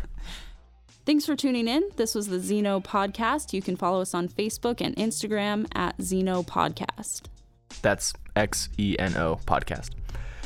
Thanks 1.06 1.24
for 1.24 1.34
tuning 1.34 1.68
in. 1.68 1.84
This 1.96 2.14
was 2.14 2.28
the 2.28 2.36
Xeno 2.36 2.84
Podcast. 2.84 3.54
You 3.54 3.62
can 3.62 3.76
follow 3.76 4.02
us 4.02 4.12
on 4.12 4.28
Facebook 4.28 4.82
and 4.82 4.94
Instagram 4.96 5.66
at 5.74 5.96
Xeno 5.98 6.46
Podcast. 6.46 7.22
That's 7.80 8.12
X 8.36 8.68
E 8.76 8.96
N 8.98 9.16
O 9.16 9.40
podcast. 9.46 9.90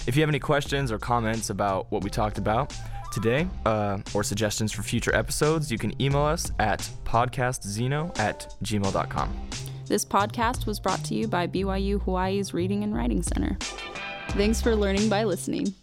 If 0.06 0.14
you 0.16 0.22
have 0.22 0.28
any 0.28 0.38
questions 0.38 0.92
or 0.92 0.98
comments 0.98 1.50
about 1.50 1.90
what 1.90 2.04
we 2.04 2.10
talked 2.10 2.38
about 2.38 2.72
today 3.12 3.48
uh, 3.66 3.98
or 4.14 4.22
suggestions 4.22 4.70
for 4.72 4.82
future 4.82 5.14
episodes, 5.14 5.70
you 5.70 5.78
can 5.78 6.00
email 6.00 6.22
us 6.22 6.50
at 6.58 6.88
podcastzeno 7.04 8.16
at 8.18 8.54
gmail.com. 8.64 9.48
This 9.86 10.04
podcast 10.04 10.66
was 10.66 10.80
brought 10.80 11.04
to 11.04 11.14
you 11.14 11.26
by 11.28 11.46
BYU 11.46 12.00
Hawaii's 12.02 12.54
Reading 12.54 12.82
and 12.84 12.94
Writing 12.94 13.22
Center. 13.22 13.58
Thanks 14.32 14.62
for 14.62 14.74
learning 14.74 15.10
by 15.10 15.24
listening. 15.24 15.74